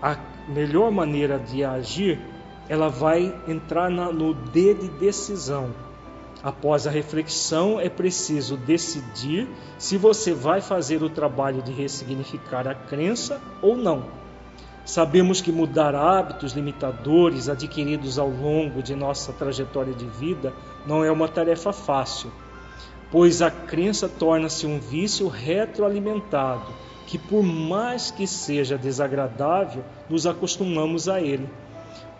a 0.00 0.16
melhor 0.48 0.90
maneira 0.90 1.38
de 1.38 1.62
agir, 1.62 2.18
ela 2.70 2.88
vai 2.88 3.34
entrar 3.46 3.90
na, 3.90 4.10
no 4.10 4.32
D 4.32 4.72
de 4.72 4.88
decisão 4.88 5.87
Após 6.42 6.86
a 6.86 6.90
reflexão, 6.90 7.80
é 7.80 7.88
preciso 7.88 8.56
decidir 8.56 9.48
se 9.76 9.96
você 9.96 10.32
vai 10.32 10.60
fazer 10.60 11.02
o 11.02 11.10
trabalho 11.10 11.62
de 11.62 11.72
ressignificar 11.72 12.68
a 12.68 12.74
crença 12.74 13.40
ou 13.60 13.76
não. 13.76 14.04
Sabemos 14.84 15.40
que 15.40 15.52
mudar 15.52 15.94
hábitos 15.94 16.52
limitadores 16.52 17.48
adquiridos 17.48 18.18
ao 18.18 18.30
longo 18.30 18.82
de 18.82 18.94
nossa 18.94 19.32
trajetória 19.32 19.92
de 19.92 20.06
vida 20.06 20.54
não 20.86 21.04
é 21.04 21.10
uma 21.10 21.28
tarefa 21.28 21.72
fácil, 21.72 22.30
pois 23.10 23.42
a 23.42 23.50
crença 23.50 24.08
torna-se 24.08 24.66
um 24.66 24.78
vício 24.78 25.28
retroalimentado, 25.28 26.72
que 27.06 27.18
por 27.18 27.42
mais 27.42 28.10
que 28.10 28.26
seja 28.26 28.78
desagradável, 28.78 29.84
nos 30.08 30.26
acostumamos 30.26 31.08
a 31.08 31.20
ele. 31.20 31.48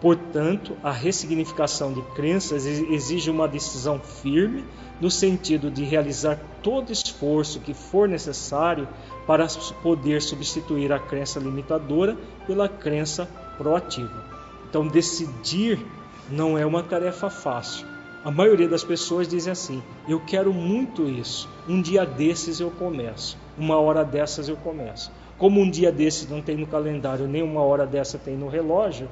Portanto, 0.01 0.76
a 0.82 0.92
ressignificação 0.92 1.92
de 1.92 2.03
crenças 2.14 2.64
exige 2.64 3.30
uma 3.30 3.49
decisão 3.49 3.99
firme 3.99 4.64
no 5.01 5.11
sentido 5.11 5.70
de 5.70 5.82
realizar 5.84 6.38
todo 6.62 6.92
esforço 6.92 7.61
que 7.61 7.74
for 7.74 8.09
necessário 8.09 8.88
para 9.26 9.46
poder 9.82 10.22
substituir 10.22 10.92
a 10.92 11.01
crença 11.01 11.40
limitadora 11.40 12.16
pela 12.46 12.68
crença 12.68 13.28
proativa. 13.57 14.24
Então, 14.68 14.86
decidir 14.86 15.84
não 16.30 16.57
é 16.57 16.64
uma 16.64 16.82
tarefa 16.82 17.28
fácil. 17.28 17.86
A 18.24 18.30
maioria 18.30 18.68
das 18.68 18.84
pessoas 18.84 19.26
dizem 19.26 19.53
assim: 19.53 19.82
Eu 20.09 20.20
quero 20.20 20.53
muito 20.53 21.09
isso. 21.09 21.49
Um 21.68 21.80
dia 21.80 22.05
desses 22.05 22.61
eu 22.61 22.70
começo. 22.70 23.38
Uma 23.57 23.78
hora 23.78 24.05
dessas 24.05 24.49
eu 24.49 24.57
começo. 24.57 25.11
Como 25.38 25.61
um 25.61 25.70
dia 25.70 25.90
desses 25.90 26.28
não 26.28 26.42
tem 26.42 26.57
no 26.57 26.66
calendário, 26.66 27.28
nem 27.28 27.42
uma 27.42 27.62
hora 27.62 27.86
dessa 27.86 28.18
tem 28.18 28.36
no 28.36 28.49
relógio, 28.49 29.09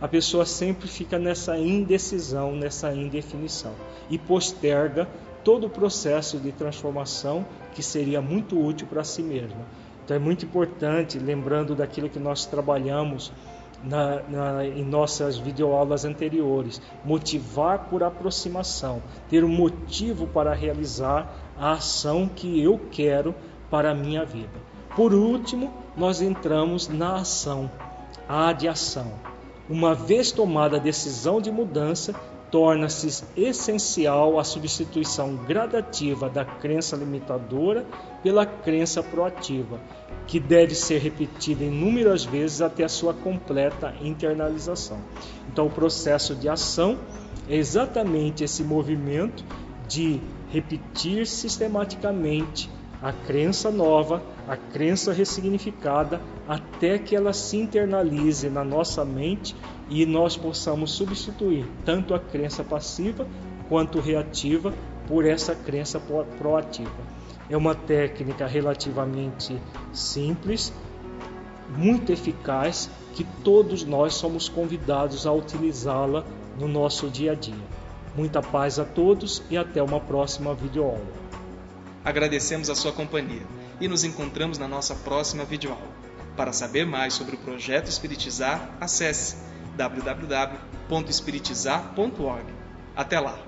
a 0.00 0.08
pessoa 0.08 0.46
sempre 0.46 0.88
fica 0.88 1.18
nessa 1.18 1.58
indecisão, 1.58 2.52
nessa 2.52 2.92
indefinição 2.94 3.74
e 4.08 4.18
posterga 4.18 5.08
todo 5.44 5.66
o 5.66 5.70
processo 5.70 6.38
de 6.38 6.52
transformação 6.52 7.44
que 7.74 7.82
seria 7.82 8.20
muito 8.20 8.58
útil 8.58 8.86
para 8.86 9.04
si 9.04 9.22
mesma. 9.22 9.66
Então 10.04 10.16
é 10.16 10.20
muito 10.20 10.44
importante, 10.44 11.18
lembrando 11.18 11.74
daquilo 11.74 12.08
que 12.08 12.18
nós 12.18 12.46
trabalhamos 12.46 13.32
na, 13.82 14.22
na, 14.28 14.66
em 14.66 14.84
nossas 14.84 15.38
videoaulas 15.38 16.04
anteriores, 16.04 16.80
motivar 17.04 17.88
por 17.88 18.02
aproximação, 18.02 19.02
ter 19.28 19.44
um 19.44 19.48
motivo 19.48 20.26
para 20.26 20.52
realizar 20.52 21.32
a 21.58 21.72
ação 21.72 22.28
que 22.28 22.60
eu 22.60 22.80
quero 22.90 23.34
para 23.70 23.90
a 23.90 23.94
minha 23.94 24.24
vida. 24.24 24.70
Por 24.96 25.14
último, 25.14 25.72
nós 25.96 26.20
entramos 26.20 26.88
na 26.88 27.16
ação, 27.16 27.70
a 28.28 28.48
adiação. 28.48 29.12
Uma 29.70 29.94
vez 29.94 30.32
tomada 30.32 30.78
a 30.78 30.80
decisão 30.80 31.40
de 31.40 31.48
mudança, 31.48 32.12
torna-se 32.50 33.24
essencial 33.36 34.36
a 34.36 34.42
substituição 34.42 35.36
gradativa 35.36 36.28
da 36.28 36.44
crença 36.44 36.96
limitadora 36.96 37.86
pela 38.20 38.44
crença 38.44 39.00
proativa, 39.00 39.80
que 40.26 40.40
deve 40.40 40.74
ser 40.74 40.98
repetida 40.98 41.62
inúmeras 41.62 42.24
vezes 42.24 42.60
até 42.60 42.82
a 42.82 42.88
sua 42.88 43.14
completa 43.14 43.94
internalização. 44.02 44.98
Então, 45.48 45.66
o 45.66 45.70
processo 45.70 46.34
de 46.34 46.48
ação 46.48 46.98
é 47.48 47.54
exatamente 47.54 48.42
esse 48.42 48.64
movimento 48.64 49.44
de 49.86 50.20
repetir 50.48 51.28
sistematicamente 51.28 52.68
a 53.02 53.12
crença 53.12 53.70
nova, 53.70 54.22
a 54.46 54.56
crença 54.56 55.12
ressignificada, 55.12 56.20
até 56.46 56.98
que 56.98 57.16
ela 57.16 57.32
se 57.32 57.56
internalize 57.56 58.50
na 58.50 58.62
nossa 58.62 59.04
mente 59.04 59.56
e 59.88 60.04
nós 60.04 60.36
possamos 60.36 60.92
substituir 60.92 61.66
tanto 61.84 62.14
a 62.14 62.18
crença 62.18 62.62
passiva 62.62 63.26
quanto 63.68 64.00
reativa 64.00 64.74
por 65.06 65.24
essa 65.24 65.54
crença 65.54 66.00
proativa. 66.38 66.90
É 67.48 67.56
uma 67.56 67.74
técnica 67.74 68.46
relativamente 68.46 69.56
simples, 69.92 70.72
muito 71.76 72.12
eficaz, 72.12 72.90
que 73.14 73.24
todos 73.42 73.84
nós 73.84 74.14
somos 74.14 74.48
convidados 74.48 75.26
a 75.26 75.32
utilizá-la 75.32 76.24
no 76.58 76.68
nosso 76.68 77.08
dia 77.08 77.32
a 77.32 77.34
dia. 77.34 77.80
Muita 78.16 78.42
paz 78.42 78.78
a 78.78 78.84
todos 78.84 79.42
e 79.50 79.56
até 79.56 79.82
uma 79.82 80.00
próxima 80.00 80.54
videoaula. 80.54 81.29
Agradecemos 82.04 82.68
a 82.70 82.74
sua 82.74 82.92
companhia 82.92 83.46
e 83.80 83.88
nos 83.88 84.04
encontramos 84.04 84.58
na 84.58 84.66
nossa 84.66 84.94
próxima 84.94 85.44
videoaula. 85.44 86.00
Para 86.36 86.52
saber 86.52 86.86
mais 86.86 87.14
sobre 87.14 87.34
o 87.34 87.38
projeto 87.38 87.88
Espiritizar, 87.88 88.76
acesse 88.80 89.36
www.espiritizar.org. 89.76 92.44
Até 92.96 93.20
lá! 93.20 93.38